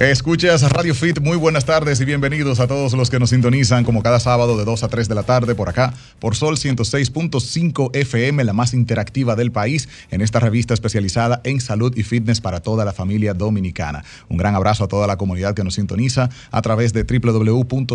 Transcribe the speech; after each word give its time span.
Escuchas 0.00 0.62
Radio 0.72 0.94
Fit, 0.94 1.20
muy 1.20 1.36
buenas 1.36 1.66
tardes 1.66 2.00
y 2.00 2.06
bienvenidos 2.06 2.58
a 2.58 2.66
todos 2.66 2.94
los 2.94 3.10
que 3.10 3.18
nos 3.18 3.28
sintonizan 3.28 3.84
como 3.84 4.02
cada 4.02 4.18
sábado 4.18 4.56
de 4.56 4.64
2 4.64 4.82
a 4.82 4.88
3 4.88 5.10
de 5.10 5.14
la 5.14 5.24
tarde 5.24 5.54
por 5.54 5.68
acá, 5.68 5.92
por 6.18 6.34
Sol 6.34 6.56
106.5 6.56 7.94
FM, 7.94 8.42
la 8.44 8.54
más 8.54 8.72
interactiva 8.72 9.36
del 9.36 9.52
país, 9.52 9.90
en 10.10 10.22
esta 10.22 10.40
revista 10.40 10.72
especializada 10.72 11.42
en 11.44 11.60
salud 11.60 11.94
y 11.94 12.02
fitness 12.02 12.40
para 12.40 12.60
toda 12.60 12.86
la 12.86 12.94
familia 12.94 13.34
dominicana. 13.34 14.02
Un 14.30 14.38
gran 14.38 14.54
abrazo 14.54 14.84
a 14.84 14.88
toda 14.88 15.06
la 15.06 15.18
comunidad 15.18 15.52
que 15.52 15.64
nos 15.64 15.74
sintoniza 15.74 16.30
a 16.50 16.62
través 16.62 16.94
de 16.94 17.04
www.solfm.com 17.04 17.86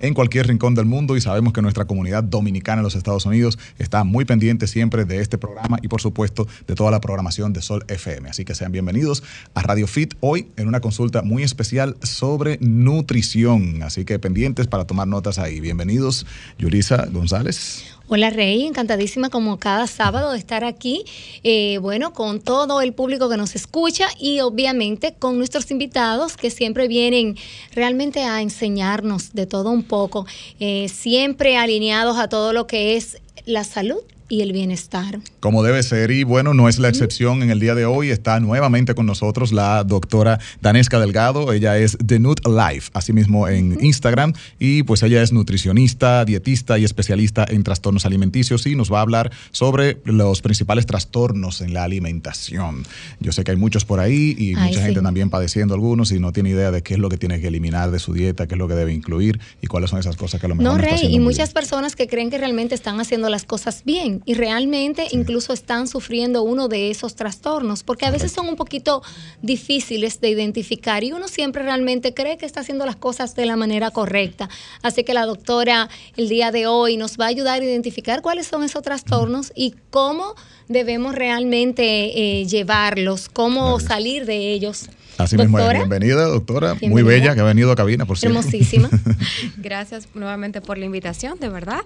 en 0.00 0.14
cualquier 0.14 0.46
rincón 0.46 0.74
del 0.74 0.86
mundo 0.86 1.14
y 1.14 1.20
sabemos 1.20 1.52
que 1.52 1.60
nuestra 1.60 1.84
comunidad 1.84 2.24
dominicana 2.24 2.78
en 2.78 2.84
los 2.84 2.94
Estados 2.94 3.26
Unidos 3.26 3.58
está 3.78 4.02
muy 4.02 4.24
pendiente 4.24 4.66
siempre 4.66 5.04
de 5.04 5.20
este 5.20 5.36
programa 5.36 5.76
y 5.82 5.88
por 5.88 6.00
supuesto 6.00 6.48
de 6.66 6.74
toda 6.74 6.90
la 6.90 7.02
programación 7.02 7.52
de 7.52 7.60
Sol 7.60 7.84
FM. 7.88 8.30
Así 8.30 8.46
que 8.46 8.54
sean 8.54 8.72
bienvenidos 8.72 9.22
a 9.52 9.60
Radio 9.60 9.86
Fit 9.86 10.21
hoy 10.24 10.46
en 10.56 10.68
una 10.68 10.80
consulta 10.80 11.22
muy 11.22 11.42
especial 11.42 11.96
sobre 12.02 12.56
nutrición. 12.60 13.82
Así 13.82 14.04
que 14.04 14.20
pendientes 14.20 14.68
para 14.68 14.86
tomar 14.86 15.08
notas 15.08 15.40
ahí. 15.40 15.58
Bienvenidos, 15.58 16.26
Yurisa 16.58 17.06
González. 17.10 17.84
Hola 18.06 18.30
Rey, 18.30 18.64
encantadísima 18.64 19.30
como 19.30 19.58
cada 19.58 19.88
sábado 19.88 20.30
de 20.32 20.38
estar 20.38 20.62
aquí, 20.64 21.04
eh, 21.42 21.78
bueno, 21.78 22.12
con 22.12 22.40
todo 22.40 22.80
el 22.82 22.92
público 22.92 23.28
que 23.28 23.36
nos 23.36 23.56
escucha 23.56 24.06
y 24.16 24.40
obviamente 24.40 25.14
con 25.18 25.38
nuestros 25.38 25.70
invitados 25.72 26.36
que 26.36 26.50
siempre 26.50 26.86
vienen 26.86 27.36
realmente 27.74 28.22
a 28.22 28.42
enseñarnos 28.42 29.32
de 29.32 29.46
todo 29.46 29.70
un 29.70 29.82
poco, 29.82 30.26
eh, 30.60 30.88
siempre 30.88 31.56
alineados 31.56 32.18
a 32.18 32.28
todo 32.28 32.52
lo 32.52 32.68
que 32.68 32.96
es 32.96 33.16
la 33.44 33.64
salud 33.64 34.02
y 34.32 34.40
el 34.40 34.52
bienestar. 34.52 35.20
Como 35.40 35.62
debe 35.62 35.82
ser, 35.82 36.10
y 36.10 36.24
bueno, 36.24 36.54
no 36.54 36.66
es 36.66 36.78
la 36.78 36.88
excepción 36.88 37.42
en 37.42 37.50
el 37.50 37.60
día 37.60 37.74
de 37.74 37.84
hoy. 37.84 38.08
Está 38.08 38.40
nuevamente 38.40 38.94
con 38.94 39.04
nosotros 39.04 39.52
la 39.52 39.84
doctora 39.84 40.40
Danesca 40.62 40.98
Delgado. 40.98 41.52
Ella 41.52 41.76
es 41.76 41.98
The 41.98 42.18
Nut 42.18 42.40
Life, 42.46 42.90
asimismo 42.94 43.46
en 43.46 43.76
Instagram. 43.84 44.32
Y 44.58 44.84
pues 44.84 45.02
ella 45.02 45.22
es 45.22 45.32
nutricionista, 45.32 46.24
dietista 46.24 46.78
y 46.78 46.84
especialista 46.84 47.44
en 47.46 47.62
trastornos 47.62 48.06
alimenticios 48.06 48.66
y 48.66 48.74
nos 48.74 48.90
va 48.90 49.00
a 49.00 49.02
hablar 49.02 49.30
sobre 49.50 49.98
los 50.06 50.40
principales 50.40 50.86
trastornos 50.86 51.60
en 51.60 51.74
la 51.74 51.84
alimentación. 51.84 52.86
Yo 53.20 53.32
sé 53.32 53.44
que 53.44 53.50
hay 53.50 53.58
muchos 53.58 53.84
por 53.84 54.00
ahí 54.00 54.34
y 54.38 54.54
mucha 54.54 54.80
gente 54.80 55.02
también 55.02 55.28
padeciendo 55.28 55.74
algunos 55.74 56.10
y 56.10 56.18
no 56.18 56.32
tiene 56.32 56.48
idea 56.48 56.70
de 56.70 56.82
qué 56.82 56.94
es 56.94 57.00
lo 57.00 57.10
que 57.10 57.18
tiene 57.18 57.38
que 57.42 57.48
eliminar 57.48 57.90
de 57.90 57.98
su 57.98 58.14
dieta, 58.14 58.46
qué 58.46 58.54
es 58.54 58.58
lo 58.58 58.66
que 58.66 58.76
debe 58.76 58.94
incluir 58.94 59.40
y 59.60 59.66
cuáles 59.66 59.90
son 59.90 59.98
esas 59.98 60.16
cosas 60.16 60.40
que 60.40 60.46
a 60.46 60.48
lo 60.48 60.54
mejor 60.54 60.72
no, 60.72 60.78
Rey, 60.78 61.14
y 61.14 61.20
muchas 61.20 61.52
personas 61.52 61.96
que 61.96 62.08
creen 62.08 62.30
que 62.30 62.38
realmente 62.38 62.74
están 62.74 62.98
haciendo 62.98 63.28
las 63.28 63.44
cosas 63.44 63.82
bien 63.84 64.21
y 64.24 64.34
realmente 64.34 65.06
incluso 65.10 65.52
están 65.52 65.88
sufriendo 65.88 66.42
uno 66.42 66.68
de 66.68 66.90
esos 66.90 67.14
trastornos, 67.14 67.82
porque 67.82 68.06
a 68.06 68.10
veces 68.10 68.32
son 68.32 68.48
un 68.48 68.56
poquito 68.56 69.02
difíciles 69.42 70.20
de 70.20 70.30
identificar 70.30 71.04
y 71.04 71.12
uno 71.12 71.28
siempre 71.28 71.62
realmente 71.62 72.14
cree 72.14 72.36
que 72.38 72.46
está 72.46 72.60
haciendo 72.60 72.86
las 72.86 72.96
cosas 72.96 73.34
de 73.34 73.46
la 73.46 73.56
manera 73.56 73.90
correcta. 73.90 74.48
Así 74.82 75.04
que 75.04 75.14
la 75.14 75.26
doctora 75.26 75.88
el 76.16 76.28
día 76.28 76.50
de 76.50 76.66
hoy 76.66 76.96
nos 76.96 77.18
va 77.18 77.26
a 77.26 77.28
ayudar 77.28 77.60
a 77.60 77.64
identificar 77.64 78.22
cuáles 78.22 78.46
son 78.46 78.62
esos 78.64 78.82
trastornos 78.82 79.52
y 79.54 79.74
cómo 79.90 80.34
debemos 80.68 81.14
realmente 81.14 82.40
eh, 82.40 82.46
llevarlos, 82.46 83.28
cómo 83.28 83.80
salir 83.80 84.26
de 84.26 84.52
ellos. 84.52 84.88
Así 85.18 85.36
mismo, 85.36 85.58
bienvenida, 85.68 86.24
doctora. 86.24 86.76
Muy 86.82 87.02
bella 87.02 87.34
que 87.34 87.40
ha 87.40 87.44
venido 87.44 87.70
a 87.70 87.76
cabina, 87.76 88.06
por 88.06 88.18
cierto. 88.18 88.38
Hermosísima. 88.38 88.88
Gracias 89.58 90.08
nuevamente 90.14 90.60
por 90.60 90.78
la 90.78 90.86
invitación, 90.86 91.38
de 91.38 91.48
verdad. 91.48 91.82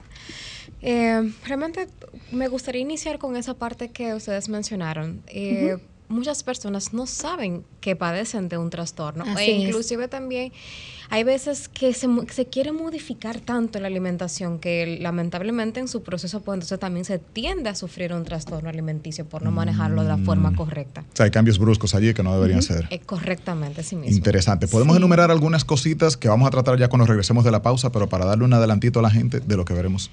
Eh, 0.83 1.33
realmente 1.45 1.89
me 2.31 2.49
gustaría 2.49 2.83
iniciar 2.83 3.19
con 3.19 3.37
esa 3.37 3.55
parte 3.55 3.91
que 3.91 4.15
ustedes 4.15 4.49
mencionaron. 4.49 5.23
Eh, 5.27 5.77
muchas 6.09 6.43
personas 6.43 6.93
no 6.93 7.07
saben 7.07 7.65
que 7.81 7.97
padecen 7.97 8.49
de 8.49 8.59
un 8.59 8.71
trastorno. 8.71 9.25
e 9.39 9.51
inclusive 9.51 10.09
también 10.09 10.53
hay 11.09 11.25
veces 11.25 11.69
que 11.69 11.93
se, 11.93 12.09
se, 12.33 12.47
quiere 12.47 12.73
modificar 12.73 13.41
tanto 13.41 13.79
la 13.79 13.87
alimentación 13.87 14.59
que 14.59 14.99
lamentablemente 15.01 15.79
en 15.79 15.89
su 15.89 16.03
proceso 16.03 16.41
pues 16.43 16.57
entonces 16.57 16.79
también 16.79 17.05
se 17.05 17.19
tiende 17.19 17.71
a 17.71 17.75
sufrir 17.75 18.13
un 18.13 18.25
trastorno 18.25 18.69
alimenticio 18.69 19.25
por 19.25 19.43
no 19.43 19.51
manejarlo 19.51 20.03
de 20.03 20.09
la 20.09 20.19
forma 20.19 20.51
mm. 20.51 20.57
correcta. 20.57 21.05
O 21.13 21.17
sea, 21.17 21.25
hay 21.25 21.31
cambios 21.31 21.59
bruscos 21.59 21.95
allí 21.95 22.13
que 22.13 22.23
no 22.23 22.35
deberían 22.35 22.63
ser. 22.63 22.89
Eh, 22.91 23.01
correctamente, 23.01 23.83
sí 23.83 23.97
mismo. 23.97 24.17
Interesante. 24.17 24.67
Podemos 24.67 24.97
enumerar 24.97 25.31
algunas 25.31 25.65
cositas 25.65 26.17
que 26.17 26.29
vamos 26.29 26.47
a 26.49 26.51
tratar 26.51 26.79
ya 26.79 26.89
cuando 26.89 27.07
regresemos 27.07 27.45
de 27.45 27.51
la 27.51 27.63
pausa, 27.63 27.93
pero 27.93 28.09
para 28.09 28.25
darle 28.25 28.45
un 28.45 28.53
adelantito 28.53 28.99
a 28.99 29.03
la 29.03 29.11
gente 29.11 29.41
de 29.41 29.57
lo 29.57 29.65
que 29.65 29.75
veremos. 29.75 30.11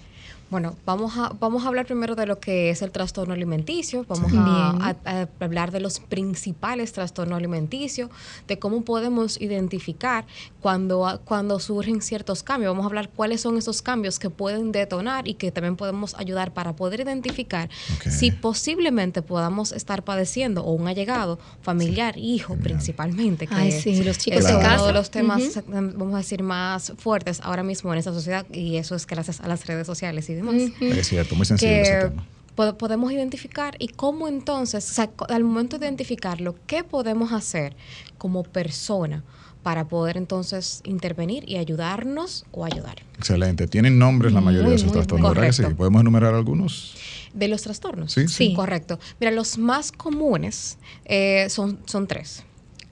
Bueno, 0.54 0.76
vamos 0.86 1.18
a, 1.18 1.30
vamos 1.40 1.66
a 1.66 1.68
hablar 1.68 1.88
primero 1.88 2.14
de 2.14 2.28
lo 2.28 2.40
que 2.40 2.70
es 2.70 2.84
el 2.84 2.92
trastorno 2.92 3.34
alimenticio, 3.34 4.06
vamos 4.08 4.32
a, 4.36 5.28
hablar 5.40 5.72
de 5.72 5.80
los 5.80 6.00
principales 6.00 6.94
trastornos 6.94 7.40
alimenticios, 7.40 8.12
de 8.48 8.60
cómo 8.60 8.84
podemos 8.84 9.42
identificar 9.42 10.28
cuando, 10.62 11.20
cuando 11.26 11.60
surgen 11.60 12.04
ciertos 12.04 12.44
cambios, 12.44 12.70
vamos 12.70 12.84
a 12.84 12.90
hablar 12.90 13.10
cuáles 13.10 13.42
son 13.42 13.58
esos 13.58 13.82
cambios 13.82 14.20
que 14.20 14.30
pueden 14.30 14.72
detonar 14.72 15.28
y 15.28 15.34
que 15.34 15.52
también 15.52 15.76
podemos 15.76 16.14
ayudar 16.20 16.54
para 16.54 16.76
poder 16.76 17.00
identificar 17.00 17.72
si 18.08 18.30
posiblemente 18.30 19.24
podamos 19.24 19.72
estar 19.72 20.04
padeciendo 20.04 20.64
o 20.64 20.74
un 20.74 20.88
allegado, 20.88 21.40
familiar, 21.64 22.16
hijo 22.16 22.58
principalmente, 22.58 23.48
que 23.48 23.72
sí, 23.72 24.04
los 24.04 24.20
chicos 24.20 24.46
es 24.46 24.52
uno 24.52 24.86
de 24.86 24.94
los 24.94 25.10
temas, 25.10 25.64
vamos 25.66 26.14
a 26.14 26.18
decir, 26.18 26.44
más 26.44 26.94
fuertes 27.00 27.42
ahora 27.42 27.64
mismo 27.64 27.92
en 27.92 27.98
esta 27.98 28.14
sociedad 28.14 28.46
y 28.54 28.78
eso 28.78 28.94
es 28.94 29.08
gracias 29.08 29.42
a 29.42 29.48
las 29.48 29.66
redes 29.66 29.88
sociales 29.88 30.30
y 30.30 30.43
es 30.52 31.08
cierto, 31.08 31.36
muy 31.36 31.46
sensible 31.46 31.82
ese 31.82 32.10
tema 32.10 32.24
podemos 32.56 33.12
identificar 33.12 33.76
y 33.80 33.88
cómo 33.88 34.28
entonces, 34.28 35.00
al 35.00 35.44
momento 35.44 35.80
de 35.80 35.88
identificarlo, 35.88 36.56
¿qué 36.68 36.84
podemos 36.84 37.32
hacer 37.32 37.76
como 38.18 38.44
persona 38.44 39.24
para 39.64 39.88
poder 39.88 40.18
entonces 40.18 40.82
intervenir 40.84 41.50
y 41.50 41.58
ayudarnos 41.58 42.46
o 42.52 42.66
ayudar? 42.66 42.98
Excelente. 43.18 43.68
¿Tienen 43.68 43.98
nombres 43.98 44.34
la 44.34 44.42
mayoría 44.42 44.70
de 44.70 44.76
esos 44.76 44.92
trastornos? 44.92 45.56
Sí. 45.56 45.64
¿Podemos 45.76 46.02
enumerar 46.02 46.34
algunos? 46.34 46.96
De 47.34 47.48
los 47.48 47.62
trastornos. 47.62 48.12
Sí, 48.12 48.28
sí. 48.28 48.54
correcto. 48.54 49.00
Mira, 49.20 49.32
los 49.32 49.58
más 49.58 49.92
comunes 49.92 50.78
eh, 51.06 51.48
son, 51.50 51.80
son 51.86 52.08
tres. 52.08 52.44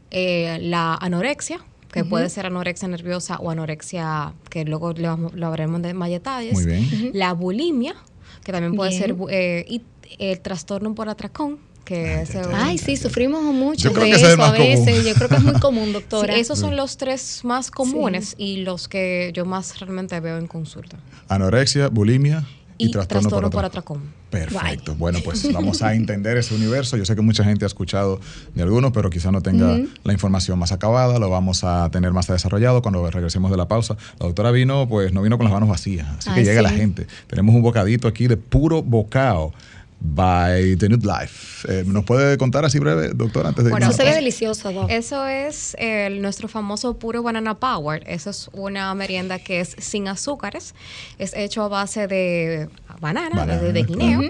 Eh, 0.09 0.57
la 0.61 0.95
anorexia, 0.95 1.59
que 1.91 2.05
puede 2.05 2.29
ser 2.29 2.45
anorexia 2.45 2.87
nerviosa 2.87 3.37
o 3.37 3.51
anorexia, 3.51 4.33
que 4.49 4.65
luego 4.65 4.93
lo, 4.93 5.09
hablaremos 5.09 5.81
de 5.81 5.93
más 5.93 6.09
detalles. 6.09 6.53
Muy 6.53 6.65
bien. 6.65 7.11
La 7.13 7.33
bulimia, 7.33 7.95
que 8.43 8.51
también 8.51 8.75
puede 8.75 8.91
ser, 8.91 9.15
eh, 9.29 9.65
y 9.67 9.81
el 10.19 10.39
trastorno 10.39 10.95
por 10.95 11.09
atracón, 11.09 11.59
que 11.83 12.23
Ay, 12.53 12.77
sí, 12.77 12.95
sufrimos 12.95 13.41
mucho 13.43 13.89
de 13.89 14.11
eso 14.11 14.41
a 14.41 14.51
veces. 14.51 15.03
Yo 15.03 15.13
creo 15.15 15.29
que 15.29 15.35
es 15.35 15.43
muy 15.43 15.59
común, 15.59 15.91
doctora. 15.93 16.35
esos 16.35 16.59
son 16.59 16.75
los 16.75 16.97
tres 16.97 17.41
más 17.43 17.71
comunes 17.71 18.35
y 18.37 18.57
los 18.57 18.87
que 18.87 19.31
yo 19.33 19.45
más 19.45 19.79
realmente 19.79 20.19
veo 20.19 20.37
en 20.37 20.47
consulta. 20.47 20.97
Anorexia, 21.27 21.89
bulimia 21.89 22.45
y, 22.87 22.91
trastorno, 22.91 23.49
por, 23.49 23.65
atracón. 23.65 24.01
Perfecto. 24.29 24.95
Bueno, 24.95 25.19
pues 25.23 25.51
vamos 25.53 25.81
a 25.81 25.93
entender 25.93 26.37
ese 26.37 26.55
universo. 26.55 26.97
Yo 26.97 27.05
sé 27.05 27.15
que 27.15 27.21
mucha 27.21 27.43
gente 27.43 27.65
ha 27.65 27.67
escuchado 27.67 28.19
de 28.55 28.63
algunos, 28.63 28.91
pero 28.91 29.09
quizá 29.09 29.31
no 29.31 29.41
tenga 29.41 29.77
la 30.03 30.13
información 30.13 30.57
más 30.57 30.71
acabada. 30.71 31.19
Lo 31.19 31.29
vamos 31.29 31.63
a 31.63 31.89
tener 31.91 32.11
más 32.11 32.27
desarrollado 32.27 32.81
cuando 32.81 33.09
regresemos 33.09 33.51
de 33.51 33.57
la 33.57 33.67
pausa. 33.67 33.97
La 34.19 34.27
doctora 34.27 34.51
vino, 34.51 34.87
pues 34.87 35.13
no 35.13 35.21
vino 35.21 35.37
con 35.37 35.45
las 35.45 35.53
manos 35.53 35.69
vacías, 35.69 36.07
así 36.17 36.31
que 36.31 36.43
llega 36.43 36.61
la 36.61 36.69
gente. 36.69 37.07
Tenemos 37.27 37.53
un 37.55 37.61
bocadito 37.61 38.07
aquí 38.07 38.27
de 38.27 38.37
puro 38.37 38.81
bocado 38.81 39.53
by 40.01 40.75
The 40.77 40.89
New 40.89 40.99
Life. 40.99 41.67
Eh, 41.71 41.83
¿Nos 41.85 42.03
puede 42.03 42.37
contar 42.37 42.65
así 42.65 42.79
breve, 42.79 43.09
doctor, 43.13 43.45
antes 43.45 43.63
de 43.63 43.71
Bueno, 43.71 43.85
eso 43.87 43.95
se 43.95 44.03
ve 44.03 44.13
delicioso, 44.13 44.87
Eso 44.89 45.27
es 45.27 45.75
nuestro 46.19 46.47
famoso 46.47 46.97
puro 46.97 47.23
Banana 47.23 47.59
Power. 47.59 48.03
Eso 48.07 48.31
es 48.31 48.49
una 48.53 48.93
merienda 48.95 49.39
que 49.39 49.59
es 49.59 49.75
sin 49.77 50.07
azúcares. 50.07 50.73
Es 51.19 51.33
hecho 51.35 51.63
a 51.63 51.67
base 51.67 52.07
de 52.07 52.67
banana, 52.99 53.45
de, 53.45 53.83
guineo 53.83 54.21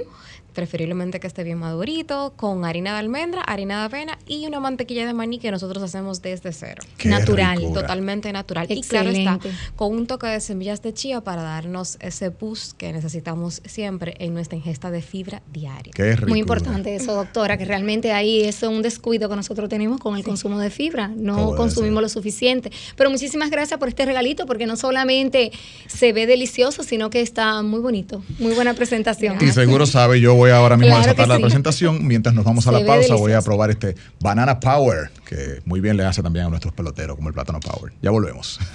preferiblemente 0.53 1.19
que 1.19 1.27
esté 1.27 1.43
bien 1.43 1.59
madurito, 1.59 2.33
con 2.35 2.65
harina 2.65 2.93
de 2.93 2.99
almendra, 2.99 3.41
harina 3.41 3.79
de 3.79 3.85
avena 3.85 4.19
y 4.27 4.45
una 4.47 4.59
mantequilla 4.59 5.05
de 5.05 5.13
maní 5.13 5.39
que 5.39 5.51
nosotros 5.51 5.83
hacemos 5.83 6.21
desde 6.21 6.51
cero. 6.51 6.83
natural. 7.05 7.59
Totalmente 7.73 8.31
natural. 8.31 8.67
Y 8.69 8.81
claro 8.81 9.09
está, 9.09 9.39
con 9.75 9.93
un 9.93 10.07
toque 10.07 10.27
de 10.27 10.39
semillas 10.39 10.81
de 10.81 10.93
chía 10.93 11.21
para 11.21 11.41
darnos 11.41 11.97
ese 11.99 12.29
boost 12.29 12.77
que 12.77 12.91
necesitamos 12.93 13.61
siempre 13.65 14.15
en 14.19 14.33
nuestra 14.33 14.57
ingesta 14.57 14.91
de 14.91 15.01
fibra 15.01 15.41
diaria. 15.51 15.93
Muy 16.27 16.39
importante 16.39 16.95
eso, 16.95 17.15
doctora, 17.15 17.57
que 17.57 17.65
realmente 17.65 18.11
ahí 18.11 18.43
es 18.43 18.61
un 18.63 18.81
descuido 18.81 19.29
que 19.29 19.35
nosotros 19.35 19.69
tenemos 19.69 19.99
con 19.99 20.15
el 20.15 20.23
consumo 20.23 20.59
de 20.59 20.69
fibra. 20.69 21.09
No 21.09 21.55
consumimos 21.55 22.01
lo 22.01 22.09
suficiente. 22.09 22.71
Pero 22.95 23.09
muchísimas 23.09 23.49
gracias 23.49 23.79
por 23.79 23.87
este 23.87 24.05
regalito, 24.05 24.45
porque 24.45 24.65
no 24.65 24.75
solamente 24.75 25.51
se 25.87 26.13
ve 26.13 26.25
delicioso, 26.25 26.83
sino 26.83 27.09
que 27.09 27.21
está 27.21 27.61
muy 27.61 27.79
bonito. 27.79 28.23
Muy 28.39 28.53
buena 28.53 28.73
presentación. 28.73 29.37
Y 29.41 29.51
seguro 29.51 29.85
sabe, 29.85 30.19
yo 30.19 30.35
voy 30.41 30.49
ahora 30.49 30.75
mismo 30.75 30.95
a 30.95 30.99
desatar 30.99 31.27
la 31.27 31.37
presentación. 31.39 32.07
Mientras 32.07 32.33
nos 32.33 32.43
vamos 32.43 32.65
a 32.65 32.71
la 32.71 32.83
pausa, 32.83 33.13
voy 33.13 33.33
a 33.33 33.41
probar 33.41 33.69
este 33.69 33.95
Banana 34.19 34.59
Power, 34.59 35.11
que 35.23 35.61
muy 35.65 35.81
bien 35.81 35.97
le 35.97 36.03
hace 36.03 36.23
también 36.23 36.47
a 36.47 36.49
nuestros 36.49 36.73
peloteros, 36.73 37.15
como 37.15 37.27
el 37.27 37.33
plátano 37.35 37.59
Power. 37.59 37.93
Ya 38.01 38.09
volvemos. 38.09 38.59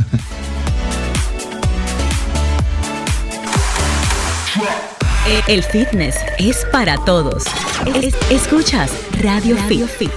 El 5.49 5.65
fitness 5.65 6.17
es 6.39 6.65
para 6.71 6.97
todos. 7.05 7.45
escuchas 8.31 8.93
Radio, 9.21 9.57
Fit. 9.57 10.11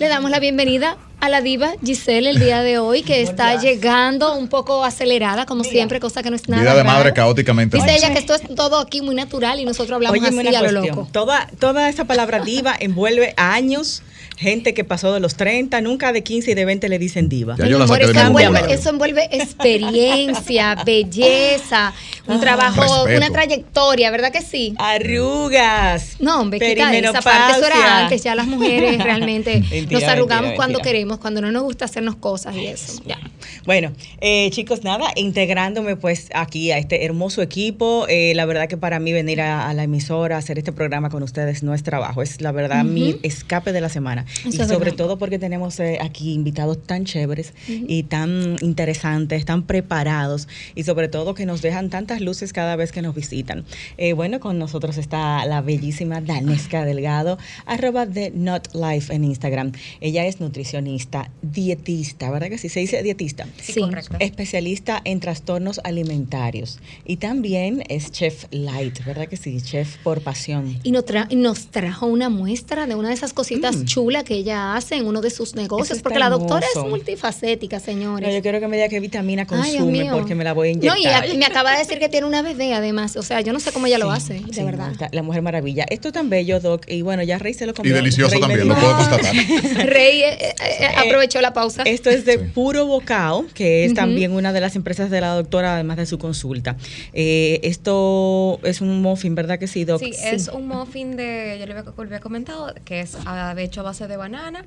Le 0.00 0.08
damos 0.08 0.32
la 0.32 0.40
bienvenida 0.40 0.98
a 1.24 1.30
la 1.30 1.40
diva 1.40 1.72
Giselle 1.82 2.28
el 2.28 2.38
día 2.38 2.62
de 2.62 2.78
hoy, 2.78 3.02
que 3.02 3.22
está 3.22 3.58
llegando 3.58 4.36
un 4.36 4.48
poco 4.48 4.84
acelerada, 4.84 5.46
como 5.46 5.64
siempre, 5.64 5.98
cosa 5.98 6.22
que 6.22 6.28
no 6.28 6.36
es 6.36 6.50
nada. 6.50 6.62
Vida 6.62 6.74
de 6.74 6.82
raro. 6.82 6.98
madre 6.98 7.12
caóticamente. 7.14 7.78
Dice 7.78 7.96
ella 7.96 8.12
que 8.12 8.18
esto 8.18 8.34
es 8.34 8.42
todo 8.54 8.78
aquí 8.78 9.00
muy 9.00 9.14
natural 9.14 9.58
y 9.58 9.64
nosotros 9.64 9.96
hablamos 9.96 10.18
Óyeme 10.18 10.46
así 10.46 10.54
a 10.54 10.62
lo 10.62 10.82
loco. 10.82 11.08
Toda, 11.12 11.48
toda 11.58 11.88
esa 11.88 12.04
palabra 12.04 12.40
diva 12.40 12.76
envuelve 12.78 13.32
años, 13.38 14.02
gente 14.36 14.74
que 14.74 14.84
pasó 14.84 15.12
de 15.12 15.20
los 15.20 15.36
30, 15.36 15.80
nunca 15.80 16.12
de 16.12 16.22
15 16.22 16.50
y 16.50 16.54
de 16.54 16.64
20 16.64 16.88
le 16.88 16.98
dicen 16.98 17.28
diva. 17.28 17.54
Ya 17.58 17.66
yo 17.66 17.78
la 17.78 17.86
saqué 17.86 18.04
eso, 18.04 18.20
envuelve, 18.20 18.60
eso 18.72 18.90
envuelve 18.90 19.28
experiencia, 19.32 20.74
belleza, 20.86 21.92
un 22.26 22.40
trabajo, 22.40 22.80
Respeto. 22.82 23.16
una 23.18 23.30
trayectoria, 23.30 24.10
¿verdad 24.10 24.32
que 24.32 24.42
sí? 24.42 24.74
Arrugas. 24.78 26.16
No, 26.20 26.40
hombre, 26.40 26.58
quita 26.58 26.94
esa 26.96 27.20
parte. 27.20 27.58
Eso 27.58 27.66
era 27.66 27.98
antes. 28.00 28.22
Ya 28.22 28.34
las 28.34 28.46
mujeres 28.46 28.98
realmente 29.02 29.60
Mentira, 29.60 30.00
nos 30.00 30.02
arrugamos 30.08 30.42
mentira, 30.42 30.56
cuando 30.56 30.78
mentira. 30.78 30.92
queremos, 30.92 31.18
cuando 31.18 31.40
no 31.40 31.52
nos 31.52 31.62
gusta 31.62 31.84
hacernos 31.84 32.16
cosas 32.16 32.54
y 32.56 32.66
eso. 32.66 33.02
Ya. 33.06 33.18
Bueno, 33.66 33.92
eh, 34.20 34.50
chicos, 34.50 34.84
nada, 34.84 35.06
integrándome 35.16 35.96
pues 35.96 36.28
aquí 36.34 36.70
a 36.70 36.78
este 36.78 37.04
hermoso 37.04 37.42
equipo. 37.42 38.06
eh, 38.08 38.32
la 38.34 38.44
verdad 38.46 38.68
que 38.68 38.76
para 38.76 38.98
mí 39.00 39.12
venir 39.12 39.40
a, 39.40 39.68
a 39.68 39.74
la 39.74 39.84
emisora, 39.84 40.36
a 40.36 40.38
hacer 40.38 40.58
este 40.58 40.72
programa 40.72 41.08
con 41.10 41.22
ustedes 41.22 41.62
no 41.62 41.74
es 41.74 41.82
trabajo, 41.82 42.22
es 42.22 42.40
la 42.40 42.52
verdad 42.52 42.84
mi 42.84 43.16
escape 43.22 43.72
de 43.72 43.80
la 43.80 43.88
semana. 43.88 44.23
Eso 44.40 44.48
y 44.48 44.52
sobre 44.52 44.78
verdad. 44.90 44.96
todo 44.96 45.18
porque 45.18 45.38
tenemos 45.38 45.78
eh, 45.80 45.98
aquí 46.00 46.32
invitados 46.32 46.82
tan 46.82 47.04
chéveres 47.04 47.52
y 47.68 48.04
tan 48.04 48.56
interesantes, 48.60 49.44
tan 49.44 49.62
preparados 49.64 50.48
y 50.74 50.84
sobre 50.84 51.08
todo 51.08 51.34
que 51.34 51.46
nos 51.46 51.62
dejan 51.62 51.90
tantas 51.90 52.20
luces 52.20 52.52
cada 52.52 52.76
vez 52.76 52.92
que 52.92 53.02
nos 53.02 53.14
visitan. 53.14 53.64
Eh, 53.98 54.12
bueno, 54.12 54.40
con 54.40 54.58
nosotros 54.58 54.96
está 54.98 55.44
la 55.46 55.60
bellísima 55.60 56.20
Danesca 56.20 56.84
Delgado, 56.84 57.38
arroba 57.66 58.06
de 58.06 58.30
Not 58.30 58.74
Life 58.74 59.14
en 59.14 59.24
Instagram. 59.24 59.72
Ella 60.00 60.26
es 60.26 60.40
nutricionista, 60.40 61.30
dietista, 61.42 62.30
¿verdad 62.30 62.48
que 62.48 62.58
sí? 62.58 62.68
Se 62.68 62.80
dice 62.80 63.02
dietista 63.02 63.46
Sí, 63.60 63.72
Sí. 63.74 63.80
correcto. 63.80 64.16
especialista 64.20 65.00
en 65.04 65.20
trastornos 65.20 65.80
alimentarios 65.84 66.78
y 67.04 67.16
también 67.16 67.82
es 67.88 68.12
chef 68.12 68.44
light, 68.50 69.04
¿verdad 69.04 69.28
que 69.28 69.36
sí? 69.36 69.60
Chef 69.60 69.96
por 70.04 70.20
pasión. 70.20 70.78
Y 70.82 70.90
nos, 70.92 71.04
tra- 71.04 71.26
y 71.30 71.36
nos 71.36 71.66
trajo 71.68 72.06
una 72.06 72.28
muestra 72.28 72.86
de 72.86 72.94
una 72.94 73.08
de 73.08 73.14
esas 73.14 73.32
cositas 73.32 73.84
chulas 73.84 74.13
que 74.22 74.34
ella 74.34 74.76
hace 74.76 74.94
en 74.96 75.06
uno 75.06 75.20
de 75.20 75.30
sus 75.30 75.54
negocios, 75.56 76.00
porque 76.02 76.18
la 76.18 76.28
doctora 76.28 76.66
hermoso. 76.66 76.86
es 76.86 76.90
multifacética, 76.90 77.80
señores. 77.80 78.28
No, 78.28 78.32
yo 78.34 78.42
quiero 78.42 78.60
que 78.60 78.68
me 78.68 78.76
diga 78.76 78.88
qué 78.88 79.00
vitamina 79.00 79.46
consume 79.46 80.08
porque 80.12 80.34
me 80.34 80.44
la 80.44 80.52
voy 80.52 80.68
a 80.68 80.70
inyectar. 80.72 81.26
No, 81.26 81.32
y 81.34 81.36
me 81.36 81.46
acaba 81.46 81.72
de 81.72 81.78
decir 81.78 81.98
que 81.98 82.08
tiene 82.08 82.26
una 82.26 82.42
bebé 82.42 82.74
además. 82.74 83.16
O 83.16 83.22
sea, 83.22 83.40
yo 83.40 83.52
no 83.52 83.58
sé 83.60 83.72
cómo 83.72 83.86
ella 83.86 83.98
lo 83.98 84.10
hace, 84.10 84.34
de 84.34 84.52
Sí, 84.52 84.62
verdad. 84.62 84.92
la 85.10 85.22
mujer 85.22 85.42
maravilla. 85.42 85.84
Esto 85.88 86.08
es 86.08 86.14
tan 86.14 86.30
bello, 86.30 86.60
Doc. 86.60 86.84
Y 86.88 87.02
bueno, 87.02 87.22
ya 87.22 87.38
Rey 87.38 87.54
se 87.54 87.66
lo 87.66 87.72
Y 87.72 87.74
comió. 87.74 87.94
delicioso 87.94 88.30
Rey 88.32 88.40
me 88.42 88.46
también, 88.46 88.68
lo 88.68 88.74
puedo 88.76 88.96
constatar. 88.96 89.34
Rey 89.86 90.22
eh, 90.22 90.38
eh, 90.40 90.54
eh, 90.80 90.86
aprovechó 90.96 91.40
la 91.40 91.52
pausa. 91.52 91.82
Esto 91.84 92.10
es 92.10 92.24
de 92.24 92.34
Sí. 92.34 92.40
Puro 92.54 92.86
Bocao, 92.86 93.46
que 93.54 93.84
es 93.84 93.94
también 93.94 94.32
una 94.32 94.52
de 94.52 94.60
las 94.60 94.76
empresas 94.76 95.10
de 95.10 95.20
la 95.20 95.34
doctora, 95.34 95.74
además 95.74 95.96
de 95.96 96.06
su 96.06 96.18
consulta. 96.18 96.76
Eh, 97.12 97.60
esto 97.62 98.58
es 98.64 98.80
un 98.80 99.00
muffin, 99.02 99.34
¿verdad 99.34 99.58
que 99.58 99.66
sí, 99.66 99.84
Doc? 99.84 100.00
Sí, 100.00 100.12
es 100.24 100.48
un 100.48 100.66
muffin 100.68 101.16
de, 101.16 101.56
yo 101.60 101.66
le 101.66 101.72
había, 101.78 102.20
comentado, 102.20 102.74
que 102.84 103.00
es 103.00 103.16
de 103.56 103.62
hecho 103.62 103.80
a 103.80 103.84
base 103.84 104.03
de 104.08 104.16
banana, 104.16 104.64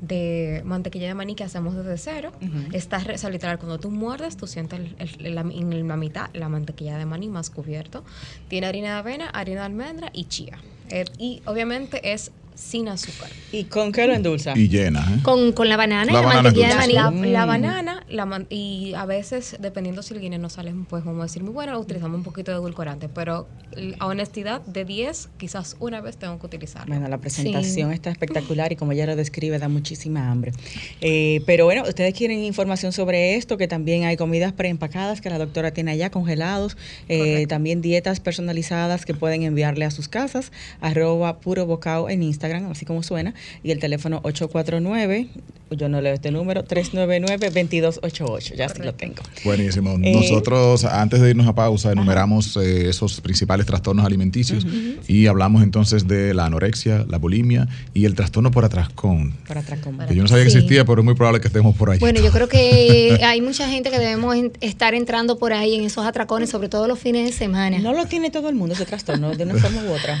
de 0.00 0.62
mantequilla 0.64 1.06
de 1.08 1.14
maní 1.14 1.34
que 1.34 1.44
hacemos 1.44 1.76
desde 1.76 1.96
cero. 1.96 2.32
Está, 2.72 2.98
re- 2.98 3.14
o 3.14 3.18
sea, 3.18 3.30
literal, 3.30 3.58
cuando 3.58 3.78
tú 3.78 3.90
muerdes, 3.90 4.36
tú 4.36 4.46
sientes 4.46 4.80
el- 4.80 4.96
el- 5.24 5.34
la, 5.34 5.42
en 5.42 5.86
la 5.88 5.96
mitad 5.96 6.28
la 6.32 6.48
mantequilla 6.48 6.98
de 6.98 7.06
maní 7.06 7.28
más 7.28 7.50
cubierto. 7.50 8.04
Tiene 8.48 8.66
harina 8.66 8.88
de 8.88 8.94
avena, 8.98 9.28
harina 9.28 9.60
de 9.60 9.66
almendra 9.66 10.10
y 10.12 10.24
chía. 10.24 10.58
Eh, 10.90 11.04
y 11.18 11.42
obviamente 11.46 12.12
es 12.12 12.32
sin 12.54 12.88
azúcar. 12.88 13.28
¿Y 13.50 13.64
con 13.64 13.92
qué 13.92 14.06
lo 14.06 14.14
endulza? 14.14 14.52
Y 14.56 14.68
llena. 14.68 15.00
¿eh? 15.00 15.22
Con, 15.22 15.52
con 15.52 15.68
la 15.68 15.76
banana 15.76 16.04
La 16.04 16.10
y 16.12 16.14
la 16.14 16.20
banana 16.22 16.42
mantequilla 16.42 16.80
de. 16.86 16.92
La, 16.92 17.10
Mm. 17.10 17.22
la 17.32 17.44
banana 17.46 18.04
la 18.08 18.26
man- 18.26 18.46
y 18.50 18.92
a 18.94 19.06
veces, 19.06 19.56
dependiendo 19.60 20.02
si 20.02 20.14
el 20.14 20.20
guineo 20.20 20.38
no 20.38 20.48
sale, 20.50 20.72
pues 20.88 21.04
vamos 21.04 21.20
a 21.20 21.24
decir 21.24 21.42
muy 21.42 21.52
bueno, 21.52 21.78
utilizamos 21.78 22.16
un 22.16 22.24
poquito 22.24 22.50
de 22.50 22.58
edulcorante, 22.58 23.08
pero 23.08 23.46
a 23.98 24.06
honestidad, 24.06 24.60
de 24.62 24.84
10, 24.84 25.30
quizás 25.38 25.76
una 25.80 26.00
vez 26.00 26.16
tengo 26.18 26.38
que 26.38 26.46
utilizarlo. 26.46 26.92
Bueno, 26.94 27.08
la 27.08 27.18
presentación 27.18 27.92
está 27.92 28.10
espectacular 28.10 28.70
y 28.72 28.76
como 28.76 28.92
ella 28.92 29.06
lo 29.06 29.16
describe, 29.16 29.58
da 29.58 29.68
muchísima 29.68 30.30
hambre. 30.30 30.52
Eh, 31.00 31.40
pero 31.46 31.64
bueno, 31.64 31.82
ustedes 31.88 32.12
quieren 32.14 32.38
información 32.44 32.92
sobre 32.92 33.36
esto, 33.36 33.56
que 33.56 33.66
también 33.68 34.04
hay 34.04 34.16
comidas 34.16 34.52
preempacadas 34.52 35.20
que 35.20 35.30
la 35.30 35.38
doctora 35.38 35.70
tiene 35.72 35.92
allá, 35.92 36.10
congelados, 36.10 36.76
eh, 37.08 37.46
también 37.46 37.80
dietas 37.80 38.20
personalizadas 38.20 39.06
que 39.06 39.14
pueden 39.14 39.42
enviarle 39.42 39.84
a 39.84 39.90
sus 39.90 40.08
casas, 40.08 40.52
arroba 40.80 41.40
puro 41.40 41.64
bocao 41.66 42.10
en 42.10 42.22
Instagram, 42.22 42.41
así 42.70 42.84
como 42.84 43.02
suena, 43.02 43.34
y 43.62 43.70
el 43.70 43.78
teléfono 43.78 44.20
849, 44.24 45.28
yo 45.72 45.88
no 45.88 46.00
leo 46.00 46.12
este 46.14 46.30
número, 46.30 46.64
399-2288, 46.64 48.54
ya 48.56 48.68
sí 48.68 48.82
lo 48.82 48.94
tengo. 48.94 49.22
Buenísimo. 49.44 49.92
Eh, 50.02 50.12
Nosotros, 50.14 50.84
antes 50.84 51.20
de 51.20 51.30
irnos 51.30 51.46
a 51.46 51.54
pausa, 51.54 51.92
enumeramos 51.92 52.56
eh, 52.56 52.88
esos 52.88 53.20
principales 53.20 53.66
trastornos 53.66 54.04
alimenticios 54.04 54.66
y 55.08 55.26
hablamos 55.26 55.62
entonces 55.62 56.06
de 56.08 56.34
la 56.34 56.46
anorexia, 56.46 57.04
la 57.08 57.18
bulimia 57.18 57.68
y 57.94 58.04
el 58.04 58.14
trastorno 58.14 58.50
por 58.50 58.64
atracón. 58.64 59.34
Que 60.08 60.14
yo 60.14 60.22
no 60.22 60.28
sabía 60.28 60.44
que 60.44 60.50
Sí. 60.50 60.58
existía, 60.58 60.84
pero 60.84 61.00
es 61.00 61.04
muy 61.04 61.14
probable 61.14 61.40
que 61.40 61.46
estemos 61.48 61.74
por 61.76 61.90
ahí. 61.90 61.98
Bueno, 61.98 62.20
yo 62.20 62.30
creo 62.30 62.48
que 62.48 63.18
hay 63.24 63.40
mucha 63.40 63.68
gente 63.68 63.90
que 63.90 63.98
debemos 63.98 64.36
en- 64.36 64.52
estar 64.60 64.94
entrando 64.94 65.38
por 65.38 65.52
ahí 65.52 65.74
en 65.76 65.84
esos 65.84 66.04
atracones, 66.04 66.50
sobre 66.50 66.68
todo 66.68 66.86
los 66.88 66.98
fines 66.98 67.24
de 67.24 67.32
semana. 67.32 67.78
No 67.78 67.92
lo 67.92 68.04
tiene 68.06 68.30
todo 68.30 68.48
el 68.48 68.54
mundo 68.54 68.74
ese 68.74 68.84
trastorno, 68.84 69.34
de 69.34 69.44
una 69.44 69.54
forma 69.54 69.82
u 69.84 69.92
otra. 69.92 70.18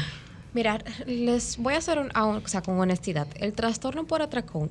Mira, 0.54 0.78
les 1.06 1.56
voy 1.56 1.74
a 1.74 1.78
hacer 1.78 1.98
un, 1.98 2.10
o 2.14 2.46
sea, 2.48 2.62
con 2.62 2.78
honestidad. 2.78 3.26
El 3.36 3.52
trastorno 3.54 4.06
por 4.06 4.20
atracón 4.22 4.70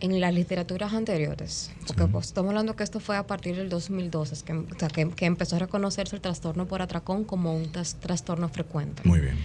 en 0.00 0.20
las 0.20 0.32
literaturas 0.32 0.92
anteriores, 0.92 1.72
porque 1.86 2.06
pues, 2.06 2.26
estamos 2.26 2.50
hablando 2.50 2.76
que 2.76 2.84
esto 2.84 3.00
fue 3.00 3.16
a 3.16 3.26
partir 3.26 3.56
del 3.56 3.68
2012, 3.68 4.34
es 4.34 4.42
que, 4.44 4.52
o 4.52 4.66
sea, 4.78 4.88
que, 4.88 5.08
que 5.10 5.24
empezó 5.26 5.56
a 5.56 5.58
reconocerse 5.58 6.14
el 6.14 6.22
trastorno 6.22 6.66
por 6.66 6.82
atracón 6.82 7.24
como 7.24 7.52
un 7.56 7.72
tras- 7.72 7.94
trastorno 7.98 8.48
frecuente. 8.48 9.02
Muy 9.04 9.18
bien. 9.20 9.36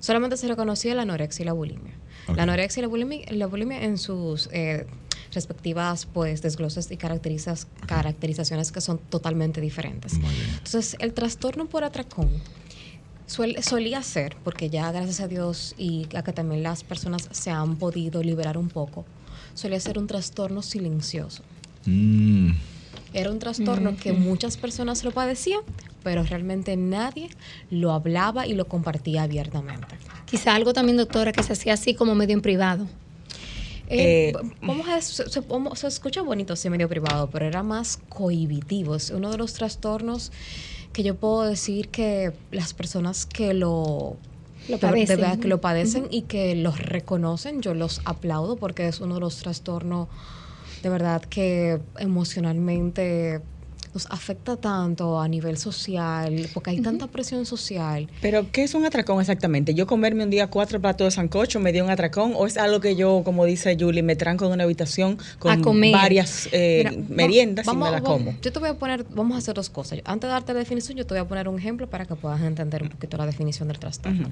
Solamente 0.00 0.36
se 0.36 0.46
reconocía 0.48 0.94
la 0.94 1.02
anorexia 1.02 1.42
y 1.42 1.46
la 1.46 1.52
bulimia. 1.52 1.92
Ok. 2.28 2.36
La 2.36 2.44
anorexia 2.44 2.80
y 2.80 2.82
la 2.82 2.88
bulimia, 2.88 3.26
la 3.32 3.46
bulimia 3.48 3.82
en 3.84 3.98
sus 3.98 4.48
eh, 4.52 4.86
respectivas 5.34 6.06
pues 6.06 6.40
desgloses 6.40 6.90
y 6.90 6.96
caracterizas, 6.96 7.66
caracterizaciones 7.86 8.72
que 8.72 8.80
son 8.80 8.98
totalmente 8.98 9.60
diferentes. 9.60 10.14
Entonces, 10.14 10.96
el 11.00 11.12
trastorno 11.12 11.66
por 11.66 11.84
atracón 11.84 12.30
suele- 13.28 13.62
solía 13.62 14.02
ser, 14.02 14.36
porque 14.42 14.68
ya 14.70 14.90
gracias 14.90 15.20
a 15.20 15.28
Dios 15.28 15.74
y 15.78 16.08
a 16.16 16.22
que 16.24 16.32
también 16.32 16.64
las 16.64 16.82
personas 16.82 17.28
se 17.30 17.50
han 17.50 17.76
podido 17.76 18.22
liberar 18.24 18.58
un 18.58 18.68
poco, 18.68 19.04
solía 19.54 19.78
ser 19.78 19.98
un 19.98 20.06
trastorno 20.08 20.62
silencioso. 20.62 21.42
Mm, 21.86 22.50
Era 23.14 23.30
un 23.30 23.38
trastorno 23.38 23.96
que 23.96 24.12
muchas 24.12 24.56
personas 24.58 25.02
lo 25.04 25.12
padecían, 25.12 25.60
pero 26.02 26.22
realmente 26.24 26.76
nadie 26.76 27.30
lo 27.70 27.92
hablaba 27.92 28.46
y 28.46 28.52
lo 28.54 28.66
compartía 28.66 29.22
abiertamente. 29.22 29.86
Quizá 30.26 30.54
algo 30.54 30.72
también, 30.74 30.96
doctora, 30.98 31.32
que 31.32 31.42
se 31.42 31.54
hacía 31.54 31.72
así 31.74 31.94
como 31.94 32.14
medio 32.14 32.34
en 32.34 32.42
privado. 32.42 32.86
Eh, 33.90 34.28
Eh, 34.28 34.32
vamos 34.60 34.86
a, 34.88 35.00
se, 35.00 35.30
se- 35.30 35.40
vamos- 35.40 35.78
se 35.78 35.86
escucha 35.86 36.20
bonito 36.20 36.54
sí 36.56 36.68
medio 36.68 36.86
privado, 36.90 37.30
pero 37.30 37.46
era 37.46 37.62
más 37.62 37.98
cohibitivo. 38.10 38.94
Es 38.96 39.08
uno 39.10 39.30
de 39.30 39.38
los 39.38 39.54
trastornos 39.54 40.30
que 40.92 41.02
yo 41.02 41.14
puedo 41.14 41.42
decir 41.42 41.88
que 41.88 42.32
las 42.50 42.74
personas 42.74 43.26
que 43.26 43.54
lo 43.54 44.16
Lo 44.68 44.76
de- 44.76 44.78
de 44.78 44.78
padecen. 44.78 45.06
verdad 45.20 45.38
que 45.38 45.48
lo 45.48 45.60
padecen 45.60 46.06
y 46.10 46.22
que 46.22 46.54
los 46.56 46.78
reconocen, 46.80 47.60
yo 47.62 47.74
los 47.74 48.00
aplaudo 48.04 48.56
porque 48.56 48.88
es 48.88 49.00
uno 49.00 49.14
de 49.14 49.20
los 49.20 49.36
trastornos 49.38 50.08
de 50.82 50.88
verdad 50.90 51.22
que 51.22 51.80
emocionalmente 51.98 53.40
nos 53.94 54.06
afecta 54.10 54.56
tanto 54.56 55.20
a 55.20 55.26
nivel 55.28 55.56
social, 55.56 56.48
porque 56.54 56.70
hay 56.70 56.80
tanta 56.80 57.06
presión 57.06 57.46
social. 57.46 58.08
Pero, 58.20 58.50
¿qué 58.52 58.62
es 58.64 58.74
un 58.74 58.84
atracón 58.84 59.20
exactamente? 59.20 59.74
¿Yo 59.74 59.86
comerme 59.86 60.24
un 60.24 60.30
día 60.30 60.48
cuatro 60.48 60.80
platos 60.80 61.06
de 61.06 61.10
sancocho 61.12 61.58
me 61.60 61.72
dio 61.72 61.84
un 61.84 61.90
atracón? 61.90 62.32
¿O 62.36 62.46
es 62.46 62.56
algo 62.56 62.80
que 62.80 62.96
yo, 62.96 63.22
como 63.24 63.44
dice 63.44 63.76
Julie, 63.78 64.02
me 64.02 64.16
tranco 64.16 64.46
en 64.46 64.52
una 64.52 64.64
habitación 64.64 65.18
con 65.38 65.62
varias 65.92 66.48
eh, 66.52 66.84
Mira, 66.90 67.04
meriendas 67.08 67.66
vamos- 67.66 67.88
y 67.88 67.90
me 67.90 67.96
la 67.96 68.02
vamos- 68.02 68.18
como? 68.24 68.38
Yo 68.42 68.52
te 68.52 68.58
voy 68.58 68.68
a 68.68 68.74
poner, 68.74 69.04
vamos 69.10 69.34
a 69.34 69.38
hacer 69.38 69.54
dos 69.54 69.70
cosas. 69.70 69.98
Antes 70.04 70.28
de 70.28 70.32
darte 70.32 70.52
la 70.52 70.58
definición, 70.60 70.96
yo 70.96 71.06
te 71.06 71.14
voy 71.14 71.20
a 71.20 71.28
poner 71.28 71.48
un 71.48 71.58
ejemplo 71.58 71.88
para 71.88 72.04
que 72.06 72.14
puedas 72.14 72.40
entender 72.42 72.82
un 72.82 72.88
poquito 72.90 73.16
la 73.16 73.26
definición 73.26 73.68
del 73.68 73.78
trastorno. 73.78 74.30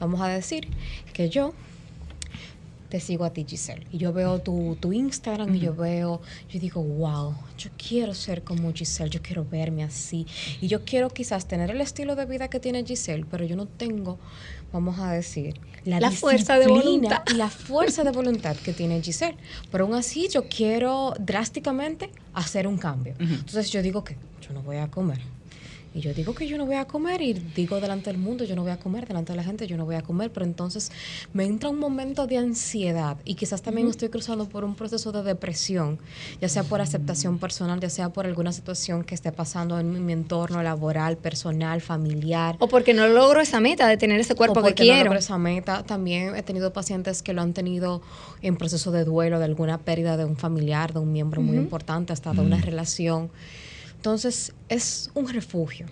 Vamos 0.00 0.20
a 0.20 0.28
decir 0.28 0.68
que 1.12 1.28
yo 1.28 1.52
te 2.94 3.00
sigo 3.00 3.24
a 3.24 3.32
ti, 3.32 3.44
Giselle, 3.44 3.84
y 3.90 3.98
yo 3.98 4.12
veo 4.12 4.38
tu, 4.40 4.76
tu 4.78 4.92
Instagram 4.92 5.52
y 5.56 5.58
yo 5.58 5.74
veo, 5.74 6.20
yo 6.48 6.60
digo, 6.60 6.80
wow, 6.80 7.34
yo 7.58 7.68
quiero 7.76 8.14
ser 8.14 8.44
como 8.44 8.72
Giselle, 8.72 9.10
yo 9.10 9.20
quiero 9.20 9.44
verme 9.44 9.82
así, 9.82 10.28
y 10.60 10.68
yo 10.68 10.84
quiero 10.84 11.08
quizás 11.10 11.48
tener 11.48 11.72
el 11.72 11.80
estilo 11.80 12.14
de 12.14 12.24
vida 12.24 12.46
que 12.46 12.60
tiene 12.60 12.84
Giselle, 12.84 13.26
pero 13.28 13.44
yo 13.44 13.56
no 13.56 13.66
tengo, 13.66 14.20
vamos 14.72 15.00
a 15.00 15.10
decir, 15.10 15.58
la, 15.84 15.98
La 15.98 16.12
fuerza 16.12 16.56
de 16.56 16.68
voluntad. 16.68 17.24
y 17.32 17.34
la 17.34 17.50
fuerza 17.50 18.04
de 18.04 18.12
voluntad 18.12 18.54
que 18.54 18.72
tiene 18.72 19.02
Giselle. 19.02 19.38
Pero 19.72 19.86
aún 19.86 19.94
así 19.94 20.28
yo 20.28 20.48
quiero 20.48 21.14
drásticamente 21.18 22.10
hacer 22.32 22.68
un 22.68 22.78
cambio. 22.78 23.16
Entonces 23.18 23.70
yo 23.72 23.82
digo 23.82 24.04
que 24.04 24.16
yo 24.40 24.54
no 24.54 24.62
voy 24.62 24.76
a 24.76 24.88
comer 24.88 25.20
Y 25.94 26.00
yo 26.00 26.12
digo 26.12 26.34
que 26.34 26.48
yo 26.48 26.58
no 26.58 26.66
voy 26.66 26.74
a 26.74 26.86
comer 26.86 27.22
y 27.22 27.34
digo 27.34 27.80
delante 27.80 28.10
del 28.10 28.18
mundo, 28.18 28.42
yo 28.44 28.56
no 28.56 28.62
voy 28.62 28.72
a 28.72 28.78
comer, 28.78 29.06
delante 29.06 29.32
de 29.32 29.36
la 29.36 29.44
gente, 29.44 29.68
yo 29.68 29.76
no 29.76 29.84
voy 29.84 29.94
a 29.94 30.02
comer, 30.02 30.32
pero 30.32 30.44
entonces 30.44 30.90
me 31.32 31.44
entra 31.44 31.70
un 31.70 31.78
momento 31.78 32.26
de 32.26 32.36
ansiedad 32.36 33.16
y 33.24 33.36
quizás 33.36 33.62
también 33.62 33.88
estoy 33.88 34.08
cruzando 34.08 34.48
por 34.48 34.64
un 34.64 34.74
proceso 34.74 35.12
de 35.12 35.22
depresión, 35.22 36.00
ya 36.40 36.48
sea 36.48 36.64
por 36.64 36.80
aceptación 36.80 37.38
personal, 37.38 37.78
ya 37.78 37.90
sea 37.90 38.08
por 38.08 38.26
alguna 38.26 38.52
situación 38.52 39.04
que 39.04 39.14
esté 39.14 39.30
pasando 39.30 39.78
en 39.78 39.92
mi, 39.92 40.00
mi 40.00 40.12
entorno 40.12 40.62
laboral, 40.64 41.16
personal, 41.16 41.80
familiar. 41.80 42.56
O 42.58 42.66
porque 42.66 42.92
no 42.92 43.06
logro 43.06 43.40
esa 43.40 43.60
meta 43.60 43.86
de 43.86 43.96
tener 43.96 44.18
ese 44.18 44.34
cuerpo 44.34 44.60
O 44.60 44.62
que 44.62 44.70
porque 44.70 44.82
no 44.82 44.92
quiero. 44.92 45.04
logro 45.04 45.20
esa 45.20 45.38
meta. 45.38 45.84
También 45.84 46.34
he 46.34 46.42
tenido 46.42 46.72
pacientes 46.72 47.22
que 47.22 47.32
lo 47.32 47.42
han 47.42 47.52
tenido 47.52 48.02
en 48.42 48.56
proceso 48.56 48.90
de 48.90 49.04
duelo, 49.04 49.38
de 49.38 49.44
alguna 49.44 49.78
pérdida 49.78 50.16
de 50.16 50.24
un 50.24 50.36
familiar, 50.36 50.92
de 50.92 50.98
un 50.98 51.12
miembro 51.12 51.40
muy 51.40 51.56
importante, 51.56 52.12
hasta 52.12 52.32
de 52.32 52.40
una 52.40 52.60
relación. 52.60 53.30
Entonces, 54.04 54.52
es 54.68 55.08
un 55.14 55.26
refugio. 55.32 55.86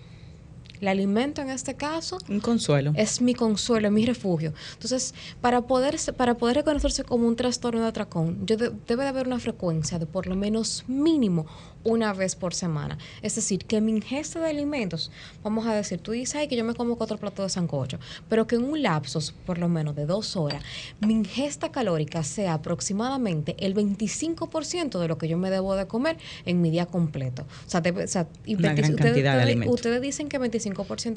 El 0.83 0.89
alimento 0.89 1.41
en 1.41 1.49
este 1.49 1.75
caso 1.75 2.17
Un 2.27 2.41
consuelo. 2.41 2.91
es 2.97 3.21
mi 3.21 3.33
consuelo, 3.33 3.87
es 3.87 3.93
mi 3.93 4.05
refugio. 4.05 4.53
Entonces, 4.73 5.13
para 5.39 5.61
poder, 5.61 5.95
para 6.17 6.35
poder 6.35 6.57
reconocerse 6.57 7.05
como 7.05 7.25
un 7.25 7.37
trastorno 7.37 7.79
de 7.83 7.87
atracón, 7.87 8.45
yo 8.45 8.57
de- 8.57 8.73
debe 8.85 9.03
de 9.03 9.09
haber 9.09 9.27
una 9.27 9.39
frecuencia 9.39 9.97
de 9.97 10.05
por 10.05 10.27
lo 10.27 10.35
menos 10.35 10.83
mínimo 10.89 11.45
una 11.85 12.13
vez 12.13 12.35
por 12.35 12.53
semana. 12.53 12.97
Es 13.21 13.35
decir, 13.35 13.65
que 13.65 13.79
mi 13.81 13.91
ingesta 13.91 14.39
de 14.41 14.49
alimentos, 14.49 15.09
vamos 15.43 15.65
a 15.67 15.73
decir, 15.73 15.99
tú 15.99 16.11
dices, 16.11 16.35
ay, 16.35 16.47
que 16.49 16.55
yo 16.57 16.63
me 16.65 16.73
como 16.75 16.97
cuatro 16.97 17.17
platos 17.17 17.45
de 17.45 17.49
sancocho, 17.49 17.97
pero 18.29 18.45
que 18.47 18.55
en 18.55 18.63
un 18.63 18.81
lapso, 18.81 19.19
por 19.45 19.57
lo 19.57 19.67
menos 19.69 19.93
de 19.95 20.05
dos 20.05 20.35
horas, 20.37 20.63
mi 21.01 21.13
ingesta 21.13 21.71
calórica 21.73 22.23
sea 22.23 22.53
aproximadamente 22.55 23.55
el 23.59 23.73
25% 23.73 24.99
de 24.99 25.07
lo 25.09 25.17
que 25.17 25.27
yo 25.27 25.37
me 25.37 25.49
debo 25.49 25.75
de 25.75 25.85
comer 25.87 26.17
en 26.45 26.61
mi 26.61 26.69
día 26.71 26.85
completo. 26.85 27.43
O 27.67 27.69
sea, 27.69 27.81
debe- 27.81 28.05
o 28.05 28.07
sea, 28.07 28.27
y 28.45 28.55
Una 28.55 28.69
20 28.69 28.81
gran 28.81 28.91
ustedes- 28.93 29.11
cantidad 29.11 29.35
de 29.35 29.41
alimentos. 29.41 29.75
Ustedes 29.75 30.01
dicen 30.01 30.29
que 30.29 30.39
25% 30.39 30.72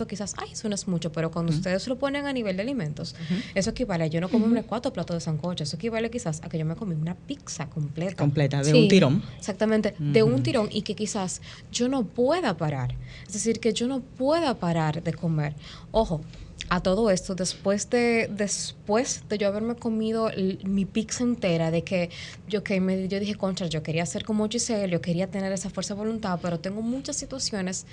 quizás, 0.08 0.34
ay, 0.38 0.50
eso 0.52 0.68
no 0.68 0.74
es 0.74 0.86
mucho, 0.88 1.10
pero 1.12 1.30
cuando 1.30 1.52
ustedes 1.52 1.86
lo 1.88 1.96
ponen 1.98 2.26
a 2.26 2.32
nivel 2.32 2.56
de 2.56 2.62
alimentos, 2.62 3.14
eso 3.54 3.70
equivale 3.70 4.04
a 4.04 4.06
yo 4.06 4.20
no 4.20 4.28
comerme 4.28 4.62
cuatro 4.62 4.92
platos 4.92 5.16
de 5.16 5.20
sancocho, 5.20 5.64
eso 5.64 5.76
equivale 5.76 6.10
quizás 6.10 6.40
a 6.42 6.48
que 6.48 6.58
yo 6.58 6.64
me 6.64 6.76
comí 6.76 6.94
una 6.94 7.14
pizza 7.14 7.66
completa. 7.68 8.16
completa 8.16 8.58
de 8.62 8.70
Sí. 8.72 8.82
un 8.82 8.88
tirón. 8.88 9.22
Exactamente, 9.38 9.94
de 9.98 10.22
un 10.22 10.42
tirón 10.42 10.68
y 10.70 10.82
que 10.82 10.94
quizás 10.94 11.40
yo 11.72 11.88
no 11.88 12.04
pueda 12.04 12.56
parar. 12.56 12.94
Es 13.26 13.32
decir, 13.34 13.60
que 13.60 13.72
yo 13.72 13.86
no 13.88 14.00
pueda 14.00 14.54
parar 14.58 15.02
de 15.02 15.12
comer. 15.14 15.54
Ojo, 15.90 16.20
a 16.68 16.80
todo 16.80 17.10
esto, 17.10 17.34
después 17.34 17.90
de, 17.90 18.28
después 18.30 19.22
de 19.28 19.38
yo 19.38 19.48
haberme 19.48 19.76
comido 19.76 20.30
mi 20.64 20.84
pizza 20.84 21.22
entera, 21.22 21.70
de 21.70 21.82
que 21.84 22.10
yo, 22.48 22.64
que 22.64 22.80
me, 22.80 23.06
yo 23.08 23.20
dije, 23.20 23.36
concha, 23.36 23.66
yo 23.66 23.82
quería 23.82 24.04
ser 24.06 24.24
como 24.24 24.48
Giselle, 24.48 24.90
yo 24.92 25.00
quería 25.00 25.30
tener 25.30 25.52
esa 25.52 25.70
fuerza 25.70 25.94
de 25.94 25.98
voluntad, 26.00 26.38
pero 26.42 26.58
tengo 26.58 26.82
muchas 26.82 27.16
situaciones 27.16 27.86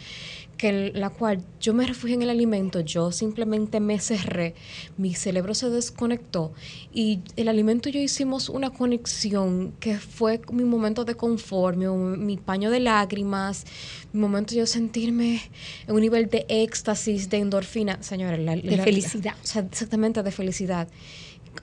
que 0.58 0.70
en 0.70 1.00
la 1.00 1.10
cual 1.10 1.44
yo 1.60 1.74
me 1.74 1.86
refugié 1.86 2.16
en 2.16 2.22
el 2.24 2.30
alimento, 2.30 2.80
yo 2.80 3.12
simplemente 3.12 3.80
me 3.80 4.00
cerré, 4.00 4.54
mi 4.98 5.14
cerebro 5.14 5.54
se 5.54 5.70
desconectó 5.70 6.54
y 6.94 7.20
el 7.36 7.48
alimento 7.48 7.90
y 7.90 7.94
yo 7.94 8.00
hicimos 8.00 8.50
una 8.50 8.70
conexión 8.70 9.74
que 9.80 9.98
fue 9.98 10.42
mi 10.52 10.64
momento 10.64 11.06
de 11.06 11.16
confort, 11.16 11.78
mi, 11.78 12.38
paño 12.38 12.70
de 12.70 12.80
lágrimas, 12.80 13.66
mi 14.14 14.20
momento 14.22 14.52
de 14.54 14.60
yo 14.60 14.66
sentirme 14.66 15.42
en 15.88 15.96
un 15.96 16.02
nivel 16.02 16.30
de 16.30 16.46
éxtasis, 16.50 17.30
de 17.30 17.38
endorfina, 17.38 18.02
señora, 18.02 18.38
la- 18.38 18.56
De 18.70 18.78
la- 18.78 18.84
felicidad. 18.84 19.34
o 19.42 19.46
sea, 19.46 19.62
exactamente 19.64 20.24
de 20.24 20.32
felicidad. 20.32 20.88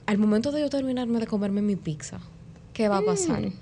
Al 0.05 0.17
momento 0.17 0.51
de 0.51 0.61
yo 0.61 0.69
terminarme 0.69 1.19
de 1.19 1.27
comerme 1.27 1.61
mi 1.61 1.75
pizza, 1.75 2.19
¿qué 2.73 2.87
va 2.87 2.97
a 2.99 3.01
pasar? 3.01 3.41
Mm. 3.41 3.53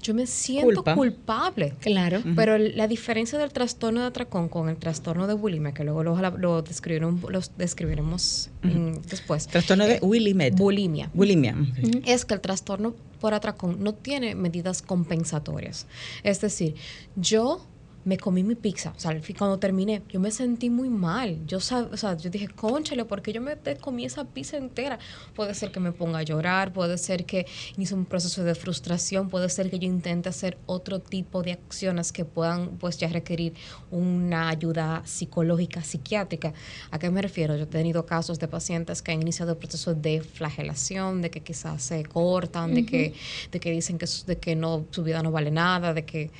Yo 0.00 0.14
me 0.14 0.26
siento 0.26 0.66
Culpa. 0.76 0.94
culpable. 0.94 1.74
Claro. 1.80 2.22
Pero 2.36 2.56
la 2.56 2.86
diferencia 2.86 3.36
del 3.38 3.52
trastorno 3.52 4.00
de 4.02 4.06
atracón 4.06 4.48
con 4.48 4.68
el 4.68 4.76
trastorno 4.76 5.26
de 5.26 5.34
bulimia, 5.34 5.72
que 5.74 5.82
luego 5.82 6.04
lo, 6.04 6.62
describiremos 6.62 8.50
mm, 8.62 8.92
después. 9.08 9.48
Trastorno 9.48 9.86
de 9.86 9.98
Willimet. 10.00 10.54
Bulimia. 10.56 11.10
Bulimia. 11.14 11.56
ok. 11.58 12.02
Es 12.06 12.24
que 12.24 12.34
el 12.34 12.40
trastorno 12.40 12.94
por 13.20 13.34
atracón 13.34 13.82
no 13.82 13.92
tiene 13.92 14.34
medidas 14.34 14.82
compensatorias. 14.82 15.86
Es 16.22 16.40
decir, 16.40 16.76
yo 17.16 17.66
me 18.04 18.16
comí 18.16 18.42
mi 18.42 18.54
pizza, 18.54 18.94
o 18.96 19.00
sea, 19.00 19.18
cuando 19.36 19.58
terminé, 19.58 20.02
yo 20.08 20.18
me 20.20 20.30
sentí 20.30 20.70
muy 20.70 20.88
mal. 20.88 21.44
Yo, 21.46 21.58
sab- 21.58 21.92
o 21.92 21.96
sea, 21.96 22.16
yo 22.16 22.30
dije, 22.30 22.48
conchale, 22.48 23.04
¿por 23.04 23.20
qué 23.20 23.32
yo 23.32 23.40
me 23.42 23.56
comí 23.80 24.04
esa 24.04 24.24
pizza 24.24 24.56
entera? 24.56 24.98
Puede 25.34 25.54
ser 25.54 25.72
que 25.72 25.80
me 25.80 25.92
ponga 25.92 26.20
a 26.20 26.22
llorar, 26.22 26.72
puede 26.72 26.96
ser 26.96 27.26
que 27.26 27.46
inicie 27.76 27.94
un 27.96 28.06
proceso 28.06 28.44
de 28.44 28.54
frustración, 28.54 29.28
puede 29.28 29.48
ser 29.50 29.68
que 29.70 29.78
yo 29.78 29.86
intente 29.86 30.28
hacer 30.28 30.56
otro 30.66 31.00
tipo 31.00 31.42
de 31.42 31.52
acciones 31.52 32.12
que 32.12 32.24
puedan, 32.24 32.78
pues, 32.78 32.96
ya 32.98 33.08
requerir 33.08 33.54
una 33.90 34.48
ayuda 34.48 35.02
psicológica, 35.04 35.82
psiquiátrica. 35.82 36.54
¿A 36.90 36.98
qué 36.98 37.10
me 37.10 37.20
refiero? 37.20 37.56
Yo 37.56 37.64
he 37.64 37.66
tenido 37.66 38.06
casos 38.06 38.38
de 38.38 38.48
pacientes 38.48 39.02
que 39.02 39.12
han 39.12 39.20
iniciado 39.20 39.58
procesos 39.58 40.00
de 40.00 40.22
flagelación, 40.22 41.20
de 41.20 41.30
que 41.30 41.40
quizás 41.40 41.82
se 41.82 42.04
cortan, 42.04 42.74
de 42.74 42.86
que, 42.86 43.12
de 43.52 43.60
que 43.60 43.70
dicen 43.70 43.98
que, 43.98 44.06
de 44.26 44.38
que 44.38 44.56
no, 44.56 44.86
su 44.90 45.02
vida 45.02 45.22
no 45.22 45.30
vale 45.30 45.50
nada, 45.50 45.92
de 45.92 46.04
que 46.04 46.30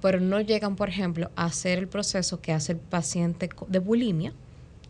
pero 0.00 0.20
no 0.20 0.40
llegan, 0.40 0.76
por 0.76 0.88
ejemplo, 0.88 1.30
a 1.36 1.44
hacer 1.46 1.78
el 1.78 1.88
proceso 1.88 2.40
que 2.40 2.52
hace 2.52 2.72
el 2.72 2.78
paciente 2.78 3.48
de 3.68 3.78
bulimia, 3.78 4.32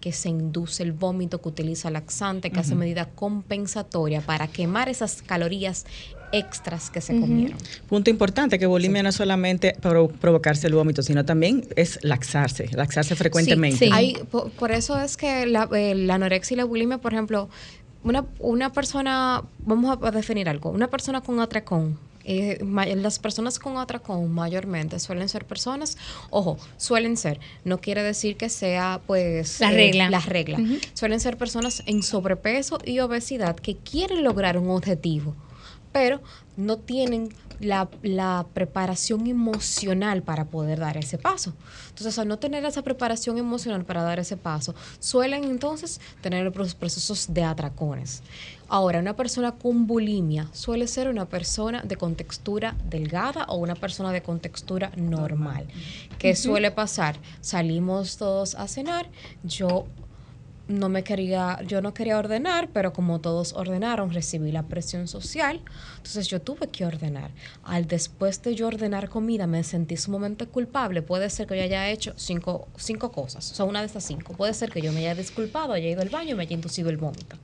que 0.00 0.12
se 0.12 0.30
induce 0.30 0.82
el 0.82 0.92
vómito, 0.92 1.40
que 1.42 1.48
utiliza 1.48 1.90
laxante, 1.90 2.50
que 2.50 2.60
hace 2.60 2.74
medida 2.74 3.06
compensatoria 3.54 4.20
para 4.22 4.46
quemar 4.48 4.88
esas 4.88 5.20
calorías 5.22 5.84
extras 6.32 6.90
que 6.90 7.00
se 7.00 7.18
comieron. 7.20 7.58
Punto 7.88 8.08
importante, 8.08 8.58
que 8.58 8.64
bulimia 8.66 9.02
no 9.02 9.08
es 9.08 9.16
solamente 9.16 9.76
pro- 9.80 10.08
provocarse 10.08 10.68
el 10.68 10.74
vómito, 10.74 11.02
sino 11.02 11.24
también 11.24 11.66
es 11.76 11.98
laxarse, 12.02 12.68
laxarse 12.72 13.16
frecuentemente. 13.16 13.76
sí. 13.86 13.90
Hay- 13.92 14.14
po- 14.30 14.48
por, 14.50 14.70
eso 14.70 14.98
es 15.00 15.16
que 15.16 15.44
la, 15.46 15.68
eh, 15.74 15.94
la 15.94 16.14
anorexia 16.14 16.54
y 16.54 16.56
la 16.58 16.64
bulimia, 16.64 16.98
por 16.98 17.12
ejemplo, 17.12 17.48
una, 18.04 18.24
una 18.38 18.72
persona, 18.72 19.42
vamos 19.66 19.98
a, 20.02 20.06
a 20.06 20.10
definir 20.12 20.48
algo, 20.48 20.70
una 20.70 20.88
persona 20.88 21.20
con 21.20 21.40
atracón, 21.40 21.98
eh, 22.24 22.58
las 22.96 23.18
personas 23.18 23.58
con 23.58 23.78
atracón 23.78 24.30
mayormente 24.30 24.98
suelen 24.98 25.28
ser 25.28 25.46
personas, 25.46 25.96
ojo, 26.30 26.58
suelen 26.76 27.16
ser, 27.16 27.40
no 27.64 27.80
quiere 27.80 28.02
decir 28.02 28.36
que 28.36 28.48
sea 28.48 29.00
pues 29.06 29.60
La 29.60 29.70
regla. 29.70 30.10
la 30.10 30.20
regla. 30.20 30.58
Suelen 30.94 31.20
ser 31.20 31.36
personas 31.36 31.82
en 31.86 32.02
sobrepeso 32.02 32.78
y 32.84 33.00
obesidad 33.00 33.56
que 33.56 33.76
quieren 33.76 34.22
lograr 34.22 34.58
un 34.58 34.70
objetivo, 34.70 35.34
pero 35.92 36.20
no 36.56 36.76
tienen 36.76 37.30
la, 37.60 37.88
la 38.02 38.46
preparación 38.54 39.26
emocional 39.26 40.22
para 40.22 40.46
poder 40.46 40.78
dar 40.78 40.96
ese 40.96 41.18
paso. 41.18 41.52
Entonces, 41.90 42.18
al 42.18 42.26
no 42.28 42.38
tener 42.38 42.64
esa 42.64 42.82
preparación 42.82 43.38
emocional 43.38 43.84
para 43.84 44.02
dar 44.02 44.18
ese 44.18 44.36
paso, 44.36 44.74
suelen 44.98 45.44
entonces 45.44 46.00
tener 46.22 46.54
los 46.56 46.74
procesos 46.74 47.32
de 47.32 47.44
atracones. 47.44 48.22
Ahora, 48.72 49.00
una 49.00 49.16
persona 49.16 49.50
con 49.50 49.88
bulimia 49.88 50.48
suele 50.52 50.86
ser 50.86 51.08
una 51.08 51.28
persona 51.28 51.82
de 51.82 51.96
contextura 51.96 52.76
delgada 52.88 53.46
o 53.48 53.56
una 53.56 53.74
persona 53.74 54.12
de 54.12 54.22
contextura 54.22 54.92
normal. 54.94 55.66
¿Qué 56.20 56.36
suele 56.36 56.70
pasar? 56.70 57.16
Salimos 57.40 58.16
todos 58.16 58.54
a 58.54 58.68
cenar, 58.68 59.08
yo 59.42 59.86
no 60.70 60.88
me 60.88 61.02
quería, 61.04 61.60
yo 61.66 61.82
no 61.82 61.92
quería 61.92 62.18
ordenar, 62.18 62.68
pero 62.72 62.92
como 62.92 63.20
todos 63.20 63.52
ordenaron, 63.52 64.12
recibí 64.12 64.52
la 64.52 64.62
presión 64.62 65.08
social, 65.08 65.60
entonces 65.96 66.28
yo 66.28 66.40
tuve 66.40 66.68
que 66.68 66.86
ordenar. 66.86 67.30
Al 67.64 67.86
después 67.86 68.40
de 68.42 68.54
yo 68.54 68.68
ordenar 68.68 69.08
comida, 69.08 69.46
me 69.46 69.62
sentí 69.64 69.96
sumamente 69.96 70.46
culpable. 70.46 71.02
Puede 71.02 71.28
ser 71.30 71.46
que 71.46 71.56
yo 71.56 71.62
haya 71.62 71.88
hecho 71.90 72.12
cinco, 72.16 72.68
cinco 72.76 73.10
cosas, 73.10 73.50
o 73.50 73.54
sea, 73.54 73.64
una 73.64 73.80
de 73.80 73.86
estas 73.86 74.04
cinco. 74.04 74.34
Puede 74.34 74.54
ser 74.54 74.70
que 74.70 74.80
yo 74.80 74.92
me 74.92 75.00
haya 75.00 75.14
disculpado, 75.14 75.72
haya 75.72 75.88
ido 75.88 76.02
al 76.02 76.08
baño 76.08 76.30
y 76.30 76.34
me 76.34 76.42
haya 76.44 76.54
inducido 76.54 76.90
el 76.90 76.96
vómito. 76.96 77.36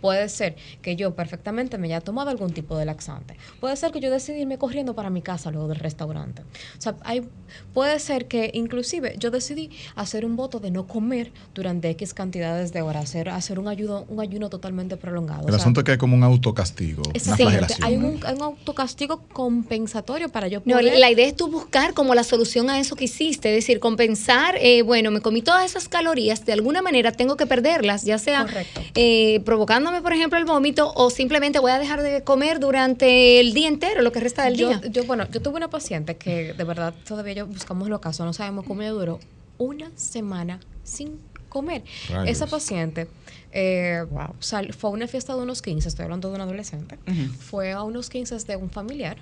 Puede 0.00 0.28
ser 0.28 0.56
que 0.80 0.96
yo 0.96 1.14
perfectamente 1.14 1.78
me 1.78 1.88
haya 1.88 2.00
tomado 2.00 2.30
algún 2.30 2.52
tipo 2.52 2.76
de 2.76 2.86
laxante. 2.86 3.36
Puede 3.60 3.76
ser 3.76 3.92
que 3.92 4.00
yo 4.00 4.10
decidí 4.10 4.40
irme 4.40 4.58
corriendo 4.58 4.94
para 4.94 5.10
mi 5.10 5.22
casa 5.22 5.50
luego 5.50 5.68
del 5.68 5.78
restaurante. 5.78 6.42
O 6.78 6.80
sea, 6.80 6.96
hay, 7.02 7.28
puede 7.74 7.98
ser 7.98 8.26
que 8.26 8.50
inclusive 8.54 9.16
yo 9.18 9.30
decidí 9.30 9.70
hacer 9.94 10.24
un 10.24 10.36
voto 10.36 10.58
de 10.58 10.70
no 10.70 10.86
comer 10.86 11.32
durante 11.54 11.90
X 11.90 12.14
cantidades 12.14 12.61
de 12.61 12.61
horas, 12.82 13.04
hacer, 13.04 13.28
hacer 13.28 13.58
un, 13.58 13.68
ayuno, 13.68 14.04
un 14.08 14.20
ayuno 14.20 14.48
totalmente 14.48 14.96
prolongado. 14.96 15.42
El 15.42 15.46
O 15.46 15.52
sea, 15.52 15.56
asunto 15.56 15.80
es 15.80 15.84
que 15.84 15.92
hay 15.92 15.98
como 15.98 16.16
un 16.16 16.22
autocastigo, 16.22 17.02
Exactamente. 17.14 17.74
Hay 17.80 17.96
un, 17.96 18.20
hay 18.24 18.34
un 18.34 18.42
autocastigo 18.42 19.22
compensatorio 19.32 20.28
para 20.28 20.48
yo 20.48 20.62
No, 20.64 20.76
poder... 20.76 20.98
la 20.98 21.10
idea 21.10 21.26
es 21.26 21.36
tú 21.36 21.48
buscar 21.48 21.94
como 21.94 22.14
la 22.14 22.24
solución 22.24 22.70
a 22.70 22.78
eso 22.78 22.96
que 22.96 23.04
hiciste, 23.04 23.50
es 23.50 23.56
decir, 23.56 23.80
compensar, 23.80 24.56
eh, 24.60 24.82
bueno, 24.82 25.10
me 25.10 25.20
comí 25.20 25.42
todas 25.42 25.64
esas 25.64 25.88
calorías, 25.88 26.44
de 26.44 26.52
alguna 26.52 26.82
manera 26.82 27.12
tengo 27.12 27.36
que 27.36 27.46
perderlas, 27.46 28.04
ya 28.04 28.18
sea 28.18 28.46
eh, 28.94 29.40
provocándome, 29.44 30.00
por 30.02 30.12
ejemplo, 30.12 30.38
el 30.38 30.44
vómito 30.44 30.92
o 30.94 31.10
simplemente 31.10 31.58
voy 31.58 31.72
a 31.72 31.78
dejar 31.78 32.02
de 32.02 32.22
comer 32.22 32.60
durante 32.60 33.40
el 33.40 33.52
día 33.54 33.68
entero, 33.68 34.02
lo 34.02 34.12
que 34.12 34.20
resta 34.20 34.44
del 34.44 34.56
yo, 34.56 34.68
día. 34.68 34.80
yo, 34.90 35.04
bueno, 35.04 35.26
yo 35.30 35.40
tuve 35.42 35.56
una 35.56 35.68
paciente 35.68 36.16
que 36.16 36.52
de 36.54 36.64
verdad 36.64 36.94
todavía 37.06 37.34
yo 37.34 37.46
buscamos 37.46 37.88
los 37.88 38.00
casos, 38.00 38.24
no 38.26 38.32
sabemos 38.32 38.64
cómo 38.66 38.82
ella 38.82 38.90
duró 38.92 39.20
una 39.58 39.90
semana 39.96 40.60
sin 40.84 41.18
comer. 41.52 41.84
Rayos. 42.08 42.28
Esa 42.30 42.46
paciente 42.46 43.06
eh, 43.52 44.04
sal- 44.40 44.72
fue 44.72 44.90
a 44.90 44.92
una 44.94 45.06
fiesta 45.06 45.34
de 45.36 45.42
unos 45.42 45.60
15, 45.62 45.88
estoy 45.88 46.04
hablando 46.04 46.28
de 46.30 46.34
un 46.36 46.40
adolescente, 46.40 46.98
fue 47.38 47.72
a 47.72 47.82
unos 47.82 48.08
15 48.08 48.36
de 48.38 48.56
un 48.56 48.70
familiar 48.70 49.18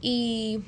y 0.00 0.60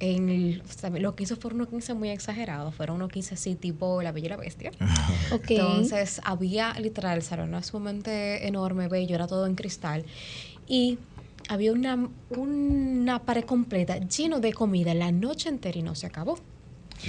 en 0.00 0.28
el- 0.28 0.62
o 0.62 0.72
sea, 0.72 0.90
lo 0.90 1.14
que 1.16 1.24
hizo 1.24 1.36
fueron 1.36 1.60
unos 1.60 1.70
15 1.70 1.92
muy 1.94 2.08
exagerados, 2.10 2.74
fueron 2.74 2.96
unos 2.96 3.10
15 3.10 3.34
así 3.34 3.54
tipo 3.56 4.00
La 4.00 4.12
Bella 4.12 4.26
y 4.26 4.30
la 4.30 4.36
Bestia. 4.36 4.70
Entonces 5.54 6.20
había 6.24 6.72
literal, 6.78 7.18
el 7.18 7.22
salón 7.24 7.48
era 7.50 7.62
sumamente 7.62 8.46
enorme, 8.46 8.88
bello, 8.88 9.14
era 9.16 9.26
todo 9.26 9.44
en 9.46 9.54
cristal. 9.56 10.04
Y 10.68 10.98
había 11.48 11.72
una, 11.72 12.08
una 12.30 13.18
pared 13.24 13.44
completa 13.44 13.98
lleno 13.98 14.38
de 14.40 14.52
comida 14.52 14.94
la 14.94 15.10
noche 15.12 15.48
entera 15.48 15.78
y 15.78 15.82
no 15.82 15.94
se 15.94 16.06
acabó. 16.06 16.38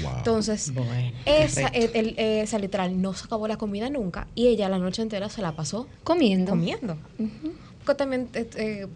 Wow. 0.02 0.12
Entonces, 0.18 0.74
Bueno, 0.74 0.92
esa, 1.26 1.68
el- 1.68 1.92
el- 1.96 2.16
esa 2.20 2.60
literal 2.60 3.02
no 3.02 3.14
se 3.14 3.26
acabó 3.26 3.48
la 3.48 3.58
comida 3.58 3.90
nunca 3.90 4.28
y 4.36 4.48
ella 4.48 4.70
la 4.70 4.78
noche 4.78 5.02
entera 5.02 5.30
se 5.30 5.42
la 5.42 5.54
pasó 5.56 5.88
Comiendo. 6.04 6.52
comiendo. 6.52 6.98
Porque 7.86 7.98
también 7.98 8.30
eh, 8.34 8.48
eh, 8.56 8.88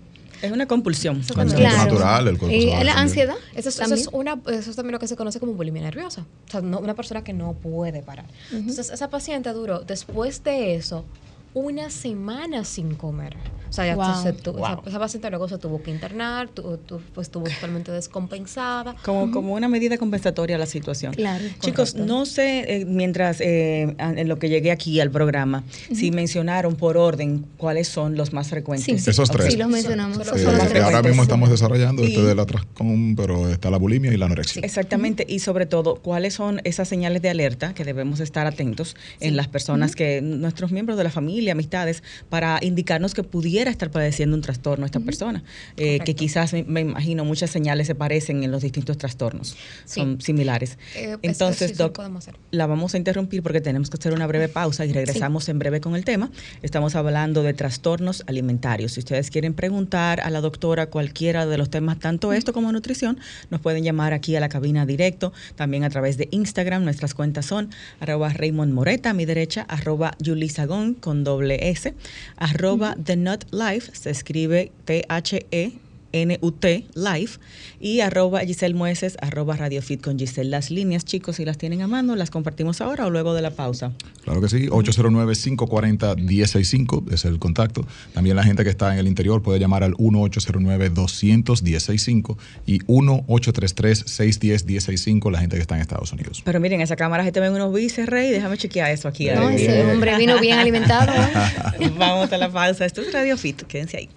Es 0.41 0.51
una 0.51 0.65
compulsión. 0.67 1.21
Es 1.21 1.31
Claro. 1.31 1.47
natural, 1.49 2.27
el 2.27 2.37
cuerpo 2.37 2.55
Y 2.55 2.63
se 2.63 2.67
va 2.71 2.79
a 2.79 2.83
la 2.83 2.93
ansiedad. 2.93 3.35
Eso 3.55 3.69
es, 3.69 3.75
eso 3.75 3.79
también. 3.79 3.99
es 4.01 4.09
una, 4.11 4.39
eso 4.47 4.69
es 4.69 4.75
también 4.75 4.91
lo 4.93 4.99
que 4.99 5.07
se 5.07 5.15
conoce 5.15 5.39
como 5.39 5.53
bulimia 5.53 5.81
nerviosa. 5.81 6.25
O 6.47 6.51
sea, 6.51 6.61
no- 6.61 6.79
una 6.79 6.93
persona 6.95 7.23
que 7.23 7.33
no 7.33 7.53
puede 7.53 8.01
parar. 8.03 8.25
Entonces, 8.51 8.89
esa 8.89 9.09
paciente 9.09 9.49
duró, 9.53 9.79
después 9.81 10.43
de 10.43 10.75
eso, 10.75 11.05
una 11.53 11.89
semana 11.89 12.63
sin 12.65 12.95
comer. 12.95 13.35
O 13.69 13.75
sea, 13.75 13.87
ya 13.87 13.95
Wow. 13.95 14.21
se 14.21 14.33
tu- 14.33 14.51
esa, 14.51 14.75
Wow. 14.75 14.83
esa 14.85 14.99
paciente 14.99 15.29
luego 15.31 15.49
se 15.49 15.57
tuvo 15.57 15.81
que 15.81 15.89
internar, 15.89 16.47
tu- 16.47 16.77
tu- 16.77 17.01
pues 17.15 17.25
estuvo 17.27 17.45
totalmente 17.61 17.91
descompensada. 17.91 18.95
Como, 19.03 19.31
como 19.31 19.53
una 19.55 19.67
medida 19.67 19.97
compensatoria 19.97 20.57
a 20.57 20.59
la 20.59 20.67
situación. 20.67 21.13
Claro. 21.15 21.43
Chicos, 21.59 21.91
Correcto. 21.93 22.13
no 22.13 22.25
sé, 22.27 22.59
eh, 22.81 22.85
mientras 22.85 23.41
eh, 23.41 23.95
en 23.97 24.27
lo 24.27 24.37
que 24.37 24.49
llegué 24.49 24.71
aquí 24.71 24.99
al 24.99 25.09
programa, 25.09 25.63
si 25.91 26.11
mencionaron 26.11 26.75
por 26.75 26.97
orden 26.97 27.45
cuáles 27.57 27.87
son 27.87 28.15
los 28.15 28.31
más 28.31 28.49
frecuentes. 28.49 29.03
Sí. 29.03 29.09
Esos 29.09 29.29
tres. 29.31 29.51
Sí, 29.53 29.57
los 29.57 29.69
mencionamos. 29.69 30.19
Eh, 30.19 30.23
son 30.43 30.55
los 30.57 30.75
ahora 30.75 31.01
mismo 31.01 31.23
estamos 31.23 31.49
desarrollando 31.49 32.03
este 32.03 32.19
Y- 32.19 32.23
del 32.23 32.39
atracón, 32.39 33.15
pero 33.15 33.49
está 33.49 33.71
la 33.71 33.77
bulimia 33.77 34.13
y 34.13 34.17
la 34.17 34.27
anorexia. 34.27 34.61
Exactamente, 34.63 35.25
y 35.27 35.39
sobre 35.39 35.65
todo, 35.65 35.95
¿cuáles 35.95 36.35
son 36.35 36.61
esas 36.63 36.87
señales 36.87 37.23
de 37.23 37.29
alerta 37.29 37.73
que 37.73 37.83
debemos 37.83 38.19
estar 38.19 38.45
atentos 38.45 38.95
en 39.19 39.35
las 39.35 39.47
personas 39.47 39.95
que, 39.95 40.21
nuestros 40.21 40.71
miembros 40.71 40.95
de 40.97 41.03
la 41.05 41.09
familia, 41.09 41.42
amistades, 41.49 42.03
para 42.29 42.59
indicarnos 42.61 43.13
que 43.13 43.23
pudiera 43.23 43.69
estar 43.71 43.91
padeciendo 43.91 44.35
un 44.35 44.41
trastorno 44.41 44.85
esta 44.85 44.99
persona? 44.99 45.43
Eh, 45.77 45.99
que 45.99 46.15
quizás, 46.15 46.53
me, 46.53 46.63
me 46.63 46.81
imagino, 46.81 47.25
muchas 47.25 47.49
señales 47.51 47.87
se 47.87 47.95
parecen 47.95 48.43
en 48.43 48.51
los 48.51 48.61
distintos 48.63 48.97
trastornos, 48.97 49.55
Sí. 49.85 49.99
son 49.99 50.21
similares. 50.21 50.77
Eh, 50.95 51.17
Entonces, 51.21 51.71
eso 51.71 51.73
sí 51.73 51.77
Doc, 51.83 51.95
podemos 51.95 52.27
hacer. 52.27 52.39
la 52.51 52.65
vamos 52.67 52.93
a 52.93 52.97
interrumpir 52.97 53.43
porque 53.43 53.61
tenemos 53.61 53.89
que 53.89 53.97
hacer 53.97 54.13
una 54.13 54.27
breve 54.27 54.47
pausa 54.49 54.85
y 54.85 54.93
regresamos 54.93 55.49
en 55.49 55.59
breve 55.59 55.81
con 55.81 55.95
el 55.95 56.05
tema. 56.05 56.31
Estamos 56.61 56.95
hablando 56.95 57.43
de 57.43 57.53
trastornos 57.53 58.23
alimentarios. 58.27 58.93
Si 58.93 58.99
ustedes 58.99 59.29
quieren 59.29 59.53
preguntar 59.53 60.21
a 60.21 60.29
la 60.29 60.41
doctora 60.41 60.87
cualquiera 60.87 61.45
de 61.45 61.57
los 61.57 61.69
temas, 61.69 61.99
tanto 61.99 62.33
esto 62.33 62.53
como 62.53 62.71
nutrición, 62.71 63.19
nos 63.49 63.61
pueden 63.61 63.83
llamar 63.83 64.13
aquí 64.13 64.35
a 64.35 64.39
la 64.39 64.49
cabina 64.49 64.85
directo, 64.85 65.33
también 65.55 65.83
a 65.83 65.89
través 65.89 66.17
de 66.17 66.27
Instagram. 66.31 66.83
Nuestras 66.83 67.13
cuentas 67.13 67.45
son 67.45 67.69
arroba 67.99 68.29
Raymond 68.29 68.73
Moreta 68.73 69.11
a 69.11 69.13
mi 69.13 69.25
derecha, 69.25 69.65
arroba 69.67 70.15
Julie 70.23 70.49
Sagón 70.49 70.93
con 70.93 71.23
doble 71.33 71.57
S, 71.61 71.93
arroba 72.37 72.95
The 73.03 73.15
Nut 73.15 73.45
Life, 73.51 73.91
se 73.93 74.09
escribe 74.09 74.71
T-H-E. 74.85 75.92
N-U-T 76.13 76.85
Live 76.95 77.31
y 77.79 77.99
arroba 77.99 78.39
Giselle 78.41 78.75
Mueces, 78.75 79.17
arroba 79.19 79.57
Radio 79.57 79.81
Fit 79.81 80.01
con 80.01 80.17
Giselle. 80.17 80.49
Las 80.49 80.71
líneas, 80.71 81.03
chicos, 81.03 81.35
si 81.35 81.43
las 81.43 81.57
tienen 81.57 81.81
a 81.81 81.87
mano, 81.87 82.15
las 82.15 82.29
compartimos 82.29 82.79
ahora 82.79 83.05
o 83.05 83.09
luego 83.09 83.33
de 83.33 83.41
la 83.41 83.51
pausa. 83.51 83.91
Claro 84.23 84.39
que 84.39 84.47
sí, 84.47 84.67
809-540-1065 84.67 87.11
es 87.11 87.25
el 87.25 87.39
contacto. 87.39 87.85
También 88.13 88.37
la 88.37 88.43
gente 88.43 88.63
que 88.63 88.69
está 88.69 88.93
en 88.93 88.99
el 88.99 89.07
interior 89.07 89.41
puede 89.41 89.59
llamar 89.59 89.83
al 89.83 89.95
1-809-200-1065 89.95 92.37
y 92.65 92.79
1-833-610-1065 92.79 95.31
la 95.31 95.39
gente 95.39 95.55
que 95.57 95.61
está 95.61 95.75
en 95.75 95.81
Estados 95.81 96.11
Unidos. 96.13 96.41
Pero 96.45 96.59
miren, 96.59 96.81
esa 96.81 96.95
cámara 96.95 97.23
se 97.23 97.31
te 97.31 97.39
ven 97.39 97.53
unos 97.53 97.73
bices, 97.73 98.07
Rey. 98.07 98.29
Déjame 98.31 98.57
chequear 98.57 98.91
eso 98.91 99.07
aquí. 99.07 99.25
No, 99.27 99.49
ese 99.49 99.91
hombre 99.91 100.15
vino 100.17 100.39
bien 100.39 100.59
alimentado. 100.59 101.11
¿eh? 101.11 101.91
Vamos 101.97 102.31
a 102.31 102.37
la 102.37 102.51
pausa. 102.51 102.85
Esto 102.85 103.01
es 103.01 103.11
Radio 103.11 103.35
Fit. 103.37 103.63
Quédense 103.63 103.97
ahí. 103.97 104.09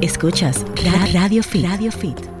Escuchas 0.00 0.64
Ra- 0.84 1.06
Radio 1.12 1.42
Fit. 1.42 1.64
Radio 1.66 1.90
Fit. 1.90 2.37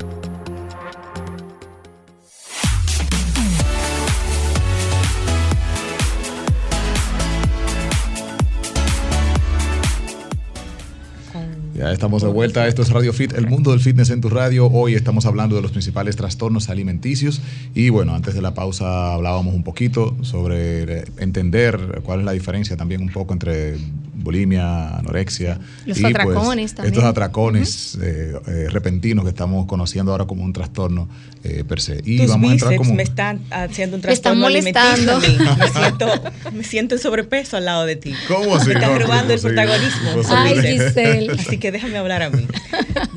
Ya 11.78 11.92
estamos 11.92 12.22
de 12.22 12.28
vuelta. 12.28 12.66
Esto 12.66 12.82
es 12.82 12.90
Radio 12.90 13.12
Fit, 13.12 13.34
el 13.34 13.46
mundo 13.46 13.70
del 13.70 13.78
fitness 13.78 14.10
en 14.10 14.20
tu 14.20 14.28
radio. 14.28 14.66
Hoy 14.66 14.96
estamos 14.96 15.26
hablando 15.26 15.54
de 15.54 15.62
los 15.62 15.70
principales 15.70 16.16
trastornos 16.16 16.70
alimenticios. 16.70 17.40
Y 17.72 17.90
bueno, 17.90 18.16
antes 18.16 18.34
de 18.34 18.42
la 18.42 18.52
pausa 18.52 19.14
hablábamos 19.14 19.54
un 19.54 19.62
poquito 19.62 20.16
sobre 20.22 20.82
eh, 20.82 21.04
entender 21.18 22.02
cuál 22.02 22.18
es 22.18 22.24
la 22.24 22.32
diferencia 22.32 22.76
también 22.76 23.00
un 23.00 23.10
poco 23.10 23.32
entre 23.32 23.76
bulimia, 24.18 24.96
anorexia. 24.98 25.58
Los 25.86 25.98
y, 25.98 26.02
pues, 26.02 26.14
atracones 26.14 26.74
también. 26.74 26.94
Estos 26.94 27.08
atracones 27.08 27.98
eh, 28.02 28.34
eh, 28.46 28.66
repentinos 28.70 29.24
que 29.24 29.30
estamos 29.30 29.66
conociendo 29.66 30.12
ahora 30.12 30.26
como 30.26 30.44
un 30.44 30.52
trastorno 30.52 31.08
eh, 31.44 31.64
per 31.66 31.80
se. 31.80 32.00
Y 32.04 32.18
Tus 32.18 32.28
vamos 32.28 32.50
a 32.50 32.52
entrar 32.52 32.76
como. 32.76 32.94
me 32.94 33.02
están 33.04 33.40
haciendo 33.50 33.96
un 33.96 34.02
Me 34.04 34.12
están 34.12 34.40
trastorno 34.40 34.46
alimenticio 34.46 35.12
a 35.12 35.14
molestando. 35.14 35.20
mí. 35.20 35.58
Me 35.58 35.68
siento, 35.68 36.06
me 36.52 36.64
siento 36.64 36.94
en 36.94 37.00
sobrepeso 37.00 37.56
al 37.56 37.64
lado 37.64 37.84
de 37.84 37.96
ti. 37.96 38.14
¿Cómo 38.26 38.56
así? 38.56 38.68
Me 38.68 38.74
estás 38.74 39.02
robando 39.02 39.34
el 39.34 39.40
protagonismo. 39.40 40.10
Ay. 40.30 40.60
Giselle. 40.60 41.30
Así 41.32 41.58
que 41.58 41.67
déjame 41.70 41.98
hablar 41.98 42.22
a 42.22 42.30
mí. 42.30 42.46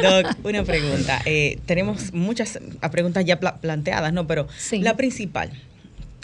Doc, 0.02 0.36
una 0.44 0.64
pregunta. 0.64 1.22
Eh, 1.26 1.60
tenemos 1.66 2.14
muchas 2.14 2.60
preguntas 2.92 3.26
ya 3.26 3.40
pla- 3.40 3.58
planteadas, 3.58 4.14
¿no? 4.14 4.28
Pero 4.28 4.48
Sí. 4.58 4.80
la 4.80 4.96
principal. 4.98 5.52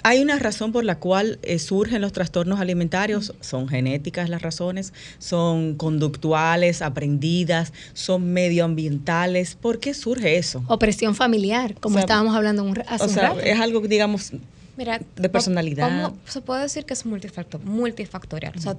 ¿Hay 0.04 0.22
una 0.22 0.40
razón 0.40 0.72
por 0.72 0.86
la 0.86 1.00
cual 1.00 1.38
eh, 1.42 1.60
surgen 1.60 2.02
los 2.02 2.14
trastornos 2.14 2.60
alimentarios? 2.62 3.34
¿Son 3.42 3.68
genéticas 3.68 4.30
las 4.30 4.42
razones? 4.42 4.94
¿Son 5.20 5.76
conductuales, 5.76 6.82
aprendidas? 6.82 7.74
¿Son 7.94 8.32
medioambientales? 8.32 9.56
¿Por 9.60 9.80
qué 9.80 9.94
surge 9.94 10.38
eso? 10.38 10.64
Opresión 10.68 11.14
familiar, 11.16 11.74
como 11.80 11.96
O 11.96 11.98
sea, 11.98 12.02
estábamos 12.06 12.36
hablando 12.36 12.64
un, 12.64 12.80
hace 12.88 13.04
O 13.04 13.08
un 13.08 13.14
sea, 13.14 13.30
rato. 13.30 13.40
es 13.42 13.60
algo, 13.60 13.82
digamos, 13.82 14.32
Mira, 14.78 15.02
de 15.16 15.30
personalidad. 15.30 16.14
se 16.28 16.40
puede 16.42 16.62
decir 16.62 16.86
que 16.86 16.94
es 16.94 17.06
multifactor, 17.06 17.60
multifactorial. 17.66 18.54
O 18.56 18.62
sea, 18.62 18.78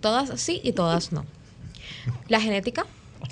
todas 0.00 0.38
sí 0.40 0.60
y 0.62 0.72
todas 0.72 1.10
no. 1.12 1.24
La 2.28 2.40
genética 2.40 2.86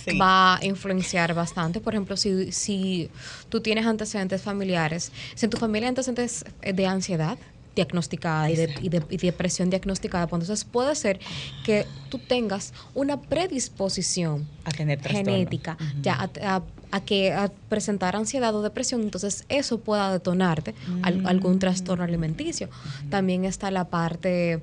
Sí. 0.04 0.18
va 0.18 0.56
a 0.56 0.64
influenciar 0.64 1.32
bastante. 1.34 1.80
Por 1.80 1.94
ejemplo, 1.94 2.16
si, 2.16 2.50
si 2.52 3.10
tú 3.48 3.60
tienes 3.60 3.86
antecedentes 3.86 4.42
familiares, 4.42 5.12
si 5.34 5.46
en 5.46 5.50
tu 5.50 5.56
familia 5.58 5.86
hay 5.86 5.90
antecedentes 5.90 6.44
eh, 6.62 6.72
de 6.72 6.86
ansiedad 6.86 7.38
diagnosticada 7.74 8.50
y 8.50 8.56
de, 8.56 8.74
y 8.80 8.88
de- 8.88 9.02
y 9.10 9.16
depresión 9.18 9.68
diagnosticada, 9.70 10.26
pues 10.26 10.42
entonces 10.42 10.64
puede 10.64 10.94
ser 10.96 11.20
que 11.64 11.86
tú 12.08 12.18
tengas 12.18 12.72
una 12.94 13.20
predisposición 13.20 14.46
a 14.64 14.70
tener 14.70 15.00
trastorno. 15.00 15.32
genética 15.32 15.76
ya 16.02 16.14
a, 16.14 16.56
a- 16.56 16.62
a 16.92 17.00
que 17.04 17.32
a 17.32 17.50
presentar 17.68 18.16
ansiedad 18.16 18.54
o 18.54 18.62
depresión, 18.62 19.02
entonces 19.02 19.44
eso 19.48 19.78
pueda 19.80 20.10
detonarte 20.12 20.74
al- 21.02 21.18
Mm. 21.22 21.26
algún 21.26 21.58
trastorno 21.58 22.04
alimenticio. 22.04 22.68
También 23.10 23.44
está 23.44 23.70
la 23.70 23.84
parte 23.90 24.60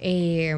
eh, 0.00 0.54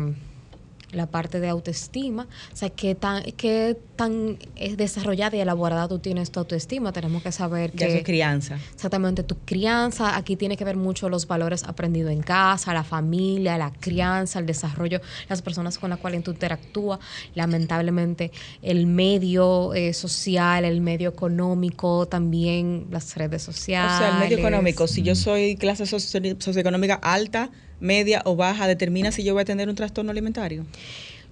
la 0.97 1.07
parte 1.07 1.41
de 1.41 1.49
autoestima, 1.49 2.27
o 2.53 2.57
sea, 2.57 2.71
qué 2.71 2.95
tan, 2.95 3.23
qué 3.37 3.77
tan 3.97 4.39
desarrollada 4.77 5.37
y 5.37 5.41
elaborada 5.41 5.89
tú 5.89 5.99
tienes 5.99 6.31
tu 6.31 6.41
autoestima. 6.41 6.93
Tenemos 6.93 7.23
que 7.23 7.33
saber 7.33 7.73
Ya 7.75 7.87
que 7.87 7.99
su 7.99 8.05
crianza. 8.05 8.59
Exactamente, 8.75 9.23
tu 9.23 9.37
crianza, 9.45 10.17
aquí 10.17 10.37
tiene 10.37 10.57
que 10.57 10.65
ver 10.65 10.77
mucho 10.77 11.09
los 11.09 11.27
valores 11.27 11.65
aprendidos 11.65 12.13
en 12.13 12.23
casa, 12.23 12.73
la 12.75 12.85
familia, 12.85 13.57
la 13.59 13.73
crianza, 13.73 14.39
el 14.39 14.47
desarrollo, 14.47 15.01
las 15.29 15.43
personas 15.43 15.79
con 15.79 15.91
las 15.91 15.99
cuales 15.99 16.23
tú 16.25 16.31
interactúas, 16.33 16.99
lamentablemente 17.35 18.31
el 18.63 18.87
medio 18.87 19.75
eh, 19.75 19.93
social, 19.93 20.65
el 20.65 20.81
medio 20.81 21.11
económico, 21.11 22.07
también 22.07 22.87
las 22.91 23.17
redes 23.17 23.43
sociales. 23.43 23.93
O 23.95 23.99
sea, 23.99 24.09
el 24.15 24.19
medio 24.19 24.39
económico, 24.39 24.87
si 24.87 25.03
yo 25.03 25.15
soy 25.15 25.57
clase 25.57 25.85
socio- 25.87 26.37
socioeconómica 26.41 26.95
alta, 26.95 27.51
media 27.85 28.23
o 28.25 28.35
baja, 28.37 28.67
determina 28.67 29.13
si 29.13 29.23
yo 29.23 29.35
voy 29.35 29.43
a 29.43 29.45
tener 29.45 29.69
un 29.69 29.75
trastorno 29.77 30.11
alimentario. 30.11 30.65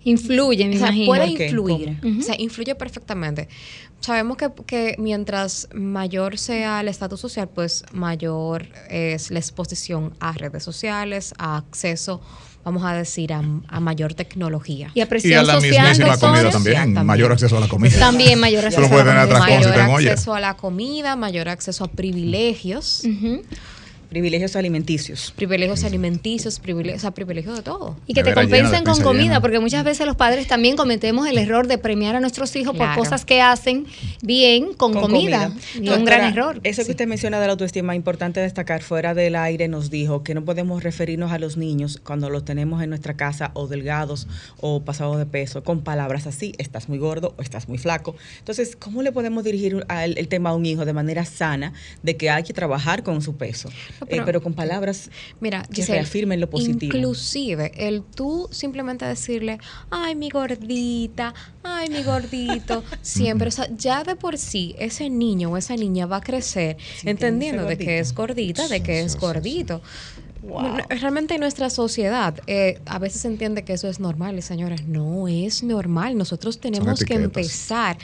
Influye, 0.05 0.67
me 0.69 0.75
O 0.75 0.79
sea, 0.79 0.89
imagino. 0.89 1.07
puede 1.07 1.27
influir, 1.29 1.99
¿cómo? 2.01 2.19
o 2.19 2.23
sea, 2.23 2.35
influye 2.39 2.75
perfectamente. 2.75 3.49
Sabemos 4.01 4.37
que, 4.37 4.51
que 4.67 4.97
mientras 4.99 5.69
mayor 5.73 6.39
sea 6.39 6.81
el 6.81 6.89
estatus 6.89 7.21
social, 7.21 7.49
pues 7.49 7.85
mayor 7.93 8.67
es 8.91 9.31
la 9.31 9.39
exposición 9.39 10.13
a 10.19 10.33
redes 10.33 10.65
sociales, 10.65 11.35
a 11.39 11.57
acceso, 11.59 12.21
vamos 12.65 12.83
a 12.85 12.95
decir, 12.95 13.33
a, 13.33 13.43
a 13.69 13.79
mayor 13.79 14.15
tecnología. 14.15 14.91
Y 14.93 15.01
a 15.03 15.05
Y 15.05 15.07
presión 15.07 15.39
a 15.39 15.43
la 15.45 15.55
social. 15.55 15.71
mismísima 15.89 16.19
comida 16.19 16.51
también, 16.51 16.75
También. 16.77 17.07
mayor 17.07 17.31
acceso 17.31 17.57
a 17.57 17.61
la 17.61 17.69
comida. 17.69 17.97
También 18.01 18.41
mayor 18.41 18.65
acceso 18.65 18.81
a 18.99 19.05
la 19.05 19.27
comida. 19.29 19.87
mayor 19.87 20.11
acceso 20.11 20.35
a 20.35 20.41
la 20.41 20.57
comida, 20.57 21.15
mayor 21.15 21.49
acceso 21.49 21.85
a 21.85 21.89
privilegios. 21.89 23.05
Privilegios 24.13 24.57
alimenticios. 24.57 25.33
Privilegios 25.35 25.85
alimenticios, 25.85 26.61
privilegios, 26.61 26.99
o 26.99 27.01
sea, 27.01 27.11
privilegios 27.13 27.57
de 27.57 27.63
todo. 27.63 27.97
Y 28.07 28.13
que 28.13 28.23
te 28.23 28.35
compensen 28.35 28.85
con 28.85 29.01
comida, 29.01 29.23
llena. 29.23 29.41
porque 29.41 29.59
muchas 29.59 29.85
veces 29.85 30.07
los 30.07 30.17
padres 30.17 30.47
también 30.47 30.77
cometemos 30.77 31.27
el 31.27 31.39
error 31.39 31.67
de 31.67 31.79
premiar 31.79 32.15
a 32.15 32.21
nuestros 32.21 32.55
hijos 32.57 32.77
Claro. 32.77 32.95
por 32.95 33.05
cosas 33.05 33.25
que 33.25 33.41
hacen 33.41 33.87
bien 34.23 34.75
con, 34.75 34.93
comida. 34.93 35.51
Y 35.81 35.89
es 35.89 35.97
un 35.97 36.05
gran 36.05 36.31
error. 36.31 36.61
Eso 36.63 36.85
que 36.85 36.91
usted 36.91 37.07
menciona 37.07 37.41
de 37.41 37.47
la 37.47 37.53
autoestima, 37.53 37.95
importante 37.95 38.39
destacar, 38.41 38.83
fuera 38.83 39.15
del 39.15 39.35
aire 39.35 39.67
nos 39.69 39.89
dijo 39.89 40.23
que 40.23 40.35
no 40.35 40.45
podemos 40.45 40.83
referirnos 40.83 41.33
a 41.33 41.39
los 41.39 41.57
niños 41.57 41.99
cuando 42.05 42.29
los 42.29 42.45
tenemos 42.45 42.83
en 42.83 42.91
nuestra 42.91 43.15
casa 43.15 43.51
o 43.55 43.67
delgados 43.67 44.27
o 44.61 44.83
pasados 44.85 45.17
de 45.17 45.25
peso 45.25 45.65
con 45.65 45.81
palabras 45.81 46.27
así, 46.27 46.53
estás 46.59 46.91
muy 46.91 46.99
gordo 46.99 47.35
o 47.39 47.43
estás 47.43 47.67
muy 47.67 47.79
flaco. 47.79 48.15
Entonces, 48.41 48.77
¿cómo 48.77 49.03
le 49.03 49.11
podemos 49.11 49.43
dirigir 49.43 49.87
el 49.89 50.29
tema 50.29 50.51
a 50.51 50.55
un 50.55 50.67
hijo 50.67 50.85
de 50.85 50.93
manera 50.93 51.25
sana 51.25 51.73
de 52.03 52.19
que 52.19 52.29
hay 52.29 52.43
que 52.43 52.53
trabajar 52.53 53.03
con 53.03 53.23
su 53.23 53.37
peso? 53.37 53.71
Eh, 54.09 54.23
pero- 54.25 54.43
con 54.43 54.55
palabras 54.55 55.11
Mira, 55.41 55.63
que 55.63 55.77
Giselle, 55.77 56.01
reafirmen 56.01 56.41
lo 56.41 56.51
positivo. 56.51 56.97
Inclusive, 56.97 57.73
el 57.77 58.03
tú 58.03 58.49
simplemente 58.51 59.05
decirle, 59.05 59.59
ay, 59.91 60.15
mi 60.15 60.29
gordita, 60.31 61.35
ay, 61.63 61.89
mi 61.91 62.03
gordito, 62.03 62.83
siempre, 63.03 63.49
o 63.49 63.51
sea, 63.51 63.69
ya 63.77 64.03
de 64.05 64.17
por 64.17 64.39
sí, 64.39 64.75
ese 64.79 65.11
niño 65.11 65.51
o 65.51 65.57
esa 65.57 65.77
niña 65.77 66.07
va 66.07 66.17
a 66.19 66.21
crecer 66.21 66.77
entendiendo 67.05 67.65
de 67.65 67.77
que 67.79 67.99
es 67.99 68.15
gordita, 68.15 68.69
de 68.69 68.83
que 68.83 69.01
Sí, 69.01 69.07
es 69.07 69.13
sí, 69.13 69.19
gordito. 69.19 69.83
Wow. 70.43 70.79
Realmente 70.89 71.35
en 71.35 71.41
nuestra 71.41 71.71
sociedad 71.71 72.35
eh, 72.49 72.81
a 72.87 72.99
veces 72.99 73.23
se 73.23 73.29
entiende 73.29 73.63
que 73.63 73.75
eso 73.75 73.89
es 73.89 74.01
normal 74.01 74.37
y 74.37 74.43
señores, 74.43 74.89
no 74.89 75.29
es 75.29 75.63
normal. 75.63 76.19
Nosotros 76.19 76.59
tenemos 76.59 77.05
que 77.05 77.15
empezar 77.15 77.97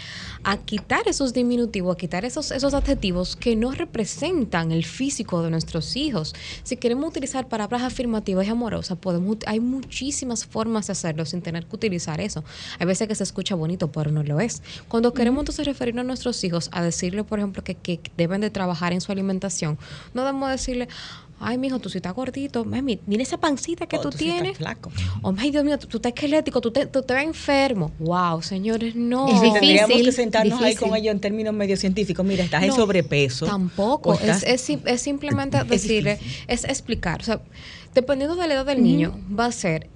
a 0.45 0.57
quitar 0.57 1.09
esos 1.09 1.33
diminutivos, 1.33 1.97
a 1.97 1.99
quitar 1.99 2.25
esos, 2.25 2.53
esos 2.53 2.75
adjetivos 2.75 3.35
que 3.35 3.57
no 3.57 3.73
representan 3.73 4.71
el 4.71 4.85
físico 4.85 5.43
de 5.43 5.51
nuestros 5.51 5.97
hijos. 5.97 6.33
Si 6.63 6.77
queremos 6.77 7.11
utilizar 7.11 7.49
palabras 7.49 7.83
afirmativas 7.83 8.47
y 8.47 8.51
amorosas, 8.51 8.97
podemos, 8.99 9.39
hay 9.47 9.59
muchísimas 9.59 10.47
formas 10.47 10.87
de 10.87 10.93
hacerlo 10.93 11.27
sin 11.27 11.43
tener 11.43 11.67
que 11.67 11.75
utilizar 11.75 12.21
eso. 12.21 12.45
Hay 12.79 12.87
veces 12.87 13.09
que 13.09 13.17
se 13.17 13.25
escucha 13.25 13.57
bonito, 13.57 13.91
pero 13.91 14.13
no 14.13 14.23
lo 14.23 14.39
es. 14.39 14.63
Cuando 14.87 15.13
queremos 15.13 15.41
entonces 15.41 15.67
referirnos 15.67 16.03
a 16.03 16.07
nuestros 16.07 16.45
hijos, 16.45 16.71
a 16.73 16.83
decirle, 16.83 17.25
por 17.25 17.41
ejemplo, 17.41 17.65
que, 17.65 17.75
que 17.75 18.01
deben 18.17 18.41
de 18.41 18.51
trabajar 18.51 18.93
en 18.93 19.01
su 19.01 19.11
alimentación, 19.11 19.77
no 20.15 20.23
debemos 20.23 20.51
decirle, 20.51 20.89
ay, 21.41 21.59
mijo, 21.59 21.79
tú 21.79 21.89
sí 21.89 21.99
estás 21.99 22.15
gordito, 22.15 22.65
mami, 22.65 23.01
mira 23.07 23.23
esa 23.23 23.37
pancita 23.39 23.87
que 23.87 23.97
Oh, 23.97 24.01
tú, 24.01 24.11
tú 24.11 24.19
sí 24.19 24.29
estás 24.29 24.41
tienes. 24.43 24.59
flaco. 24.59 24.91
Oh, 25.23 25.35
ay, 25.39 25.51
Dios 25.51 25.65
mío, 25.65 25.79
tú, 25.79 25.87
tú 25.87 25.99
estás 25.99 26.11
esquelético, 26.15 26.61
tú 26.61 26.71
te, 26.71 26.87
tú 26.87 27.03
te 27.03 27.15
ves 27.15 27.25
enfermo. 27.25 27.93
Wow, 27.99 28.43
señores, 28.43 28.95
no. 28.95 29.29
Es 29.29 29.37
Y 29.43 29.53
tendríamos 29.53 29.89
difícil, 29.89 30.05
que 30.07 30.13
sentarnos 30.13 30.59
ahí 30.61 30.71
difícil. 30.71 30.89
con 30.89 30.97
ellos 30.97 31.13
en 31.15 31.21
términos 31.21 31.55
medio 31.55 31.77
científicos. 31.77 32.25
Mira, 32.25 32.45
estás 32.45 32.63
en 32.63 32.73
sobrepeso. 32.73 33.47
Tampoco, 33.47 34.15
es, 34.15 34.43
es, 34.43 34.61
sim- 34.61 34.83
es 34.85 35.01
simplemente 35.03 35.63
decirle, 35.65 36.17
difícil. 36.17 36.45
es 36.49 36.65
explicar. 36.65 37.21
O 37.21 37.25
sea, 37.25 37.41
dependiendo 37.95 38.37
de 38.37 38.47
la 38.49 38.55
edad 38.55 38.67
del 38.67 38.83
niño, 38.83 39.19
va 39.39 39.47
a 39.47 39.53
ser 39.53 39.89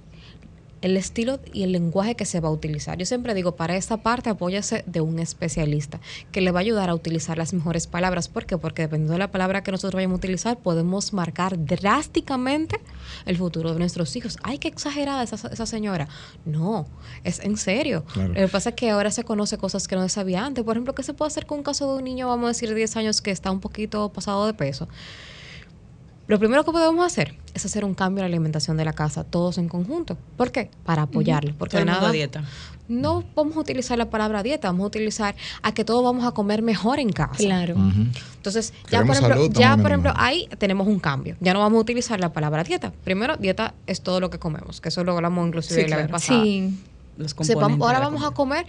el 0.83 0.97
estilo 0.97 1.39
y 1.53 1.63
el 1.63 1.71
lenguaje 1.71 2.15
que 2.15 2.25
se 2.25 2.41
va 2.41 2.49
a 2.49 2.51
utilizar. 2.51 2.97
Yo 2.97 3.05
siempre 3.05 3.33
digo, 3.33 3.55
para 3.55 3.77
esta 3.77 3.97
parte 3.97 4.29
apóyase 4.29 4.83
de 4.85 4.99
un 4.99 5.17
especialista 5.17 6.01
que 6.33 6.41
le 6.41 6.51
va 6.51 6.59
a 6.59 6.61
ayudar 6.61 6.89
a 6.89 6.93
utilizar 6.93 7.37
las 7.37 7.53
mejores 7.53 7.87
palabras. 7.87 8.27
¿Por 8.27 8.45
qué? 8.45 8.57
Porque 8.57 8.81
dependiendo 8.81 9.13
de 9.13 9.19
la 9.19 9.31
palabra 9.31 9.63
que 9.63 9.71
nosotros 9.71 9.95
vayamos 9.95 10.15
a 10.15 10.17
utilizar, 10.17 10.59
podemos 10.59 11.13
marcar 11.13 11.57
drásticamente 11.57 12.81
el 13.25 13.37
futuro 13.37 13.71
de 13.71 13.79
nuestros 13.79 14.13
hijos. 14.17 14.37
Ay, 14.43 14.57
qué 14.57 14.67
exagerada 14.67 15.23
esa, 15.23 15.47
esa 15.47 15.65
señora. 15.65 16.09
No, 16.43 16.85
es 17.23 17.39
en 17.39 17.55
serio. 17.55 18.03
Claro. 18.11 18.33
Lo 18.33 18.41
que 18.41 18.47
pasa 18.49 18.69
es 18.69 18.75
que 18.75 18.89
ahora 18.89 19.09
se 19.09 19.23
conoce 19.23 19.57
cosas 19.57 19.87
que 19.87 19.95
no 19.95 20.01
se 20.03 20.09
sabía 20.09 20.45
antes. 20.45 20.65
Por 20.65 20.75
ejemplo, 20.75 20.93
¿qué 20.93 21.03
se 21.03 21.13
puede 21.13 21.27
hacer 21.27 21.45
con 21.45 21.59
un 21.59 21.63
caso 21.63 21.89
de 21.89 21.99
un 21.99 22.03
niño, 22.03 22.27
vamos 22.27 22.45
a 22.45 22.47
decir, 22.49 22.67
de 22.67 22.75
10 22.75 22.97
años 22.97 23.21
que 23.21 23.31
está 23.31 23.51
un 23.51 23.61
poquito 23.61 24.11
pasado 24.11 24.45
de 24.45 24.53
peso? 24.53 24.89
Lo 26.27 26.39
primero 26.39 26.63
que 26.63 26.71
podemos 26.71 27.05
hacer 27.05 27.35
es 27.53 27.65
hacer 27.65 27.83
un 27.83 27.93
cambio 27.93 28.23
en 28.23 28.31
la 28.31 28.35
alimentación 28.35 28.77
de 28.77 28.85
la 28.85 28.93
casa, 28.93 29.23
todos 29.25 29.57
en 29.57 29.67
conjunto. 29.67 30.17
¿Por 30.37 30.51
qué? 30.51 30.69
Para 30.85 31.03
apoyarle. 31.03 31.53
Porque 31.57 31.77
mundo 31.77 31.91
nada, 31.91 32.09
a 32.09 32.11
dieta. 32.11 32.43
no 32.87 33.25
vamos 33.35 33.57
a 33.57 33.59
utilizar 33.59 33.97
la 33.97 34.09
palabra 34.09 34.41
dieta, 34.41 34.69
vamos 34.69 34.85
a 34.85 34.87
utilizar 34.87 35.35
a 35.61 35.73
que 35.73 35.83
todos 35.83 36.01
vamos 36.03 36.25
a 36.25 36.31
comer 36.31 36.61
mejor 36.61 36.99
en 36.99 37.09
casa. 37.11 37.35
Claro. 37.35 37.75
Entonces, 38.37 38.73
ya 38.89 39.01
por 39.01 39.11
ejemplo, 39.15 39.35
salud, 39.35 39.51
ya 39.53 39.75
por 39.77 39.87
ejemplo, 39.87 40.13
ahí 40.15 40.47
tenemos 40.57 40.87
un 40.87 40.99
cambio. 40.99 41.35
Ya 41.41 41.53
no 41.53 41.59
vamos 41.59 41.77
a 41.77 41.81
utilizar 41.81 42.19
la 42.21 42.31
palabra 42.31 42.63
dieta. 42.63 42.93
Primero, 43.03 43.35
dieta 43.35 43.73
es 43.85 44.01
todo 44.01 44.21
lo 44.21 44.29
que 44.29 44.39
comemos, 44.39 44.79
que 44.79 44.89
eso 44.89 45.03
lo 45.03 45.15
hablamos 45.17 45.45
inclusive 45.47 45.83
Sí, 45.83 45.89
la 45.89 45.97
vez 45.97 46.05
claro. 46.07 46.11
pasada. 46.11 46.43
Sí. 46.43 46.79
Los 47.17 47.35
O 47.37 47.43
sea, 47.43 47.55
vamos- 47.57 47.71
componentes 47.71 47.85
ahora 47.85 47.99
de 47.99 48.05
vamos 48.05 48.23
a 48.23 48.31
comer 48.33 48.65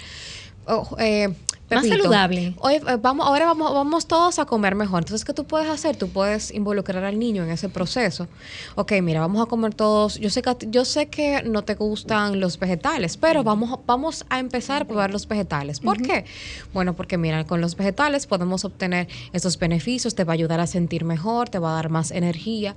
oh, 0.66 0.96
eh, 0.98 1.32
Más 1.70 1.82
Pepito, 1.82 2.02
saludable. 2.02 2.54
Hoy, 2.60 2.74
eh, 2.74 2.98
vamos, 3.00 3.26
ahora 3.26 3.46
vamos, 3.46 3.72
vamos 3.72 4.06
todos 4.06 4.38
a 4.38 4.44
comer 4.44 4.74
mejor. 4.74 5.02
Entonces, 5.02 5.24
¿qué 5.24 5.32
tú 5.32 5.44
puedes 5.44 5.68
hacer? 5.68 5.96
Tú 5.96 6.08
puedes 6.08 6.52
involucrar 6.52 7.02
al 7.04 7.18
niño 7.18 7.42
en 7.42 7.50
ese 7.50 7.68
proceso. 7.70 8.28
Ok, 8.74 8.92
mira, 9.02 9.20
vamos 9.20 9.42
a 9.42 9.46
comer 9.46 9.74
todos. 9.74 10.18
Yo 10.18 10.28
sé 10.28 10.42
que, 10.42 10.54
yo 10.68 10.84
sé 10.84 11.06
que 11.06 11.42
no 11.42 11.62
te 11.62 11.74
gustan 11.74 12.38
los 12.38 12.58
vegetales, 12.58 13.16
pero 13.16 13.42
vamos, 13.42 13.80
vamos 13.86 14.26
a 14.28 14.40
empezar 14.40 14.82
a 14.82 14.84
probar 14.84 15.10
los 15.10 15.26
vegetales. 15.26 15.80
¿Por 15.80 16.02
qué? 16.02 16.26
Bueno, 16.74 16.94
porque 16.94 17.16
mira, 17.16 17.44
con 17.44 17.60
los 17.60 17.76
vegetales 17.76 18.26
podemos 18.26 18.64
obtener 18.64 19.08
esos 19.32 19.58
beneficios, 19.58 20.14
te 20.14 20.24
va 20.24 20.32
a 20.32 20.34
ayudar 20.34 20.60
a 20.60 20.66
sentir 20.66 21.04
mejor, 21.04 21.48
te 21.48 21.58
va 21.58 21.72
a 21.72 21.74
dar 21.76 21.88
más 21.88 22.10
energía 22.10 22.76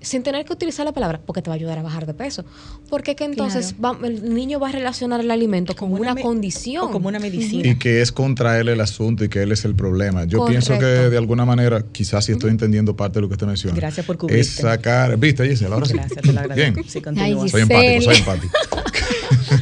sin 0.00 0.22
tener 0.22 0.44
que 0.44 0.52
utilizar 0.52 0.84
la 0.86 0.92
palabra, 0.92 1.20
porque 1.24 1.42
te 1.42 1.50
va 1.50 1.54
a 1.54 1.56
ayudar 1.56 1.78
a 1.78 1.82
bajar 1.82 2.06
de 2.06 2.14
peso. 2.14 2.44
Porque 2.88 3.16
que 3.16 3.24
entonces 3.24 3.74
va- 3.84 3.98
el 4.04 4.32
niño 4.34 4.60
va 4.60 4.68
a 4.68 4.72
relacionar 4.72 5.20
el 5.20 5.30
alimento 5.30 5.74
con 5.74 5.90
Como 5.90 6.00
una, 6.00 6.14
me- 6.14 6.22
condición. 6.22 6.84
O 6.84 6.90
como 6.90 7.08
una 7.08 7.18
medicina. 7.18 7.68
Y 7.68 7.76
que 7.78 8.00
es 8.00 8.12
contra 8.12 8.58
él 8.60 8.68
el 8.68 8.80
asunto 8.80 9.24
y 9.24 9.28
que 9.28 9.42
él 9.42 9.52
es 9.52 9.64
el 9.64 9.74
problema. 9.74 10.24
Yo 10.24 10.44
pienso 10.46 10.78
que 10.78 10.84
de 10.84 11.16
alguna 11.18 11.44
manera, 11.44 11.84
quizás 11.92 12.24
si 12.24 12.32
estoy 12.32 12.50
entendiendo 12.50 12.96
parte 12.96 13.14
de 13.18 13.22
lo 13.22 13.28
que 13.28 13.34
usted 13.34 13.46
menciona. 13.46 13.76
Gracias 13.76 14.06
por 14.06 14.16
Es 14.16 14.20
cubrirte. 14.20 14.50
sacar. 14.62 15.16
¿Viste, 15.18 15.48
Gisela? 15.48 15.74
Ahora 15.74 15.86
sí. 15.86 15.94
Gracias, 15.94 16.22
te 16.22 16.32
lo 16.32 16.40
agradezco. 16.40 16.74
Bien. 16.74 16.88
Sí. 16.88 17.02
Ay, 17.16 17.48
Soy 17.50 17.62
empático, 17.62 18.02
soy 18.02 18.16
empático. 18.16 18.52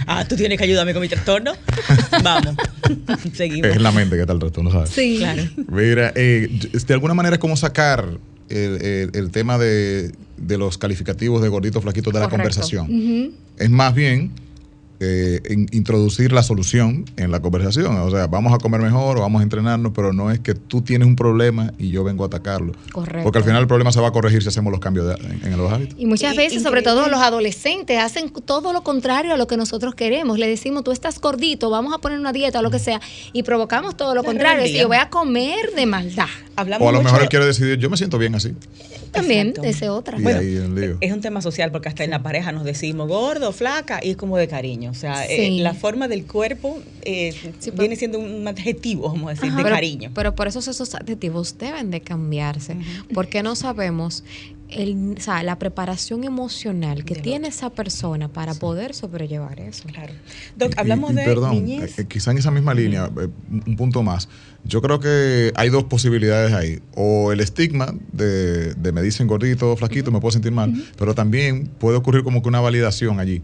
Ah, 0.09 0.25
tú 0.29 0.37
tienes 0.37 0.59
que 0.59 0.64
ayudarme 0.64 0.92
con 0.92 1.03
mi 1.03 1.09
trastorno. 1.09 1.53
Vamos. 2.22 2.55
Seguimos. 3.35 3.70
Es 3.70 3.81
la 3.81 3.90
mente 3.92 4.14
que 4.16 4.20
está 4.22 4.33
el 4.33 4.40
resto, 4.40 4.62
¿no 4.62 4.70
sabes? 4.70 4.90
Sí. 4.90 5.16
Claro. 5.18 5.42
Mira, 5.68 6.12
eh, 6.14 6.49
de 6.87 6.94
alguna 6.94 7.14
manera, 7.14 7.38
¿cómo 7.38 7.57
sacar 7.57 8.05
el, 8.49 8.83
el- 8.83 9.11
el 9.15 9.31
tema 9.31 9.59
de, 9.59 10.13
de 10.37 10.59
los 10.59 10.79
calificativos 10.79 11.43
de 11.43 11.49
gordito, 11.49 11.81
flaquito 11.81 12.11
de 12.11 12.21
la 12.21 12.27
conversación? 12.31 12.87
Es 13.59 13.71
más 13.71 13.95
bien 13.95 14.31
eh, 15.01 15.41
in- 15.51 15.69
introducir 15.73 16.33
la 16.33 16.43
solución 16.43 17.05
en 17.17 17.31
la 17.31 17.41
conversación. 17.41 17.97
O 17.99 18.11
sea, 18.11 18.27
vamos 18.27 18.53
a 18.53 18.59
comer 18.59 18.81
mejor 18.81 19.19
o 19.19 19.21
vamos 19.21 19.41
a 19.41 19.43
entrenarnos, 19.43 19.93
pero 19.95 20.13
no 20.13 20.31
es 20.31 20.41
que 20.41 20.55
tú 20.55 20.83
tienes 20.83 21.07
un 21.07 21.17
problema 21.17 21.73
y 21.79 21.91
yo 21.91 22.05
vengo 22.05 22.25
a 22.25 22.29
atacarlo. 22.29 22.73
Correcto. 22.93 23.23
Porque 23.25 23.39
al 23.39 23.45
final 23.45 23.61
el 23.61 23.67
problema 23.69 23.93
se 23.93 24.01
va 24.01 24.09
a 24.09 24.13
corregir 24.13 24.43
si 24.43 24.49
hacemos 24.49 24.71
los 24.71 24.81
cambios 24.81 25.07
de- 25.09 25.15
en, 25.27 25.53
en 25.53 25.59
los 25.59 25.73
hábitos. 25.73 25.95
Y 25.99 26.07
muchas 26.07 26.35
Y- 26.35 26.37
veces, 26.39 26.63
sobre 26.63 26.83
todo 26.83 27.09
los 27.09 27.21
adolescentes, 27.21 27.99
hacen 27.99 28.31
todo 28.31 28.73
lo 28.73 28.83
contrario 28.83 29.35
a 29.35 29.37
lo 29.37 29.47
que 29.47 29.57
nosotros 29.57 29.95
queremos. 29.95 30.39
Le 30.39 30.47
decimos, 30.49 30.85
tú 30.85 30.93
estás 30.93 31.21
gordito, 31.21 31.71
vamos 31.71 31.93
a 31.95 31.99
poner 31.99 32.19
una 32.19 32.33
dieta 32.33 32.61
o 32.61 32.63
lo 32.63 32.71
que 32.71 32.79
sea, 32.79 33.01
y 33.33 33.43
provocamos 33.43 33.97
todo 33.97 34.15
lo 34.15 34.23
La 34.23 34.27
contrario. 34.27 34.59
Es 34.59 34.65
decir, 34.71 34.81
yo 34.83 34.89
voy 34.89 34.97
a 34.99 35.11
comer 35.11 35.73
de 35.77 35.87
maldad. 35.87 36.27
Hablamos 36.57 36.87
O 36.87 36.89
a 36.89 36.93
lo 36.93 36.99
mucho- 36.99 37.09
mejor 37.09 37.23
él 37.23 37.29
quiere 37.29 37.45
decidir, 37.47 37.79
yo 37.79 37.91
me 37.91 37.97
siento 37.97 38.17
bien 38.19 38.35
así. 38.35 38.55
También, 39.13 39.49
Exacto. 39.49 39.69
esa 39.71 39.85
es 39.87 39.91
otra. 39.91 40.19
Y 40.19 40.23
Bueno. 40.23 40.99
Es 41.01 41.13
un 41.13 41.21
tema 41.21 41.41
social 41.41 41.71
porque 41.71 41.89
hasta 41.89 42.05
en 42.05 42.11
la 42.11 42.23
pareja 42.23 42.53
nos 42.53 42.65
decimos 42.65 43.09
gordo, 43.09 43.53
flaca 43.53 44.01
y 44.03 44.11
es 44.11 44.17
como 44.17 44.37
de 44.37 44.47
cariño. 44.49 44.86
O 44.90 44.94
sea, 44.94 45.25
Sí. 45.27 45.33
eh, 45.59 45.61
la 45.62 45.75
forma 45.75 46.09
del 46.09 46.25
cuerpo 46.27 46.81
eh, 47.03 47.33
Sí, 47.33 47.70
pero- 47.70 47.77
viene 47.79 47.96
siendo 47.96 48.18
un 48.18 48.46
adjetivo, 48.49 49.09
vamos 49.09 49.29
a 49.29 49.35
decir, 49.35 49.51
de 49.53 49.62
pero, 49.62 49.75
cariño. 49.75 50.11
Pero 50.14 50.35
por 50.35 50.49
eso 50.49 50.59
esos 50.59 50.94
adjetivos 50.94 51.57
deben 51.59 51.90
de 51.90 52.01
cambiarse, 52.01 52.77
porque 53.14 53.42
no 53.42 53.55
sabemos 53.55 54.25
el, 54.68 55.14
o 55.16 55.20
sea, 55.20 55.44
la 55.44 55.61
preparación 55.61 56.25
emocional 56.25 57.05
que 57.05 57.14
tiene 57.14 57.46
esa 57.46 57.70
persona 57.70 58.27
para 58.27 58.55
poder 58.55 58.94
sobrellevar 58.94 59.61
eso. 59.61 59.85
claro. 59.92 60.12
Doc, 60.57 60.72
Y- 60.77 60.81
hablamos 60.81 61.12
y 61.12 61.14
de 61.14 61.22
perdón, 61.25 61.64
niñez. 61.64 61.96
eh, 62.01 62.07
quizá 62.09 62.33
en 62.33 62.38
esa 62.38 62.51
misma 62.51 62.75
línea, 62.75 63.05
eh, 63.20 63.29
un 63.51 63.62
un 63.66 63.77
punto 63.77 64.03
más. 64.03 64.29
Yo 64.64 64.83
creo 64.83 64.99
que 64.99 65.53
hay 65.55 65.68
dos 65.68 65.85
posibilidades 65.85 66.53
ahí. 66.53 66.81
O 66.96 67.31
el 67.31 67.38
estigma 67.38 67.94
de, 68.12 68.75
de 68.75 68.90
me 68.90 69.01
dicen 69.03 69.29
gordito, 69.29 69.77
flaquito, 69.77 70.11
me 70.11 70.18
puedo 70.18 70.33
sentir 70.33 70.51
mal, 70.51 70.72
pero 70.99 71.14
también 71.14 71.68
puede 71.79 71.96
ocurrir 71.96 72.25
como 72.25 72.42
que 72.42 72.49
una 72.49 72.59
validación 72.61 73.20
allí. 73.20 73.42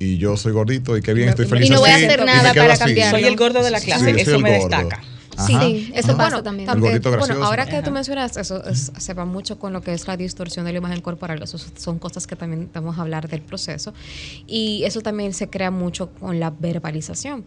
Y 0.00 0.16
yo 0.16 0.36
soy 0.36 0.52
gordito 0.52 0.96
y 0.96 1.02
qué 1.02 1.12
bien, 1.12 1.28
estoy 1.28 1.44
feliz 1.46 1.68
y 1.68 1.70
no 1.70 1.80
voy 1.80 1.90
a 1.90 1.94
hacer 1.96 2.24
nada 2.24 2.54
para 2.54 2.72
así. 2.72 2.84
cambiarlo. 2.84 3.18
Soy 3.18 3.28
el 3.28 3.36
gordo 3.36 3.62
de 3.62 3.70
la 3.70 3.80
clase, 3.80 4.14
Sí, 4.14 4.20
eso 4.22 4.36
el 4.36 4.42
me 4.42 4.58
gordo. 4.58 4.76
destaca. 4.76 5.02
Sí, 5.46 5.54
Ajá, 5.54 5.66
eso 5.98 6.16
pasa 6.16 6.42
también. 6.42 6.68
El 6.68 6.80
gordito 6.80 7.10
bueno, 7.16 7.44
ahora 7.44 7.66
que 7.66 7.76
Ajá. 7.76 7.84
tú 7.84 7.90
mencionas 7.90 8.36
eso, 8.36 8.64
es- 8.64 8.92
se 8.96 9.14
va 9.14 9.24
mucho 9.24 9.58
con 9.58 9.72
lo 9.72 9.80
que 9.80 9.92
es 9.92 10.06
la 10.06 10.16
distorsión 10.16 10.64
de 10.66 10.72
la 10.72 10.78
imagen 10.78 11.00
corporal. 11.00 11.42
Eso 11.42 11.58
son 11.58 11.98
cosas 11.98 12.26
que 12.26 12.36
también 12.36 12.68
vamos 12.72 12.98
a 12.98 13.02
hablar 13.02 13.28
del 13.28 13.40
proceso. 13.42 13.92
Y 14.46 14.82
eso 14.84 15.00
también 15.00 15.32
se 15.34 15.48
crea 15.48 15.70
mucho 15.70 16.10
con 16.10 16.40
la 16.40 16.50
verbalización. 16.50 17.44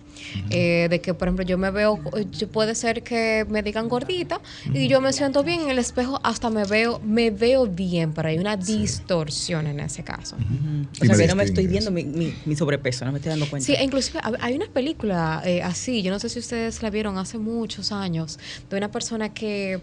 Eh, 0.49 0.87
de 0.89 1.01
que, 1.01 1.13
por 1.13 1.27
ejemplo, 1.27 1.45
yo 1.45 1.57
me 1.57 1.71
veo, 1.71 1.99
yo- 2.31 2.47
puede 2.47 2.75
ser 2.75 3.03
que 3.03 3.45
me 3.49 3.63
digan 3.63 3.89
gordita 3.89 4.39
y 4.73 4.87
yo 4.87 5.01
me 5.01 5.13
siento 5.13 5.43
bien 5.43 5.61
en 5.61 5.69
el 5.69 5.79
espejo, 5.79 6.19
hasta 6.23 6.49
me 6.49 6.63
veo, 6.65 6.99
me 7.03 7.31
veo 7.31 7.65
bien, 7.67 8.13
pero 8.13 8.29
hay 8.29 8.37
una 8.37 8.57
distorsión 8.57 9.67
en 9.67 9.79
ese 9.79 10.03
caso. 10.03 10.35
Ujú. 10.35 10.87
Y 11.01 11.03
O 11.03 11.05
sea, 11.05 11.15
me 11.15 11.23
que 11.23 11.27
no 11.27 11.35
me 11.35 11.43
estoy 11.43 11.67
viendo 11.67 11.91
mi, 11.91 12.03
mi- 12.03 12.33
mi 12.45 12.55
sobrepeso, 12.55 13.05
no 13.05 13.11
me 13.11 13.17
estoy 13.17 13.31
dando 13.31 13.49
cuenta. 13.49 13.65
Sí, 13.65 13.75
inclusive 13.81 14.19
hay 14.39 14.55
una 14.55 14.67
película 14.67 15.41
eh, 15.45 15.61
así, 15.61 16.01
yo 16.01 16.11
no 16.11 16.19
sé 16.19 16.29
si 16.29 16.39
ustedes 16.39 16.81
la 16.81 16.89
vieron 16.89 17.17
hace 17.17 17.37
muchos 17.83 17.91
años, 17.91 18.39
de 18.69 18.77
una 18.77 18.89
persona 18.91 19.33
que 19.33 19.81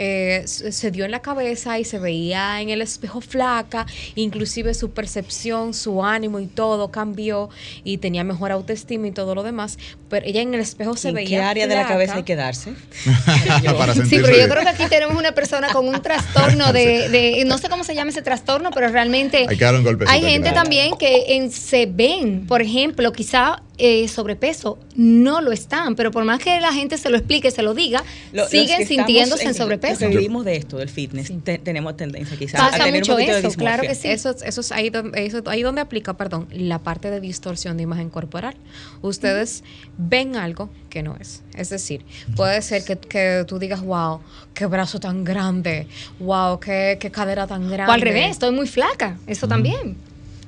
eh, 0.00 0.44
se 0.46 0.90
dio 0.92 1.04
en 1.04 1.10
la 1.10 1.20
cabeza 1.22 1.76
y 1.80 1.84
se 1.84 1.98
veía 1.98 2.60
en 2.60 2.68
el 2.70 2.82
espejo 2.82 3.20
flaca, 3.20 3.84
inclusive 4.14 4.72
su 4.74 4.90
percepción, 4.92 5.74
su 5.74 6.04
ánimo 6.04 6.38
y 6.38 6.46
todo 6.46 6.92
cambió 6.92 7.48
y 7.82 7.98
tenía 7.98 8.22
mejor 8.22 8.52
autoestima 8.52 9.08
y 9.08 9.10
todo 9.10 9.34
lo 9.34 9.42
demás, 9.42 9.76
pero 10.08 10.24
ella 10.24 10.40
en 10.40 10.54
el 10.54 10.60
espejo 10.60 10.96
se 10.96 11.08
¿En 11.08 11.14
veía 11.16 11.28
qué 11.40 11.44
área 11.44 11.66
de 11.66 11.74
la 11.74 11.86
cabeza 11.88 12.14
hay 12.14 12.22
que 12.22 12.36
darse? 12.36 12.74
Para 13.76 13.92
Sí, 13.94 14.18
pero 14.22 14.36
yo 14.36 14.48
creo 14.48 14.62
que 14.62 14.68
aquí 14.68 14.84
tenemos 14.88 15.16
una 15.16 15.32
persona 15.32 15.68
con 15.72 15.88
un 15.88 16.00
trastorno 16.00 16.72
de, 16.72 17.08
de- 17.08 17.44
no 17.44 17.58
sé 17.58 17.68
cómo 17.68 17.82
se 17.82 17.94
llama 17.96 18.10
ese 18.10 18.22
trastorno, 18.22 18.70
pero 18.70 18.88
realmente 18.88 19.46
Hay 19.48 19.56
que 19.56 19.64
un 19.66 19.82
golpecito 19.82 20.12
hay 20.12 20.22
gente 20.22 20.52
también 20.52 20.96
que 20.96 21.34
en- 21.36 21.50
se 21.50 21.86
ven, 21.86 22.46
por 22.46 22.62
ejemplo, 22.62 23.12
quizá 23.12 23.62
eh, 23.78 24.08
sobrepeso, 24.08 24.78
no 24.96 25.40
lo 25.40 25.52
están, 25.52 25.94
pero 25.94 26.10
por 26.10 26.24
más 26.24 26.40
que 26.40 26.60
la 26.60 26.72
gente 26.72 26.98
se 26.98 27.10
lo 27.10 27.16
explique, 27.16 27.50
se 27.52 27.62
lo 27.62 27.74
diga, 27.74 28.02
Lo- 28.32 28.42
los 28.42 28.50
siguen 28.50 28.86
sintiéndose 28.86 29.42
en, 29.44 29.48
Los 29.50 29.56
sobrepeso. 29.56 29.98
que 30.00 30.08
vivimos 30.08 30.44
de 30.44 30.56
esto, 30.56 30.78
del 30.78 30.88
fitness, 30.88 31.32
te- 31.44 31.58
tenemos 31.58 31.96
tendencia 31.96 32.36
quizás 32.36 32.60
Pasa 32.60 32.76
a 32.76 32.84
tener 32.86 33.00
mucho 33.00 33.12
un 33.12 33.18
poquito 33.18 33.32
de 33.40 33.46
eso, 33.48 33.56
claro 33.56 33.82
que 33.84 33.94
sí. 33.94 34.08
Eso, 34.08 34.30
es- 34.30 34.42
eso 34.42 34.60
es 34.60 34.72
ahí 34.72 34.90
donde, 34.90 35.24
eso- 35.24 35.42
ahí 35.46 35.62
donde 35.62 35.80
aplica, 35.80 36.14
perdón, 36.16 36.48
la 36.50 36.80
parte 36.80 37.10
de 37.10 37.20
distorsión 37.20 37.76
de 37.76 37.84
imagen 37.84 38.10
corporal. 38.10 38.56
Ustedes 39.00 39.62
ven 39.96 40.36
algo 40.36 40.70
que 40.90 41.02
no 41.02 41.16
es. 41.20 41.42
Es 41.56 41.70
decir, 41.70 42.04
puede 42.36 42.60
ser 42.62 42.84
que, 42.84 42.96
que 42.96 43.44
tú 43.46 43.58
digas, 43.58 43.80
wow, 43.82 44.20
qué 44.54 44.66
brazo 44.66 44.98
tan 45.00 45.22
grande, 45.24 45.86
wow, 46.18 46.58
qué, 46.58 46.98
qué 47.00 47.10
cadera 47.10 47.46
tan 47.46 47.68
grande. 47.70 47.90
O 47.90 47.94
al 47.94 48.00
revés, 48.00 48.30
estoy 48.32 48.50
muy 48.50 48.66
flaca, 48.66 49.18
eso 49.26 49.46
también. 49.46 49.96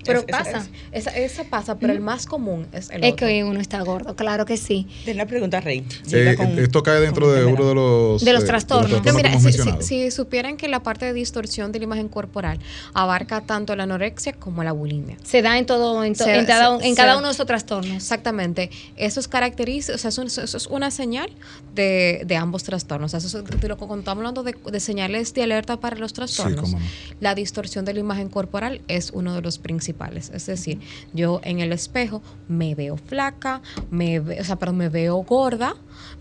Pero 0.04 0.20
Es- 0.20 0.24
pasa. 0.26 0.58
es- 0.92 1.06
esa, 1.06 1.10
esa 1.16 1.44
pasa, 1.44 1.78
pero 1.78 1.92
el 1.92 2.00
más 2.00 2.26
común 2.26 2.66
es 2.72 2.88
el 2.90 3.04
Es 3.04 3.12
otro. 3.12 3.26
que 3.26 3.44
uno 3.44 3.60
está 3.60 3.80
gordo, 3.82 4.16
claro 4.16 4.46
que 4.46 4.56
sí. 4.56 4.86
Tengo 5.04 5.16
una 5.18 5.26
pregunta, 5.26 5.60
Rey. 5.60 5.84
Eh, 6.10 6.34
con- 6.36 6.58
esto 6.58 6.82
cae 6.82 7.00
dentro 7.00 7.30
de 7.30 7.44
uno 7.44 7.68
de 7.68 7.74
los, 7.74 8.24
De 8.24 8.32
los 8.32 8.44
eh, 8.44 8.46
trastornos. 8.46 8.90
Entonces, 8.92 9.12
que 9.12 9.16
mira, 9.16 9.32
si, 9.32 9.38
si- 9.38 9.44
mencionado. 9.58 9.82
si 9.82 10.10
supieran 10.10 10.56
que 10.56 10.68
la 10.68 10.82
parte 10.82 11.04
de 11.04 11.12
distorsión 11.12 11.70
de 11.72 11.78
la 11.80 11.84
imagen 11.84 12.08
corporal 12.08 12.58
abarca 12.94 13.42
tanto 13.42 13.76
la 13.76 13.82
anorexia 13.84 14.32
como 14.32 14.64
la 14.64 14.72
bulimia. 14.72 15.16
Se 15.22 15.42
da 15.42 15.58
en 15.58 15.66
todo, 15.66 16.02
en, 16.04 16.14
to- 16.14 16.24
Se- 16.24 16.38
en 16.38 16.46
cada, 16.46 16.78
se- 16.78 16.86
en 16.88 16.94
se- 16.94 17.00
cada 17.00 17.18
uno 17.18 17.26
de 17.28 17.32
esos 17.34 17.46
trastornos. 17.46 17.94
Exactamente. 17.96 18.70
Eso 18.96 19.20
es 19.20 19.28
caracteriza, 19.28 19.94
o 19.94 19.98
sea, 19.98 20.08
eso, 20.08 20.22
es- 20.22 20.38
eso 20.38 20.56
es 20.56 20.66
una 20.66 20.90
señal 20.90 21.30
de, 21.74 22.22
de 22.26 22.36
ambos 22.36 22.62
trastornos. 22.64 23.12
O 23.14 23.20
sea, 23.20 23.26
eso 23.26 23.38
es 23.40 23.60
de 23.60 23.68
lo 23.68 23.76
que 23.76 23.86
cuando 23.86 23.98
estamos 24.00 24.20
hablando 24.22 24.42
de, 24.42 24.56
de 24.70 24.80
señales 24.80 25.34
de 25.34 25.42
alerta 25.42 25.78
para 25.78 25.96
los 25.96 26.12
trastornos. 26.12 26.60
cómo 26.62 26.78
no. 26.78 26.84
La 27.20 27.34
distorsión 27.34 27.84
de 27.84 27.94
la 27.94 28.00
imagen 28.00 28.28
corporal 28.28 28.80
es 28.88 29.10
uno 29.12 29.34
de 29.34 29.42
los 29.42 29.58
principales. 29.58 29.89
Es 30.35 30.46
decir, 30.46 30.81
yo 31.12 31.40
en 31.44 31.61
el 31.61 31.72
espejo 31.72 32.22
me 32.48 32.74
veo 32.74 32.96
flaca, 32.96 33.62
me 33.90 34.20
ve- 34.20 34.40
o 34.40 34.44
sea, 34.44 34.57
perdón, 34.57 34.76
me 34.79 34.88
veo 34.88 35.16
gorda, 35.18 35.74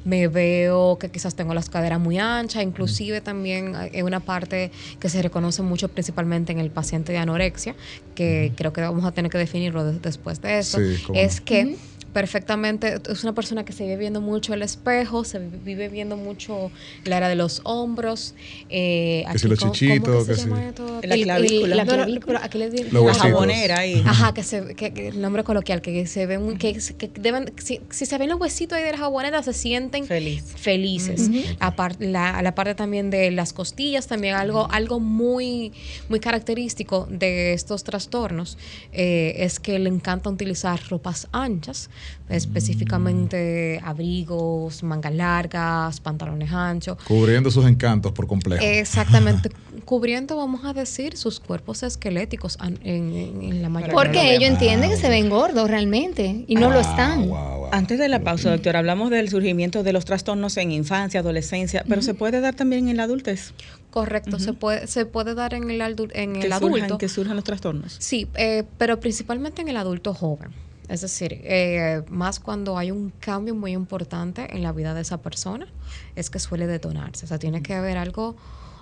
me 0.04 0.28
veo 0.28 0.98
que 1.00 1.10
quizás 1.10 1.36
tengo 1.36 1.54
las 1.54 1.70
caderas 1.70 2.00
muy 2.00 2.18
anchas, 2.20 2.64
inclusive 2.64 3.22
también 3.22 3.76
hay 3.76 4.02
una 4.02 4.20
parte 4.20 4.72
que 5.00 5.10
se 5.10 5.22
reconoce 5.22 5.62
mucho 5.62 5.88
principalmente 5.90 6.52
en 6.52 6.60
el 6.60 6.72
paciente 6.72 7.12
de 7.12 7.18
anorexia, 7.20 7.76
que 8.16 8.52
creo 8.56 8.74
que 8.74 8.82
vamos 8.82 9.06
a 9.06 9.12
tener 9.12 9.32
que 9.32 9.38
definirlo 9.38 9.84
de- 9.84 10.00
después 10.00 10.42
de 10.42 10.60
eso, 10.60 10.78
Sí, 10.80 11.02
es 11.16 11.42
que 11.42 11.78
perfectamente 12.14 13.00
es 13.10 13.24
una 13.24 13.34
persona 13.34 13.64
que 13.66 13.74
se 13.74 13.84
vive 13.84 13.98
viendo 13.98 14.22
mucho 14.22 14.54
el 14.54 14.62
espejo, 14.62 15.24
se 15.24 15.40
vive 15.40 15.90
viendo 15.90 16.18
mucho 16.18 16.72
la 17.06 17.18
área 17.18 17.30
de 17.30 17.36
los 17.36 17.62
hombros, 17.64 18.34
eh, 18.70 19.24
Que 19.32 19.40
si 19.40 19.48
los 19.48 19.60
¿cómo- 19.60 19.72
chichitos, 19.72 20.28
que 20.28 20.36
se 20.36 20.42
llama 20.42 20.62
si- 20.62 20.68
esto? 20.70 21.00
La 21.04 21.16
clavícula. 21.16 21.76
la 21.76 21.86
clavícula. 21.86 22.26
pero 22.26 22.40
aquí 22.44 22.58
le 22.58 22.70
di- 22.70 22.84
Los 22.92 23.06
La 23.06 23.14
jabonera 23.14 23.86
y 23.86 24.02
Ajá, 24.06 24.34
que, 24.34 24.44
se, 24.44 24.76
que, 24.76 24.94
que 24.94 25.10
el 25.10 25.22
nombre 25.22 25.44
coloquial, 25.44 25.82
que 25.82 26.06
se 26.08 26.26
ven, 26.26 26.44
muy- 26.44 26.58
que, 26.58 26.74
que 26.98 27.12
deben, 27.20 27.54
si, 27.58 27.82
si 27.90 28.06
se 28.06 28.18
ven 28.18 28.30
los 28.30 28.40
huesitos 28.40 28.78
ahí 28.78 28.84
de 28.84 28.92
la 28.92 28.98
jabonera, 28.98 29.42
se 29.44 29.54
sienten 29.54 30.06
Feliz. 30.06 30.44
felices. 30.56 31.30
Apar- 31.60 31.96
la, 32.00 32.38
a 32.38 32.42
la 32.42 32.56
parte 32.56 32.76
también 32.76 33.10
de 33.10 33.32
las 33.32 33.54
costillas, 33.54 34.08
también 34.08 34.36
algo, 34.36 34.68
algo 34.72 35.00
muy, 35.00 35.74
muy 36.10 36.20
característico 36.20 37.08
de 37.10 37.54
estos 37.54 37.84
trastornos 37.84 38.58
eh, 38.92 39.36
es 39.38 39.60
que 39.60 39.78
le 39.80 39.90
encanta 39.90 40.30
utilizar 40.30 40.80
ropas 40.90 41.28
anchas, 41.32 41.90
específicamente 42.30 43.80
abrigos, 43.84 44.84
mangas 44.84 45.14
largas, 45.14 46.00
pantalones 46.00 46.52
anchos. 46.52 46.98
Cubriendo 47.08 47.52
sus 47.52 47.66
encantos 47.66 48.12
por 48.12 48.28
completo. 48.28 48.64
Exactamente, 48.64 49.50
cubriendo, 49.86 50.38
vamos 50.38 50.66
a 50.66 50.74
decir, 50.74 51.18
sus 51.18 51.40
cuerpos 51.40 51.84
esqueléticos 51.84 52.58
en, 52.64 52.80
en- 52.88 53.42
en 53.42 53.62
la 53.62 53.70
mayoría. 53.70 53.94
Porque 53.96 54.24
no 54.24 54.30
ellos 54.30 54.50
entienden 54.50 54.90
que 54.90 54.98
se 54.98 55.10
ven 55.10 55.30
gordos 55.30 55.70
realmente 55.70 56.46
y 56.48 56.56
no 56.56 56.70
lo 56.72 56.80
están. 56.80 57.28
Wow, 57.28 57.38
wow. 57.60 57.70
Antes 57.72 58.00
de 58.00 58.08
la 58.10 58.20
pausa, 58.22 58.50
doctor, 58.52 58.76
hablamos 58.76 59.10
del 59.10 59.30
surgimiento 59.30 59.84
de 59.84 59.94
los 59.94 60.06
trastornos 60.06 60.58
en 60.58 60.72
infancia, 60.72 61.20
adolescencia, 61.20 61.84
pero 61.88 62.02
se 62.02 62.14
puede 62.14 62.42
dar 62.42 62.56
también 62.56 62.88
en 62.90 62.98
la 62.98 63.04
adultez. 63.04 63.54
Correcto, 63.92 64.38
se, 64.40 64.54
puede, 64.54 64.86
se 64.88 65.06
puede 65.08 65.34
dar 65.34 65.54
en 65.56 65.70
el, 65.72 65.82
en 65.82 66.34
Que 66.34 66.48
el 66.48 66.54
surjan, 66.54 66.54
adulto. 66.54 66.98
que 67.00 67.10
surjan 67.10 67.36
los 67.36 67.44
trastornos. 67.44 67.96
Sí, 68.00 68.28
eh, 68.36 68.64
pero 68.78 69.00
principalmente 69.00 69.62
en 69.64 69.68
el 69.70 69.78
adulto 69.78 70.14
joven. 70.14 70.50
Es 70.90 71.02
decir, 71.02 71.40
eh, 71.44 72.02
más 72.10 72.40
cuando 72.40 72.78
hay 72.78 72.92
un 72.92 73.12
cambio 73.20 73.54
muy 73.56 73.72
importante 73.74 74.48
en 74.56 74.64
la 74.64 74.72
vida 74.72 74.94
de 74.94 75.02
esa 75.02 75.18
persona, 75.18 75.68
es 76.16 76.30
que 76.30 76.40
suele 76.40 76.66
detonarse. 76.68 77.26
O 77.26 77.28
sea, 77.28 77.38
tiene 77.40 77.62
que 77.62 77.76
haber 77.76 77.98
algo, 77.98 78.36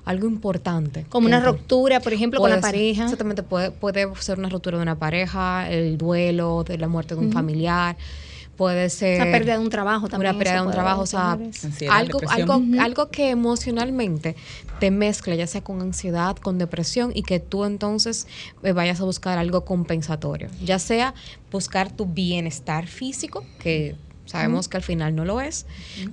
algo 0.06 0.26
importante. 0.28 1.06
Como 1.10 1.28
una 1.28 1.42
ruptura, 1.42 2.00
por 2.00 2.14
ejemplo, 2.14 2.40
con 2.40 2.50
la 2.50 2.56
ser- 2.56 2.62
pareja. 2.62 3.04
Exactamente, 3.04 3.44
puede, 3.44 3.72
puede 3.72 4.08
ser 4.22 4.40
una 4.40 4.48
ruptura 4.50 4.78
de 4.78 4.84
una 4.84 4.96
pareja, 4.98 5.70
el 5.70 5.98
duelo 5.98 6.64
de 6.66 6.78
la 6.78 6.88
muerte 6.88 7.14
de 7.14 7.20
un 7.22 7.32
familiar, 7.34 7.98
puede 8.58 8.90
ser 8.90 9.22
Una 9.22 9.32
pérdida 9.32 9.54
de 9.54 9.60
un 9.60 9.70
trabajo 9.70 10.10
también. 10.10 10.32
una 10.32 10.40
pérdida 10.40 10.62
de 10.62 10.68
un 10.68 10.72
trabajo, 10.72 11.02
o 11.02 11.06
sea, 11.06 11.38
algo, 11.90 12.20
algo, 12.30 12.62
algo 12.82 13.10
que 13.10 13.30
emocionalmente 13.30 14.36
te 14.80 14.92
mezcla, 14.92 15.36
ya 15.36 15.48
sea 15.48 15.62
con 15.62 15.82
ansiedad, 15.82 16.36
con 16.36 16.58
depresión, 16.58 17.12
y 17.14 17.24
que 17.24 17.40
tú 17.40 17.66
entonces 17.66 18.28
eh, 18.64 18.74
vayas 18.74 19.00
a 19.00 19.06
buscar 19.06 19.38
algo 19.38 19.64
compensatorio, 19.64 20.50
ya 20.64 20.80
sea 20.80 21.14
buscar 21.52 21.92
tu 21.92 22.06
bienestar 22.06 22.88
físico, 22.88 23.46
que 23.60 23.96
sabemos 24.28 24.68
que 24.68 24.78
al 24.78 24.84
final 24.84 25.16
no 25.16 25.26
lo 25.26 25.42
es, 25.42 25.66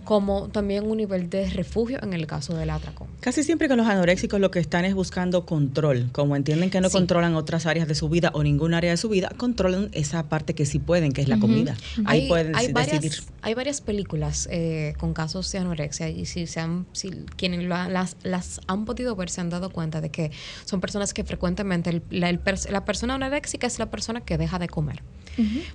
como 0.05 0.49
también 0.49 0.87
un 0.87 0.97
nivel 0.97 1.29
de 1.29 1.51
refugio 1.51 1.99
en 2.03 2.15
el 2.15 2.27
caso 2.27 2.55
del 2.57 2.71
atracón. 2.71 3.09
Casi 3.21 3.43
siempre 3.43 3.69
con 3.69 3.77
los 3.77 3.87
anoréxicos 3.87 4.41
lo 4.41 4.51
que 4.51 4.59
están 4.61 4.85
es 4.87 4.95
buscando 4.95 5.45
control. 5.45 6.09
Como 6.13 6.35
entienden 6.37 6.71
que 6.71 6.81
no 6.81 6.89
Sí. 6.89 6.95
controlan 6.97 7.35
otras 7.35 7.67
áreas 7.67 7.87
de 7.89 7.95
su 7.95 8.09
vida 8.09 8.31
o 8.35 8.43
ningún 8.43 8.73
área 8.73 8.91
de 8.93 8.97
su 8.97 9.09
vida, 9.11 9.31
controlan 9.37 9.91
esa 9.93 10.29
parte 10.29 10.55
que 10.55 10.65
sí 10.65 10.79
pueden, 10.79 11.13
que 11.13 11.21
es 11.21 11.29
la 11.29 11.39
comida. 11.39 11.77
Ahí 12.07 12.23
hay, 12.23 12.29
pueden 12.29 12.57
hay 12.57 12.73
varias, 12.73 13.03
decidir. 13.03 13.25
hay 13.43 13.55
varias 13.55 13.81
películas 13.81 14.49
eh, 14.51 14.95
con 14.99 15.13
casos 15.13 15.51
de 15.53 15.59
anorexia 15.59 16.09
y 16.09 16.25
si, 16.27 16.47
se 16.47 16.61
han, 16.61 16.87
si 16.93 17.11
quienes 17.37 17.65
las, 17.65 18.17
las 18.23 18.61
han 18.69 18.85
podido 18.87 19.15
ver 19.17 19.29
se 19.29 19.41
han 19.41 19.51
dado 19.51 19.71
cuenta 19.71 20.01
de 20.01 20.11
que 20.11 20.31
son 20.65 20.81
personas 20.81 21.13
que 21.13 21.25
frecuentemente 21.25 21.91
el- 21.91 22.03
la, 22.11 22.31
el 22.31 22.41
la 22.71 22.85
persona 22.85 23.15
anoréxica 23.15 23.67
es 23.67 23.79
la 23.79 23.91
persona 23.91 24.21
que 24.21 24.39
deja 24.39 24.59
de 24.59 24.69
comer 24.69 25.03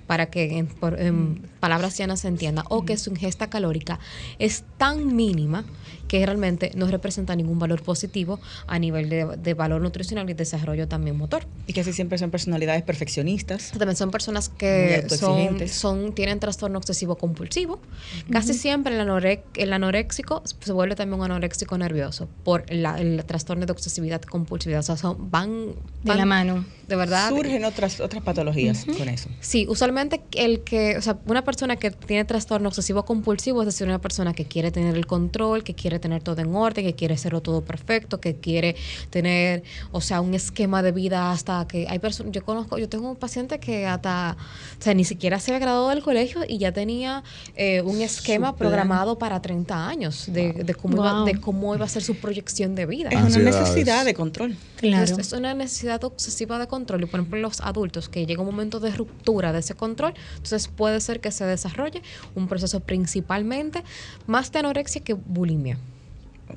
para 0.06 0.26
que 0.30 0.56
en, 0.56 0.66
por- 0.66 0.98
en 0.98 1.42
palabras 1.60 1.98
llanas 1.98 2.24
entienda 2.30 2.64
o 2.68 2.84
que 2.84 2.96
su 2.96 3.10
ingesta 3.10 3.50
calórica 3.50 4.00
es 4.38 4.64
tan 4.78 5.14
mínima 5.14 5.64
que 6.10 6.26
realmente 6.26 6.72
no 6.74 6.88
representa 6.88 7.36
ningún 7.36 7.60
valor 7.60 7.84
positivo 7.84 8.40
a 8.66 8.80
nivel 8.80 9.08
de, 9.08 9.26
de 9.36 9.54
valor 9.54 9.80
nutricional 9.80 10.28
y 10.28 10.34
desarrollo 10.34 10.88
también 10.88 11.16
motor. 11.16 11.46
Y 11.68 11.72
casi 11.72 11.92
siempre 11.92 12.18
son 12.18 12.32
personalidades 12.32 12.82
perfeccionistas. 12.82 13.70
También 13.70 13.94
son 13.94 14.10
personas 14.10 14.48
que 14.48 15.06
son, 15.08 15.68
son, 15.68 16.12
tienen 16.12 16.40
trastorno 16.40 16.78
obsesivo 16.78 17.14
compulsivo. 17.16 17.78
Casi 18.28 18.54
siempre 18.54 18.92
el, 18.92 19.00
anore- 19.08 19.42
el 19.54 19.72
anoréxico 19.72 20.42
se 20.58 20.72
vuelve 20.72 20.96
también 20.96 21.20
un 21.20 21.26
anoréxico 21.26 21.78
nervioso 21.78 22.28
por 22.42 22.64
la- 22.72 23.00
el 23.00 23.24
trastorno 23.24 23.64
de 23.64 23.70
obsesividad 23.70 24.20
compulsividad. 24.22 24.80
O 24.80 24.82
sea, 24.82 24.96
son, 24.96 25.30
van, 25.30 25.66
De 25.66 25.74
van- 26.02 26.18
la 26.18 26.26
mano. 26.26 26.64
De 26.88 26.96
verdad. 26.96 27.28
Surgen 27.28 27.64
otras, 27.64 28.00
otras 28.00 28.20
patologías 28.24 28.84
con 28.98 29.08
eso. 29.08 29.28
Sí, 29.38 29.64
usualmente 29.68 30.22
el 30.34 30.62
que, 30.64 30.96
o 30.98 31.02
sea, 31.02 31.18
una 31.26 31.44
persona 31.44 31.76
que 31.76 31.92
tiene 31.92 32.24
trastorno 32.24 32.68
obsesivo 32.68 33.04
compulsivo 33.04 33.62
es 33.62 33.66
decir, 33.66 33.86
una 33.86 34.00
persona 34.00 34.32
que 34.34 34.44
quiere 34.44 34.72
tener 34.72 34.96
el 34.96 35.06
control, 35.06 35.62
que 35.62 35.74
quiere 35.74 35.99
tener 36.00 36.22
todo 36.22 36.40
en 36.40 36.54
orden, 36.54 36.84
que 36.84 36.94
quiere 36.94 37.14
hacerlo 37.14 37.40
todo 37.40 37.62
perfecto, 37.62 38.20
que 38.20 38.36
quiere 38.36 38.76
tener, 39.10 39.62
o 39.92 40.00
sea, 40.00 40.20
un 40.20 40.34
esquema 40.34 40.82
de 40.82 40.92
vida 40.92 41.32
hasta 41.32 41.66
que 41.66 41.86
hay 41.88 41.98
personas, 41.98 42.32
yo 42.32 42.44
conozco, 42.44 42.78
yo 42.78 42.88
tengo 42.88 43.10
un 43.10 43.16
paciente 43.16 43.60
que 43.60 43.86
hasta, 43.86 44.36
o 44.78 44.82
sea, 44.82 44.94
ni 44.94 45.04
siquiera 45.04 45.38
se 45.38 45.52
había 45.52 45.60
graduado 45.60 45.90
del 45.90 46.02
colegio 46.02 46.42
y 46.46 46.58
ya 46.58 46.72
tenía 46.72 47.22
eh, 47.56 47.82
un 47.82 48.00
esquema 48.00 48.56
programado 48.56 49.18
para 49.18 49.40
30 49.40 49.88
años 49.88 50.24
de, 50.32 50.52
de 50.52 50.74
cómo 50.74 50.96
iba, 50.96 51.24
de 51.24 51.40
cómo 51.40 51.74
iba 51.74 51.84
a 51.84 51.88
ser 51.88 52.02
su 52.02 52.16
proyección 52.16 52.74
de 52.74 52.86
vida. 52.86 53.10
Es 53.10 53.36
una 53.36 53.50
necesidad 53.50 54.04
de 54.04 54.14
control. 54.14 54.56
Claro. 54.76 55.04
Es, 55.04 55.10
es 55.18 55.32
una 55.32 55.54
necesidad 55.54 56.02
obsesiva 56.04 56.58
de 56.58 56.66
control 56.66 57.02
y 57.02 57.06
por 57.06 57.20
ejemplo 57.20 57.38
los 57.38 57.60
adultos 57.60 58.08
que 58.08 58.26
llega 58.26 58.40
un 58.40 58.46
momento 58.46 58.80
de 58.80 58.90
ruptura 58.90 59.52
de 59.52 59.60
ese 59.60 59.74
control, 59.74 60.14
entonces 60.36 60.68
puede 60.68 61.00
ser 61.00 61.20
que 61.20 61.30
se 61.30 61.44
desarrolle 61.44 62.02
un 62.34 62.48
proceso 62.48 62.80
principalmente 62.80 63.82
más 64.26 64.52
de 64.52 64.60
anorexia 64.60 65.02
que 65.02 65.14
bulimia. 65.14 65.78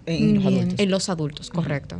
En 0.05 0.35
los 0.35 0.45
adultos. 0.45 0.79
En 0.79 0.91
los 0.91 1.09
adultos, 1.09 1.49
correcto. 1.49 1.97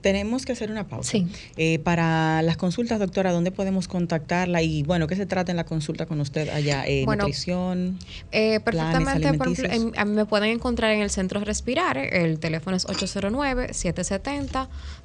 Tenemos 0.00 0.44
que 0.44 0.52
hacer 0.52 0.70
una 0.70 0.86
pausa. 0.86 1.10
Sí. 1.12 1.26
Eh, 1.56 1.78
para 1.80 2.42
las 2.42 2.56
consultas, 2.56 2.98
doctora, 2.98 3.32
¿dónde 3.32 3.50
podemos 3.50 3.88
contactarla? 3.88 4.62
Y 4.62 4.82
bueno, 4.82 5.06
¿qué 5.06 5.16
se 5.16 5.26
trata 5.26 5.52
en 5.52 5.56
la 5.56 5.64
consulta 5.64 6.06
con 6.06 6.20
usted 6.20 6.48
allá? 6.48 6.84
Eh, 6.86 7.04
Bueno, 7.04 7.22
nutrición. 7.24 7.98
Eh, 8.32 8.60
perfectamente, 8.60 9.34
por 9.34 9.48
ejemplo, 9.48 9.92
en- 9.94 10.14
me 10.14 10.24
pueden 10.26 10.50
encontrar 10.50 10.90
en 10.92 11.00
el 11.00 11.10
centro 11.10 11.40
Respirar. 11.40 11.96
El 11.98 12.38
teléfono 12.38 12.76
es 12.76 12.86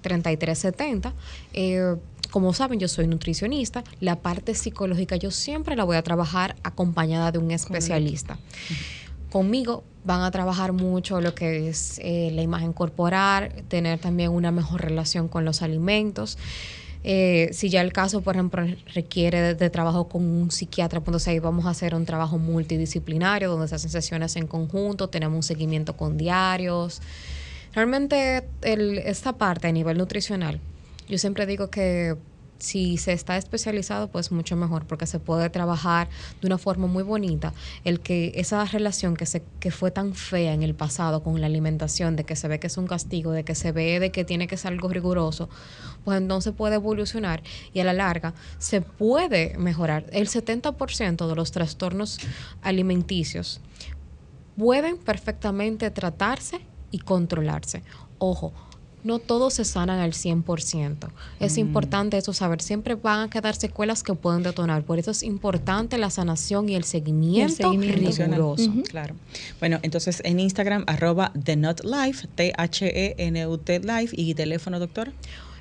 809-770-3370. 0.03 1.13
Eh, 1.53 1.95
como 2.31 2.53
saben, 2.53 2.79
yo 2.79 2.87
soy 2.87 3.07
nutricionista. 3.07 3.83
La 3.99 4.15
parte 4.17 4.53
psicológica 4.53 5.15
yo 5.15 5.31
siempre 5.31 5.75
la 5.75 5.83
voy 5.83 5.97
a 5.97 6.03
trabajar 6.03 6.55
acompañada 6.63 7.31
de 7.31 7.39
un 7.39 7.49
especialista. 7.51 8.37
Conmigo 9.31 9.83
van 10.03 10.21
a 10.21 10.31
trabajar 10.31 10.73
mucho 10.73 11.21
lo 11.21 11.35
que 11.35 11.69
es 11.69 11.99
eh, 12.03 12.31
la 12.33 12.41
imagen 12.41 12.73
corporal, 12.73 13.51
tener 13.67 13.99
también 13.99 14.31
una 14.31 14.51
mejor 14.51 14.81
relación 14.81 15.27
con 15.27 15.45
los 15.45 15.61
alimentos. 15.61 16.37
Eh, 17.03 17.49
si 17.53 17.69
ya 17.69 17.81
el 17.81 17.93
caso, 17.93 18.21
por 18.21 18.35
ejemplo, 18.35 18.65
requiere 18.93 19.53
de, 19.53 19.69
trabajo 19.69 20.09
con 20.09 20.23
un 20.23 20.51
psiquiatra, 20.51 20.99
pues 20.99 21.07
entonces 21.09 21.27
ahí 21.29 21.39
vamos 21.39 21.65
a 21.65 21.69
hacer 21.69 21.95
un 21.95 22.05
trabajo 22.05 22.37
multidisciplinario 22.37 23.49
donde 23.49 23.67
se 23.67 23.75
hacen 23.75 23.89
sesiones 23.89 24.35
en 24.35 24.47
conjunto, 24.47 25.07
tenemos 25.09 25.35
un 25.35 25.43
seguimiento 25.43 25.95
con 25.95 26.17
diarios. 26.17 27.01
Realmente 27.73 28.47
el- 28.63 28.97
esta 28.97 29.33
parte 29.33 29.67
a 29.67 29.71
nivel 29.71 29.97
nutricional, 29.97 30.59
yo 31.07 31.17
siempre 31.17 31.45
digo 31.45 31.69
que 31.69 32.15
si 32.59 32.97
se 32.97 33.13
está 33.13 33.37
especializado, 33.37 34.09
pues 34.09 34.31
mucho 34.31 34.55
mejor, 34.55 34.85
porque 34.85 35.05
se 35.05 35.19
puede 35.19 35.49
trabajar 35.49 36.09
de 36.41 36.47
una 36.47 36.57
forma 36.57 36.87
muy 36.87 37.03
bonita. 37.03 37.53
El 37.83 38.01
que 38.01 38.33
esa 38.35 38.63
relación 38.65 39.15
que, 39.15 39.25
se, 39.25 39.43
que 39.59 39.71
fue 39.71 39.91
tan 39.91 40.13
fea 40.13 40.53
en 40.53 40.63
el 40.63 40.75
pasado 40.75 41.23
con 41.23 41.39
la 41.39 41.47
alimentación, 41.47 42.15
de 42.15 42.25
que 42.25 42.35
se 42.35 42.47
ve 42.47 42.59
que 42.59 42.67
es 42.67 42.77
un 42.77 42.87
castigo, 42.87 43.31
de 43.31 43.43
que 43.43 43.55
se 43.55 43.71
ve 43.71 43.99
de 43.99 44.11
que 44.11 44.25
tiene 44.25 44.47
que 44.47 44.57
ser 44.57 44.73
algo 44.73 44.89
riguroso, 44.89 45.49
pues 46.03 46.17
entonces 46.17 46.53
puede 46.53 46.75
evolucionar 46.75 47.41
y 47.73 47.79
a 47.79 47.83
la 47.83 47.93
larga 47.93 48.33
se 48.57 48.81
puede 48.81 49.57
mejorar. 49.57 50.05
El 50.11 50.27
70% 50.27 51.27
de 51.27 51.35
los 51.35 51.51
trastornos 51.51 52.19
alimenticios 52.61 53.61
pueden 54.57 54.97
perfectamente 54.97 55.89
tratarse 55.91 56.59
y 56.91 56.99
controlarse. 56.99 57.83
Ojo, 58.17 58.53
no 59.03 59.19
todos 59.19 59.53
se 59.53 59.65
sanan 59.65 59.99
al 59.99 60.13
100%. 60.13 61.09
Es 61.39 61.57
importante 61.57 62.17
eso 62.17 62.33
saber. 62.33 62.61
Siempre 62.61 62.95
van 62.95 63.21
a 63.21 63.29
quedar 63.29 63.55
secuelas 63.55 64.03
que 64.03 64.13
pueden 64.13 64.43
detonar. 64.43 64.83
Por 64.83 64.99
eso 64.99 65.11
es 65.11 65.23
importante 65.23 65.97
la 65.97 66.09
sanación 66.09 66.69
y 66.69 66.75
el 66.75 66.83
seguimiento, 66.83 67.71
riguroso. 67.71 68.71
Claro. 68.89 69.15
Bueno, 69.59 69.79
entonces 69.81 70.21
en 70.25 70.39
Instagram, 70.39 70.83
arroba 70.87 71.31
The 71.41 71.55
Not 71.55 71.83
Life, 71.83 72.27
T-H-E-N-U-T 72.35 73.79
Life. 73.79 74.15
¿Y 74.17 74.33
teléfono, 74.33 74.79
doctora? 74.79 75.13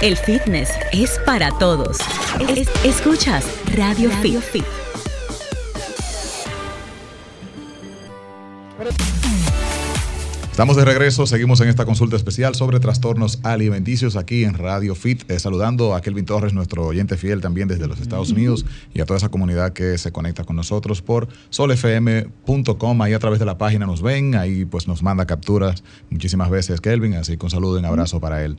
El 0.02 0.16
fitness 0.18 0.70
es 0.94 1.20
para 1.26 1.52
todos. 1.58 1.98
Es- 2.56 2.70
escuchas 2.86 3.46
Radio, 3.76 4.10
Fit. 4.22 4.64
Estamos 10.60 10.76
de 10.76 10.84
regreso, 10.84 11.26
seguimos 11.26 11.62
en 11.62 11.70
esta 11.70 11.86
consulta 11.86 12.18
especial 12.18 12.54
sobre 12.54 12.82
trastornos 12.82 13.40
alimenticios 13.44 14.18
aquí 14.18 14.44
en 14.44 14.56
Radio 14.56 14.94
Fit, 14.94 15.24
eh, 15.32 15.40
saludando 15.40 15.96
a 15.96 16.02
Kelvin 16.02 16.26
Torres, 16.26 16.52
nuestro 16.52 16.86
oyente 16.86 17.16
fiel 17.16 17.40
también 17.40 17.70
desde 17.70 17.88
los 17.88 18.02
Estados 18.02 18.32
Unidos 18.32 18.66
y 18.94 19.00
a 19.00 19.06
toda 19.06 19.16
esa 19.20 19.30
comunidad 19.30 19.72
que 19.72 19.98
se 19.98 20.12
conecta 20.12 20.44
con 20.44 20.58
nosotros 20.58 21.02
por 21.02 21.30
solfm.com, 21.50 23.02
ahí 23.02 23.14
a 23.14 23.20
través 23.20 23.40
de 23.40 23.46
la 23.46 23.58
página 23.58 23.86
nos 23.86 24.02
ven, 24.02 24.36
ahí 24.36 24.66
pues 24.66 24.86
nos 24.86 25.02
manda 25.02 25.26
capturas 25.26 25.82
muchísimas 26.10 26.50
veces 26.50 26.82
Kelvin, 26.82 27.14
así 27.14 27.38
que 27.38 27.46
un 27.46 27.52
saludo 27.52 27.78
y 27.78 27.80
un 27.80 27.86
abrazo 27.86 28.20
para 28.20 28.44
él. 28.44 28.58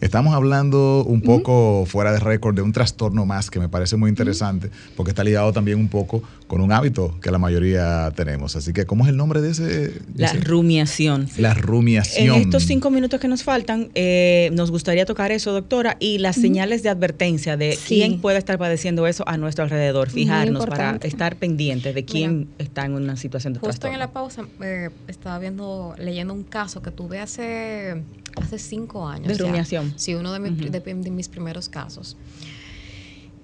Estamos 0.00 0.34
hablando 0.34 1.04
un 1.04 1.22
poco 1.22 1.84
fuera 1.86 2.12
de 2.12 2.20
récord 2.20 2.54
de 2.54 2.62
un 2.62 2.72
trastorno 2.72 3.24
más 3.24 3.50
que 3.50 3.58
me 3.58 3.68
parece 3.68 3.96
muy 3.96 4.10
interesante 4.10 4.70
porque 4.94 5.10
está 5.10 5.24
ligado 5.24 5.52
también 5.52 5.78
un 5.78 5.88
poco 5.88 6.22
con 6.46 6.60
un 6.60 6.70
hábito 6.70 7.18
que 7.20 7.30
la 7.30 7.38
mayoría 7.38 8.12
tenemos. 8.14 8.56
Así 8.56 8.72
que, 8.72 8.84
¿cómo 8.84 9.04
es 9.04 9.10
el 9.10 9.16
nombre 9.16 9.40
de 9.40 9.50
ese? 9.50 9.64
de 9.64 10.00
La 10.16 10.26
ese? 10.28 10.40
rumiación. 10.40 11.28
La 11.38 11.52
En 11.52 11.56
rumiación. 11.62 12.36
estos 12.36 12.64
cinco 12.64 12.90
minutos 12.90 13.18
que 13.20 13.26
nos 13.28 13.42
faltan, 13.42 13.88
eh, 13.94 14.50
nos 14.52 14.70
gustaría 14.70 15.06
tocar 15.06 15.32
eso, 15.32 15.52
doctora, 15.52 15.96
y 15.98 16.18
las 16.18 16.36
señales 16.36 16.82
de 16.82 16.90
advertencia 16.90 17.56
de 17.56 17.72
Sí. 17.72 17.96
quién 17.96 18.20
puede 18.20 18.38
estar 18.38 18.58
padeciendo 18.58 19.06
eso 19.06 19.24
a 19.26 19.36
nuestro 19.38 19.64
alrededor. 19.64 20.10
Fijarnos 20.10 20.66
para 20.66 20.96
estar 21.02 21.36
pendientes 21.36 21.94
de 21.94 22.04
quién 22.04 22.38
Mira, 22.38 22.50
está 22.58 22.84
en 22.84 22.92
una 22.94 23.16
situación 23.16 23.54
de 23.54 23.60
Justo 23.60 23.88
en 23.88 23.94
trastorno. 23.94 23.98
la 23.98 24.12
pausa 24.12 24.42
eh, 24.62 24.90
estaba 25.08 25.38
viendo, 25.38 25.94
leyendo 25.98 26.34
un 26.34 26.44
caso 26.44 26.82
que 26.82 26.90
tuve 26.90 27.18
hace, 27.18 28.02
hace 28.40 28.58
cinco 28.58 29.06
años. 29.06 29.28
De 29.28 29.34
ya. 29.36 29.44
rumiación. 29.46 29.92
Sí, 29.96 30.14
uno 30.14 30.32
de, 30.32 30.38
mis 30.40 30.52
Ujú. 30.52 30.70
de- 30.70 30.80
de 30.80 31.10
mis 31.10 31.28
primeros 31.28 31.68
casos. 31.68 32.16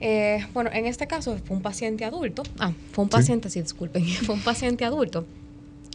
Eh, 0.00 0.44
bueno, 0.52 0.70
en 0.72 0.86
este 0.86 1.06
caso 1.06 1.38
fue 1.44 1.56
un 1.56 1.62
paciente 1.62 2.04
adulto. 2.04 2.42
Ah, 2.58 2.72
fue 2.92 3.04
un 3.04 3.10
Sí. 3.10 3.16
paciente, 3.16 3.50
sí, 3.50 3.60
disculpen, 3.62 4.04
fue 4.26 4.34
un 4.34 4.40
paciente 4.42 4.84
adulto. 4.84 5.26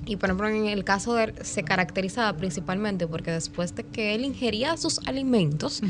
Y 0.06 0.16
por 0.16 0.30
ejemplo, 0.30 0.48
en 0.48 0.68
el 0.68 0.84
caso 0.86 1.14
de 1.16 1.26
él 1.26 1.34
se 1.42 1.64
caracterizaba 1.64 2.38
principalmente 2.38 3.08
porque 3.08 3.32
después 3.32 3.76
de 3.76 3.84
que 3.84 4.16
él 4.16 4.24
ingería 4.24 4.78
sus 4.78 5.00
alimentos, 5.08 5.82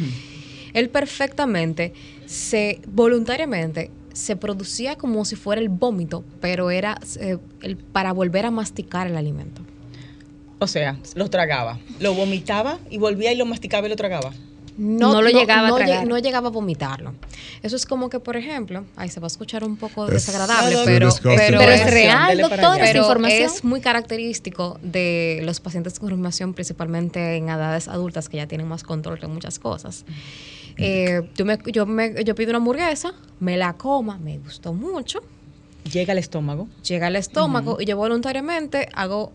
él 0.74 0.90
perfectamente 0.90 1.94
se 2.26 2.82
voluntariamente 2.88 3.92
se 4.14 4.36
producía 4.36 4.96
como 4.96 5.24
si 5.26 5.36
fuera 5.36 5.62
el 5.62 5.70
vómito, 5.70 6.24
pero 6.42 6.72
era 6.72 6.98
eh, 7.20 7.38
el, 7.62 7.78
para 7.78 8.14
volver 8.14 8.48
a 8.48 8.52
masticar 8.52 9.06
el 9.06 9.16
alimento. 9.16 9.62
O 10.60 10.68
sea, 10.68 10.98
lo 11.16 11.30
tragaba, 11.30 11.78
lo 12.00 12.14
vomitaba 12.14 12.80
y 12.90 12.98
volvía 12.98 13.32
y 13.32 13.36
lo 13.36 13.46
masticaba 13.46 13.86
y 13.88 13.90
lo 13.90 13.96
tragaba. 13.96 14.34
No 14.78 15.24
lo 15.24 15.30
llegaba 15.30 15.68
a 15.68 15.70
no 15.72 15.76
tragar. 15.78 16.06
no 16.08 16.20
llegaba 16.20 16.48
a 16.50 16.52
vomitarlo. 16.52 17.14
Eso 17.64 17.76
es 17.76 17.88
como 17.88 18.10
que, 18.10 18.20
por 18.20 18.38
ejemplo, 18.38 18.86
ahí 18.96 19.10
se 19.10 19.20
va 19.20 19.26
a 19.26 19.28
escuchar 19.28 19.64
un 19.64 19.76
poco 19.76 20.06
Es- 20.06 20.12
desagradable, 20.14 20.78
pero, 20.86 21.10
pero, 21.24 21.36
Pero 21.60 21.62
es 21.62 21.90
real, 21.90 22.40
esa 22.40 22.76
pero 22.80 23.00
información. 23.00 23.42
es 23.44 23.64
muy 23.64 23.82
característico 23.82 24.80
de 24.84 25.42
los 25.44 25.60
pacientes 25.60 25.98
con 25.98 26.10
rumiación, 26.12 26.54
principalmente 26.54 27.38
en 27.38 27.50
edades 27.50 27.88
adultas 27.88 28.30
que 28.30 28.38
ya 28.38 28.48
tienen 28.48 28.68
más 28.68 28.84
control 28.84 29.20
de 29.20 29.28
muchas 29.28 29.58
cosas. 29.58 30.06
Eh, 30.78 31.24
yo, 31.36 31.46
me, 31.46 31.58
yo, 31.74 31.88
me- 31.88 32.24
yo 32.24 32.36
pido 32.36 32.52
una 32.52 32.58
hamburguesa, 32.58 33.14
me 33.40 33.58
la 33.58 33.74
coma, 33.74 34.20
me 34.20 34.38
gustó 34.38 34.74
mucho, 34.74 35.22
Llega 35.92 36.12
al 36.12 36.20
estómago. 36.20 36.68
llega 36.88 37.08
al 37.08 37.16
estómago 37.16 37.78
y 37.82 37.86
yo 37.86 37.98
voluntariamente 37.98 38.90
hago 38.94 39.32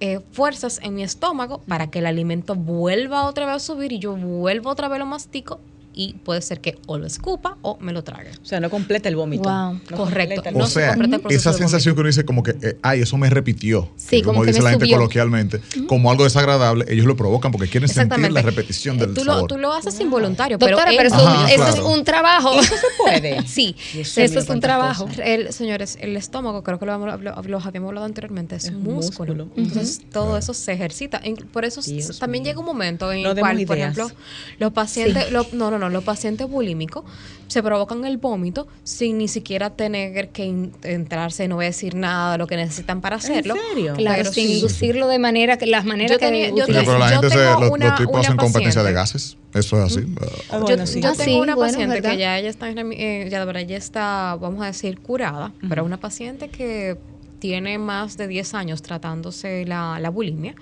eh, 0.00 0.20
fuerzas 0.32 0.80
en 0.82 0.94
mi 0.94 1.02
estómago 1.02 1.62
para 1.66 1.88
que 1.88 2.00
el 2.00 2.06
alimento 2.06 2.54
vuelva 2.54 3.26
otra 3.26 3.46
vez 3.46 3.56
a 3.56 3.58
subir 3.58 3.92
y 3.92 3.98
yo 3.98 4.14
vuelvo 4.16 4.70
otra 4.70 4.88
vez 4.88 4.98
lo 4.98 5.06
mastico 5.06 5.60
y 5.98 6.12
puede 6.12 6.42
ser 6.42 6.60
que 6.60 6.78
o 6.86 6.98
lo 6.98 7.06
escupa 7.06 7.56
o 7.62 7.78
me 7.80 7.92
lo 7.92 8.04
trague. 8.04 8.30
O 8.42 8.44
sea, 8.44 8.60
no 8.60 8.68
completa 8.70 9.08
el 9.08 9.16
vómito. 9.16 9.48
Wow. 9.48 9.80
No 9.90 9.96
Correcto. 9.96 10.34
completa 10.36 10.48
el 10.50 10.54
O 10.56 10.58
no 10.58 10.66
se 10.66 10.72
sea, 10.74 10.88
completa 10.90 11.16
el 11.16 11.22
proceso 11.22 11.50
esa 11.50 11.58
sensación 11.58 11.94
que 11.94 12.00
uno 12.02 12.08
dice 12.08 12.24
como 12.26 12.42
que, 12.42 12.50
eh, 12.62 12.78
ay, 12.82 13.00
eso 13.00 13.16
me 13.16 13.28
repitió. 13.30 13.90
Sí, 13.96 14.20
como, 14.20 14.34
como 14.34 14.44
que 14.44 14.52
dice 14.52 14.62
la 14.62 14.70
gente 14.70 14.84
subió. 14.84 14.98
coloquialmente, 14.98 15.60
como 15.88 16.10
algo 16.10 16.24
desagradable, 16.24 16.84
ellos 16.88 17.06
lo 17.06 17.16
provocan 17.16 17.50
porque 17.50 17.66
quieren 17.68 17.88
sentir 17.88 18.30
la 18.30 18.42
repetición 18.42 18.98
del 18.98 19.14
tú 19.14 19.24
lo, 19.24 19.46
tú 19.46 19.56
lo 19.58 19.72
haces 19.72 19.98
involuntario, 20.00 20.58
Doctora, 20.58 20.84
pero, 20.86 20.96
pero 20.98 21.08
él- 21.08 21.14
eso, 21.14 21.26
Ajá, 21.28 21.46
eso 21.48 21.56
claro. 21.64 21.74
es 21.74 21.98
un 21.98 22.04
trabajo. 22.04 22.54
¿Y 22.54 22.58
eso 22.58 22.74
se 22.76 22.86
puede? 23.02 23.42
Sí, 23.46 23.74
Eso 23.94 24.20
mío, 24.20 24.38
es 24.40 24.48
un 24.50 24.60
trabajo. 24.60 25.08
el, 25.24 25.52
señores, 25.52 25.96
el 26.00 26.14
estómago, 26.16 26.62
creo 26.62 26.78
que 26.78 26.84
lo, 26.86 26.92
habíamos- 26.92 27.22
lo- 27.22 27.42
lo 27.42 27.58
habíamos 27.58 27.88
hablado 27.88 28.04
anteriormente, 28.04 28.56
es, 28.56 28.66
Es 28.66 28.72
músculo. 28.72 29.46
músculo. 29.46 29.48
Entonces, 29.56 30.02
todo 30.12 30.36
eso 30.36 30.52
se 30.52 30.72
ejercita. 30.72 31.22
Por 31.52 31.64
eso 31.64 31.80
Dios 31.80 32.18
también 32.18 32.42
mío. 32.42 32.50
llega 32.50 32.60
un 32.60 32.66
momento 32.66 33.10
en 33.12 33.22
No 33.22 33.30
el 33.30 33.38
cual, 33.38 33.64
por 33.66 33.78
ejemplo, 33.78 34.10
los 34.58 34.72
pacientes, 34.72 35.32
lo- 35.32 35.46
no, 35.52 35.70
no, 35.70 35.85
no, 35.88 35.92
los 35.92 36.04
pacientes 36.04 36.48
bulímicos 36.48 37.04
se 37.48 37.62
provocan 37.62 38.04
el 38.04 38.16
vómito 38.18 38.66
sin 38.82 39.18
ni 39.18 39.28
siquiera 39.28 39.70
tener 39.70 40.28
que 40.30 40.44
in- 40.44 40.72
entrarse, 40.82 41.46
no 41.48 41.56
voy 41.56 41.66
a 41.66 41.68
decir 41.68 41.94
nada 41.94 42.32
de 42.32 42.38
lo 42.38 42.46
que 42.46 42.56
necesitan 42.56 43.00
para 43.00 43.16
hacerlo. 43.16 43.54
serio? 43.70 43.94
Claro, 43.94 44.16
Pero 44.18 44.32
sin 44.32 44.46
sí. 44.48 44.54
inducirlo 44.56 45.08
de 45.08 45.18
manera 45.18 45.56
que 45.58 45.66
las 45.66 45.84
maneras 45.84 46.12
Yo 46.12 46.18
que 46.18 46.26
tenía- 46.26 46.48
yo 46.50 46.56
Sí, 46.56 46.62
utilizan. 46.62 46.84
pero 46.86 46.98
la 46.98 47.06
yo 47.10 47.20
gente 47.20 47.28
se, 47.30 47.36
tengo 47.44 47.60
los, 47.60 47.70
una- 47.70 47.86
los 47.88 47.98
tipos 47.98 48.12
una 48.12 48.20
hacen 48.20 48.36
competencia 48.36 48.82
de 48.82 48.92
paciente. 48.94 49.18
gases. 49.18 49.36
Eso 49.54 49.82
es 49.84 49.92
así. 49.96 50.06
Ah, 50.50 50.56
yo, 50.58 50.60
bueno, 50.60 50.86
sí. 50.86 51.00
yo 51.00 51.08
Ah, 51.08 51.12
tengo 51.12 51.24
sí, 51.24 51.40
una 51.40 51.54
bueno, 51.54 51.72
paciente 51.72 51.94
¿verdad? 51.94 52.10
que 52.10 52.18
ya 52.18 52.38
ella 52.38 52.50
está, 52.50 52.68
en 52.68 52.92
eh, 52.92 53.28
ya, 53.30 53.38
de 53.40 53.46
verdad, 53.46 53.62
ya 53.62 53.76
está, 53.76 54.36
vamos 54.40 54.62
a 54.62 54.66
decir, 54.66 54.98
curada, 55.00 55.52
pero 55.68 55.84
una 55.84 55.98
paciente 55.98 56.48
que 56.48 56.98
tiene 57.38 57.78
más 57.78 58.16
de 58.16 58.28
10 58.28 58.54
años 58.54 58.82
tratándose 58.82 59.64
la, 59.66 59.98
la 60.00 60.10
bulimia, 60.10 60.54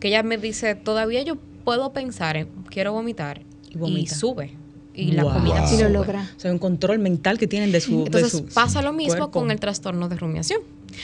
que 0.00 0.08
ella 0.08 0.22
me 0.22 0.36
dice, 0.38 0.74
todavía 0.74 1.22
yo 1.22 1.36
puedo 1.64 1.92
pensar 1.92 2.36
en, 2.36 2.48
quiero 2.70 2.92
vomitar, 2.92 3.42
Y 3.70 3.98
y, 4.00 4.06
sube. 4.06 4.50
y 4.94 5.12
la 5.12 5.22
comida 5.22 5.62
Wow. 5.64 5.74
Y 5.78 5.82
lo 5.82 5.88
logra. 5.90 6.30
O 6.36 6.40
sea, 6.40 6.50
un 6.52 6.58
control 6.58 6.98
mental 6.98 7.38
que 7.38 7.46
tienen 7.46 7.70
de 7.72 7.80
su. 7.80 7.98
de 7.98 8.04
Entonces 8.06 8.32
su 8.32 8.46
pasa 8.46 8.82
lo 8.82 8.92
mismo 8.92 9.14
cuerpo. 9.16 9.30
con 9.30 9.50
el 9.50 9.60
trastorno 9.60 10.08
de 10.08 10.16
rumiación. 10.16 10.60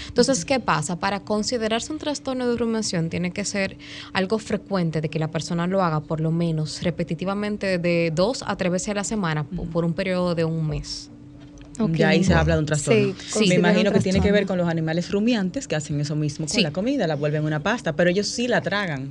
Entonces, 0.08 0.44
¿qué 0.44 0.58
pasa? 0.60 0.98
Para 0.98 1.20
considerarse 1.20 1.92
un 1.92 1.98
trastorno 1.98 2.48
de 2.50 2.56
rumiación 2.56 3.10
tiene 3.10 3.30
que 3.32 3.44
ser 3.44 3.76
algo 4.12 4.38
frecuente 4.38 5.00
de 5.00 5.08
que 5.08 5.18
la 5.20 5.28
persona 5.30 5.66
lo 5.68 5.82
haga 5.82 6.00
por 6.00 6.20
lo 6.20 6.32
menos 6.32 6.82
repetitivamente 6.82 7.78
de 7.78 8.10
dos 8.12 8.42
a 8.46 8.56
tres 8.56 8.72
veces 8.72 8.88
a 8.88 8.94
la 8.94 9.04
semana 9.04 9.44
po- 9.44 9.64
por 9.64 9.84
un 9.84 9.92
periodo 9.92 10.34
de 10.34 10.44
un 10.44 10.66
mes. 10.66 11.10
Ok. 11.78 11.92
Ya 11.92 12.08
ahí 12.08 12.24
se 12.24 12.32
habla 12.34 12.54
de 12.54 12.60
un 12.60 12.66
trastorno. 12.66 13.14
Sí, 13.26 13.48
Me 13.48 13.56
imagino 13.56 13.92
que 13.92 14.00
tiene 14.00 14.20
que 14.20 14.32
ver 14.32 14.46
con 14.46 14.56
los 14.58 14.68
animales 14.68 15.10
rumiantes 15.10 15.68
que 15.68 15.76
hacen 15.76 16.00
eso 16.00 16.16
mismo 16.16 16.46
con 16.46 16.54
Sí. 16.54 16.62
la 16.62 16.72
comida, 16.72 17.06
la 17.06 17.14
vuelven 17.16 17.44
una 17.44 17.62
pasta, 17.62 17.94
pero 17.94 18.10
ellos 18.10 18.26
sí 18.28 18.48
la 18.48 18.60
tragan. 18.62 19.08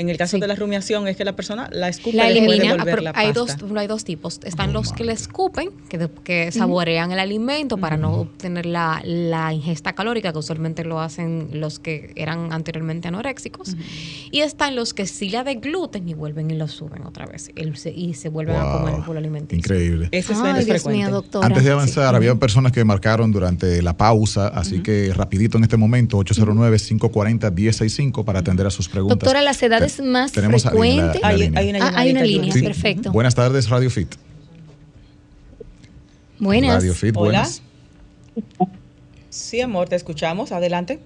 En 0.00 0.08
el 0.08 0.16
caso 0.16 0.36
Sí. 0.36 0.40
de 0.40 0.46
la 0.46 0.54
rumiación 0.54 1.06
es 1.08 1.16
que 1.16 1.24
la 1.24 1.36
persona 1.36 1.68
la 1.72 1.88
escupe 1.88 2.16
La 2.16 2.28
elimina. 2.30 2.76
la 2.76 2.82
hay, 3.14 3.32
pasta. 3.32 3.34
dos, 3.34 3.56
hay 3.76 3.86
dos 3.86 4.04
tipos. 4.04 4.40
Están 4.44 4.72
los 4.72 4.92
que 4.92 5.04
le 5.04 5.12
escupen, 5.12 5.70
que, 5.90 5.98
de- 5.98 6.08
que 6.24 6.50
saborean 6.52 7.12
el 7.12 7.18
alimento 7.18 7.76
para 7.76 7.96
no 7.98 8.12
obtener 8.22 8.64
la, 8.66 9.02
la 9.04 9.52
ingesta 9.52 9.92
calórica, 9.92 10.32
que 10.32 10.38
usualmente 10.38 10.84
lo 10.84 11.00
hacen 11.00 11.48
los 11.52 11.78
que 11.78 12.12
eran 12.16 12.52
anteriormente 12.52 13.08
anoréxicos. 13.08 13.76
Y 14.30 14.40
están 14.40 14.74
los 14.74 14.94
que 14.94 15.06
sí 15.06 15.28
la 15.28 15.44
degluten 15.44 16.08
y 16.08 16.14
vuelven 16.14 16.50
y 16.50 16.54
lo 16.54 16.66
suben 16.68 17.04
otra 17.06 17.26
vez. 17.26 17.50
Y 17.54 17.74
se, 17.76 17.90
y 17.90 18.14
se 18.14 18.28
vuelven 18.30 18.56
a 18.56 18.72
comer 18.72 18.94
el 18.94 19.02
bolo 19.02 19.18
alimenticio. 19.18 19.58
Increíble. 19.58 20.08
Ese 20.12 20.32
es 20.32 20.38
Ay, 20.40 20.54
Dios 20.54 20.64
frecuente. 20.66 20.98
mío, 20.98 21.10
doctora. 21.10 21.46
Antes 21.46 21.64
de 21.64 21.70
avanzar, 21.72 22.14
había 22.14 22.34
personas 22.36 22.72
que 22.72 22.84
marcaron 22.84 23.32
durante 23.32 23.82
la 23.82 23.96
pausa, 23.96 24.48
así 24.48 24.82
que 24.82 25.12
rapidito 25.14 25.58
en 25.58 25.64
este 25.64 25.76
momento, 25.76 26.16
809-540-1065 26.18 28.24
para 28.24 28.38
atender 28.40 28.66
a 28.66 28.70
sus 28.70 28.88
preguntas. 28.88 29.18
Doctora, 29.18 29.42
las 29.42 29.62
edades 29.62 29.89
Más 29.98 30.30
tenemos 30.32 30.64
la 30.64 30.70
Hay- 30.72 31.38
línea. 31.38 31.60
hay 31.60 31.70
una 31.70 31.86
Ah, 31.88 31.92
hay 31.96 32.10
una 32.12 32.22
línea, 32.22 32.52
Judy. 32.52 32.62
perfecto. 32.62 33.10
Buenas 33.10 33.34
tardes, 33.34 33.68
Radio 33.68 33.90
Fit. 33.90 34.14
Buenas. 36.38 36.74
Radio 36.76 36.94
Fit, 36.94 37.16
Hola. 37.16 37.24
buenas. 37.40 37.62
Sí, 39.28 39.60
amor, 39.60 39.88
te 39.88 39.96
escuchamos. 39.96 40.52
Adelante. 40.52 40.98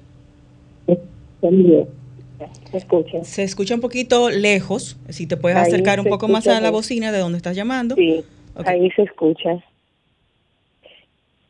También. 1.41 1.87
¿Me 2.73 2.79
escuchas? 2.79 3.27
Se 3.27 3.43
escucha 3.43 3.75
un 3.75 3.81
poquito 3.81 4.29
lejos. 4.31 4.97
Si 5.09 5.27
te 5.27 5.37
puedes 5.37 5.57
Ahí 5.59 5.69
acercar 5.69 5.99
un 6.01 6.05
se 6.05 6.11
poco 6.11 6.29
más 6.29 6.45
escucha 6.45 6.59
a 6.59 6.61
la 6.61 6.71
bocina 6.71 7.13
de 7.13 7.19
donde 7.19 7.37
estás 7.39 7.57
llamando. 7.57 7.95
Sí, 7.95 8.25
ahí 8.65 8.91
se 8.97 9.03
escucha. 9.03 9.63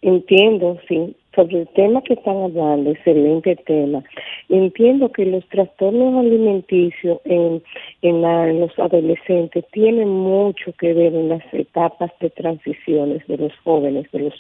Entiendo, 0.03 0.79
sí. 0.89 1.17
Sobre 1.35 1.63
el 1.63 1.69
tema 1.69 2.01
que 2.03 2.15
están 2.15 2.37
hablando, 2.37 2.91
excelente 2.93 3.57
tema. 3.67 4.05
Entiendo 4.49 5.11
que 5.11 5.25
los 5.27 5.45
trastornos 5.49 6.15
alimenticios 6.25 7.19
en, 7.25 7.61
en, 8.03 8.23
la- 8.23 8.49
en 8.51 8.61
los 8.61 8.79
adolescentes 8.79 9.65
tienen 9.73 10.09
mucho 10.09 10.73
que 10.79 10.93
ver 10.93 11.13
en 11.15 11.31
las 11.31 11.43
etapas 11.53 12.13
de 12.21 12.31
transiciones 12.31 13.27
de 13.27 13.37
los 13.39 13.53
jóvenes, 13.65 14.07
de 14.13 14.21
los 14.21 14.35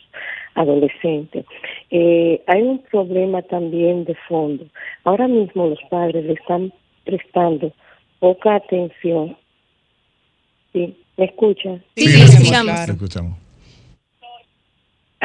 adolescentes. 0.55 1.45
Eh, 1.91 2.43
hay 2.47 2.63
un 2.63 2.79
problema 2.91 3.43
también 3.43 4.05
de 4.05 4.15
fondo. 4.29 4.65
Ahora 5.03 5.27
mismo 5.27 5.67
los 5.67 5.81
padres 5.91 6.25
le 6.25 6.35
están 6.35 6.73
prestando 7.05 7.73
poca 8.21 8.55
atención. 8.57 9.37
¿Sí? 10.73 10.97
¿Me 11.17 11.25
escuchan? 11.27 11.83
Sí, 11.97 12.07
Sí, 12.09 12.21
escuchamos. 12.23 12.73
claro. 12.73 12.93
Te 12.93 12.93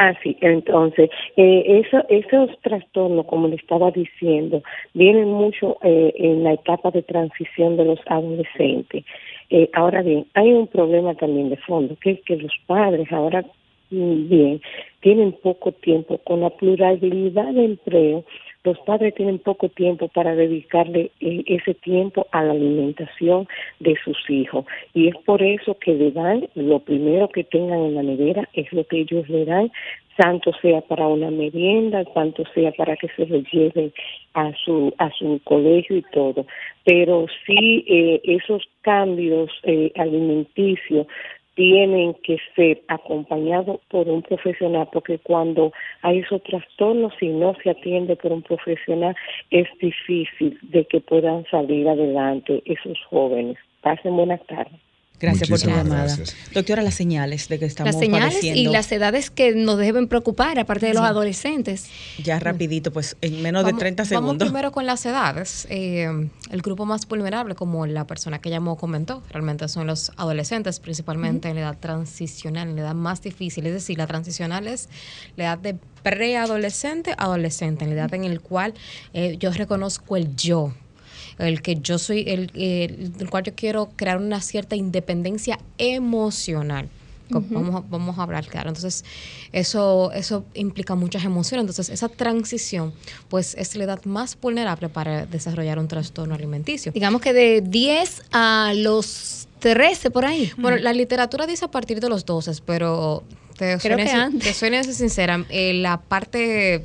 Ah, 0.00 0.14
entonces, 0.40 1.10
eh, 1.36 1.82
eso, 1.84 2.04
esos 2.08 2.58
trastornos, 2.62 3.26
como 3.26 3.48
le 3.48 3.56
estaba 3.56 3.90
diciendo, 3.90 4.62
vienen 4.94 5.30
mucho 5.30 5.76
eh, 5.82 6.12
en 6.16 6.44
la 6.44 6.54
etapa 6.54 6.90
de 6.90 7.02
transición 7.02 7.76
de 7.76 7.84
los 7.84 8.00
adolescentes. 8.06 9.04
Eh, 9.50 9.68
ahora 9.74 10.02
bien, 10.02 10.26
hay 10.34 10.52
un 10.52 10.66
problema 10.68 11.14
también 11.14 11.50
de 11.50 11.56
fondo, 11.56 11.96
que 12.00 12.12
es 12.12 12.20
que 12.22 12.36
los 12.36 12.52
padres 12.66 13.10
ahora 13.12 13.44
mm, 13.90 14.28
bien 14.28 14.60
tienen 15.00 15.32
poco 15.32 15.72
tiempo 15.72 16.18
con 16.18 16.40
la 16.40 16.50
pluralidad 16.50 17.52
de 17.52 17.64
empleo. 17.64 18.24
Los 18.62 18.78
padres 18.80 19.14
tienen 19.14 19.38
poco 19.38 19.70
tiempo 19.70 20.08
para 20.08 20.34
dedicarle 20.34 21.10
eh, 21.20 21.42
ese 21.46 21.72
tiempo 21.74 22.26
a 22.30 22.42
la 22.42 22.52
alimentación 22.52 23.48
de 23.78 23.96
sus 24.04 24.18
hijos. 24.28 24.66
Y 24.92 25.08
es 25.08 25.16
por 25.24 25.42
eso 25.42 25.78
que 25.78 25.94
le 25.94 26.10
dan 26.10 26.46
lo 26.54 26.78
primero 26.80 27.28
que 27.28 27.44
tengan 27.44 27.78
en 27.78 27.94
la 27.94 28.02
nevera, 28.02 28.48
es 28.52 28.70
lo 28.72 28.84
que 28.84 29.00
ellos 29.00 29.26
le 29.30 29.46
dan, 29.46 29.72
tanto 30.16 30.52
sea 30.60 30.82
para 30.82 31.06
una 31.06 31.30
merienda, 31.30 32.04
tanto 32.04 32.44
sea 32.54 32.72
para 32.72 32.96
que 32.96 33.08
se 33.16 33.24
lo 33.26 33.38
lleven 33.50 33.92
a 34.34 34.52
su, 34.62 34.92
a 34.98 35.10
su 35.12 35.40
colegio 35.44 35.96
y 35.96 36.02
todo. 36.12 36.44
Pero 36.84 37.26
sí, 37.46 37.84
eh, 37.88 38.20
esos 38.24 38.68
cambios 38.82 39.50
eh, 39.62 39.90
alimenticios 39.96 41.06
tienen 41.60 42.14
que 42.22 42.38
ser 42.56 42.80
acompañados 42.88 43.80
por 43.90 44.08
un 44.08 44.22
profesional, 44.22 44.88
porque 44.90 45.18
cuando 45.18 45.74
hay 46.00 46.20
esos 46.20 46.42
trastornos, 46.42 47.12
si 47.20 47.28
no 47.28 47.54
se 47.62 47.68
atiende 47.68 48.16
por 48.16 48.32
un 48.32 48.40
profesional, 48.40 49.14
es 49.50 49.68
difícil 49.78 50.58
de 50.62 50.86
que 50.86 51.02
puedan 51.02 51.44
salir 51.50 51.86
adelante 51.86 52.62
esos 52.64 52.98
jóvenes. 53.10 53.58
Pasen 53.82 54.16
buenas 54.16 54.40
tardes. 54.46 54.89
Gracias 55.20 55.48
por 55.48 55.60
tu 55.60 55.68
llamada. 55.68 56.04
gracias. 56.04 56.34
Doctora, 56.54 56.82
las 56.82 56.94
señales 56.94 57.48
de 57.48 57.58
que 57.58 57.66
estamos 57.66 57.92
Las 57.92 58.00
señales 58.00 58.32
y 58.32 58.36
padeciendo. 58.48 58.72
las 58.72 58.90
edades 58.92 59.30
que 59.30 59.54
nos 59.54 59.78
deben 59.78 60.08
preocupar, 60.08 60.58
aparte 60.58 60.86
de 60.86 60.94
los 60.94 61.02
Sí. 61.02 61.08
adolescentes. 61.08 61.86
Ya 62.24 62.38
rapidito, 62.40 62.90
pues 62.92 63.16
en 63.20 63.42
menos 63.42 63.64
de 63.64 63.72
Vamos- 63.72 63.78
30 63.80 64.02
Vamos 64.04 64.08
segundos. 64.08 64.48
primero 64.48 64.72
con 64.72 64.86
las 64.86 65.04
edades. 65.04 65.66
Eh, 65.70 66.08
el 66.50 66.62
grupo 66.62 66.86
más 66.86 67.06
vulnerable, 67.06 67.54
como 67.54 67.86
la 67.86 68.06
persona 68.06 68.40
que 68.40 68.48
llamó 68.50 68.76
comentó, 68.76 69.22
realmente 69.30 69.68
son 69.68 69.86
los 69.86 70.10
adolescentes, 70.16 70.80
principalmente 70.80 71.48
en 71.48 71.56
la 71.56 71.60
edad 71.62 71.78
transicional, 71.78 72.68
en 72.68 72.76
la 72.76 72.82
edad 72.82 72.94
más 72.94 73.20
difícil. 73.22 73.66
Es 73.66 73.72
decir, 73.74 73.98
la 73.98 74.06
transicional 74.06 74.66
es 74.66 74.88
la 75.36 75.44
edad 75.44 75.58
de 75.58 75.76
preadolescente, 76.02 77.14
adolescente, 77.18 77.84
en 77.84 77.90
la 77.90 78.02
edad 78.02 78.14
en 78.14 78.24
el 78.24 78.40
cual 78.40 78.74
eh, 79.12 79.36
yo 79.38 79.50
reconozco 79.52 80.16
el 80.16 80.34
yo 80.36 80.72
el 81.40 81.62
que 81.62 81.76
yo 81.80 81.98
soy, 81.98 82.24
el, 82.28 82.50
el, 82.54 83.12
el 83.18 83.30
cual 83.30 83.44
yo 83.44 83.54
quiero 83.54 83.90
crear 83.96 84.18
una 84.18 84.40
cierta 84.40 84.76
independencia 84.76 85.58
emocional. 85.78 86.88
Vamos, 87.32 87.76
a- 87.76 87.84
vamos 87.88 88.18
a 88.18 88.24
hablar 88.24 88.44
claro. 88.48 88.70
Entonces, 88.70 89.04
eso, 89.52 90.10
eso 90.12 90.44
implica 90.54 90.96
muchas 90.96 91.24
emociones. 91.24 91.62
Entonces, 91.62 91.88
esa 91.88 92.08
transición, 92.08 92.92
pues, 93.28 93.54
es 93.54 93.76
la 93.76 93.84
edad 93.84 94.04
más 94.04 94.36
vulnerable 94.40 94.88
para 94.88 95.26
desarrollar 95.26 95.78
un 95.78 95.86
trastorno 95.86 96.34
alimenticio. 96.34 96.90
Digamos 96.90 97.20
que 97.20 97.32
de 97.32 97.60
10 97.60 98.22
a 98.32 98.72
los 98.74 99.46
13 99.60 100.10
por 100.10 100.24
ahí. 100.24 100.50
Bueno, 100.58 100.78
la 100.78 100.92
literatura 100.92 101.46
dice 101.46 101.66
a 101.66 101.70
partir 101.70 102.00
de 102.00 102.08
los 102.08 102.24
12, 102.24 102.50
pero 102.66 103.22
te 103.56 103.78
Creo 103.78 103.78
soy, 103.78 103.90
que 103.90 103.96
nece- 104.10 104.14
antes. 104.14 104.42
te 104.42 104.52
soy 104.52 104.70
nece- 104.70 104.92
sincera, 104.92 105.44
eh, 105.50 105.74
la 105.74 106.00
parte 106.00 106.84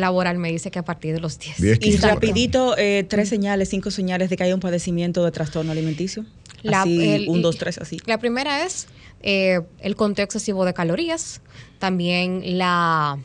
laboral 0.00 0.38
me 0.38 0.50
dice 0.50 0.70
que 0.70 0.78
a 0.78 0.84
partir 0.84 1.12
de 1.14 1.20
los 1.20 1.38
10. 1.38 1.60
10, 1.60 1.76
Y 1.76 1.80
15 1.80 1.98
por 1.98 2.08
ahí. 2.08 2.14
rapidito, 2.14 2.78
eh, 2.78 3.04
tres 3.08 3.28
señales, 3.28 3.68
cinco 3.68 3.90
señales 3.90 4.30
de 4.30 4.36
que 4.36 4.44
hay 4.44 4.52
un 4.52 4.60
padecimiento 4.60 5.24
de 5.24 5.30
trastorno 5.30 5.72
alimenticio. 5.72 6.24
La- 6.62 6.82
así, 6.82 7.12
el- 7.14 7.28
un, 7.28 7.42
dos, 7.42 7.58
tres, 7.58 7.78
así. 7.78 7.98
La 8.06 8.18
primera 8.18 8.64
es 8.64 8.86
eh, 9.22 9.60
el 9.80 9.96
conteo 9.96 10.24
excesivo 10.24 10.64
de 10.64 10.74
calorías, 10.74 11.40
también 11.78 12.58
la 12.58 13.18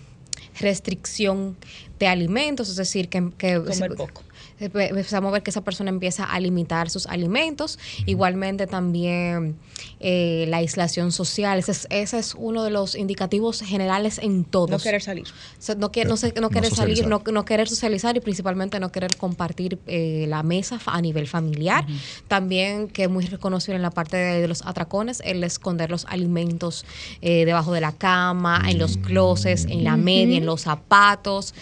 restricción 0.59 1.57
de 1.99 2.07
alimentos, 2.07 2.69
es 2.69 2.75
decir, 2.75 3.09
que, 3.09 3.29
que 3.37 3.61
Comer 3.61 3.95
poco. 3.95 4.23
Eh, 4.59 4.69
empezamos 4.73 5.29
a 5.29 5.31
ver 5.33 5.43
que 5.43 5.49
esa 5.51 5.61
persona 5.63 5.89
empieza 5.89 6.23
a 6.25 6.39
limitar 6.39 6.89
sus 6.89 7.05
alimentos. 7.07 7.79
Igualmente 8.05 8.67
también 8.67 9.55
eh, 9.99 10.45
la 10.49 10.57
aislación 10.57 11.11
social. 11.11 11.59
Ese 11.59 11.71
es, 11.71 11.87
ese 11.89 12.19
es 12.19 12.35
uno 12.37 12.63
de 12.63 12.69
los 12.71 12.95
indicativos 12.95 13.61
generales 13.61 14.19
en 14.21 14.43
todos. 14.43 14.69
No 14.71 14.79
querer 14.79 15.01
salir. 15.01 15.25
O 15.27 15.61
sea, 15.61 15.75
no, 15.75 15.91
que- 15.91 16.05
no, 16.05 16.17
sé- 16.17 16.33
no 16.35 16.41
No 16.41 16.49
querer 16.49 16.69
salir, 16.73 16.97
socializar. 16.97 17.09
no, 17.27 17.31
no 17.31 17.45
querer 17.45 17.69
socializar 17.69 18.15
y 18.17 18.19
principalmente 18.19 18.79
no 18.79 18.91
querer 18.91 19.15
compartir 19.17 19.79
eh, 19.87 20.25
la 20.27 20.43
mesa 20.43 20.79
a 20.85 21.01
nivel 21.01 21.27
familiar. 21.27 21.85
También, 22.27 22.87
que 22.87 23.03
es 23.03 23.09
muy 23.09 23.25
reconocido 23.25 23.75
en 23.75 23.81
la 23.81 23.91
parte 23.91 24.17
de, 24.17 24.41
de 24.41 24.47
los 24.47 24.65
atracones, 24.65 25.21
el 25.25 25.43
esconder 25.43 25.89
los 25.91 26.05
alimentos 26.05 26.85
eh, 27.21 27.45
debajo 27.45 27.71
de 27.73 27.81
la 27.81 27.91
cama, 27.93 28.63
en 28.67 28.77
los 28.79 28.97
closets, 28.97 29.65
en 29.65 29.83
la 29.83 29.95
media, 29.97 30.37
en 30.37 30.45
los 30.45 30.61
zapatos. 30.61 31.53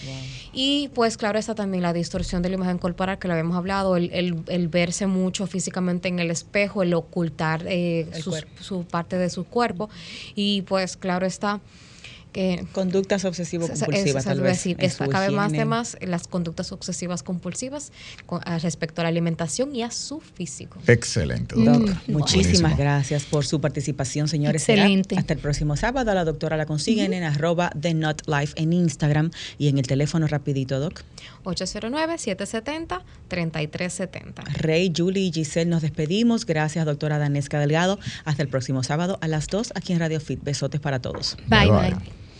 Y 0.59 0.87
pues 0.95 1.17
claro 1.17 1.37
está 1.37 1.53
también 1.53 1.83
la 1.83 1.93
distorsión 1.93 2.41
de 2.41 2.49
la 2.49 2.55
imagen 2.55 2.79
corporal 2.79 3.19
que 3.19 3.27
lo 3.27 3.35
habíamos 3.35 3.55
hablado, 3.55 3.95
el, 3.95 4.09
el- 4.11 4.41
el 4.47 4.67
verse 4.69 5.05
mucho 5.05 5.45
físicamente 5.45 6.07
en 6.07 6.17
el 6.17 6.31
espejo, 6.31 6.81
el 6.81 6.95
ocultar 6.95 7.63
eh, 7.67 8.07
El 8.11 8.23
sus- 8.23 8.33
cuerpo. 8.33 8.63
su 8.63 8.83
parte 8.83 9.17
de 9.19 9.29
su 9.29 9.43
cuerpo. 9.45 9.87
Y 10.33 10.63
pues 10.63 10.97
claro 10.97 11.27
está 11.27 11.59
Conductas 12.71 13.25
obsesivo-compulsivas, 13.25 14.21
Eso, 14.23 14.29
tal 14.29 14.41
vez. 14.41 14.53
decir, 14.57 14.71
en 14.73 14.77
que 14.77 14.89
su 14.89 15.07
cabe 15.07 15.31
más 15.31 15.51
temas 15.51 15.97
las 16.01 16.27
conductas 16.27 16.71
obsesivas 16.71 17.23
compulsivas 17.23 17.91
con- 18.25 18.41
a 18.45 18.59
respecto 18.59 19.01
a 19.01 19.03
la 19.03 19.09
alimentación 19.09 19.75
y 19.75 19.83
a 19.83 19.91
su 19.91 20.19
físico. 20.19 20.79
Excelente, 20.87 21.55
Doc, 21.55 21.65
doctora. 21.65 22.01
muchísimas 22.07 22.51
Buenísimo. 22.61 22.75
gracias 22.77 23.23
por 23.25 23.45
su 23.45 23.59
participación, 23.61 24.27
señores. 24.27 24.63
Será 24.63 24.83
Excelente. 24.83 25.15
Hasta 25.17 25.33
el 25.33 25.39
próximo 25.39 25.75
sábado. 25.75 26.11
A 26.11 26.13
la 26.15 26.25
doctora 26.25 26.57
la 26.57 26.65
consiguen 26.65 27.13
en 27.13 27.23
arroba 27.23 27.71
The 27.79 27.93
Not 27.93 28.21
Life 28.27 28.53
en 28.55 28.73
Instagram 28.73 29.31
y 29.57 29.67
en 29.69 29.77
el 29.77 29.87
teléfono 29.87 30.27
rapidito, 30.27 30.79
Doc. 30.79 31.01
809-770-3370. 33.29 34.43
Rey, 34.53 34.91
Julie 34.95 35.23
y 35.27 35.31
Giselle 35.31 35.69
nos 35.69 35.81
despedimos. 35.81 36.45
Gracias, 36.45 36.85
doctora 36.85 37.17
Danesca 37.17 37.59
Delgado. 37.59 37.99
Hasta 38.25 38.43
el 38.43 38.49
próximo 38.49 38.83
sábado 38.83 39.17
a 39.21 39.27
las 39.27 39.47
2 39.47 39.71
aquí 39.75 39.93
en 39.93 39.99
Radio 39.99 40.19
Fit. 40.19 40.43
Besotes 40.43 40.79
para 40.79 40.99
todos. 41.01 41.37
Bye. 41.47 41.69
bye. 41.69 42.26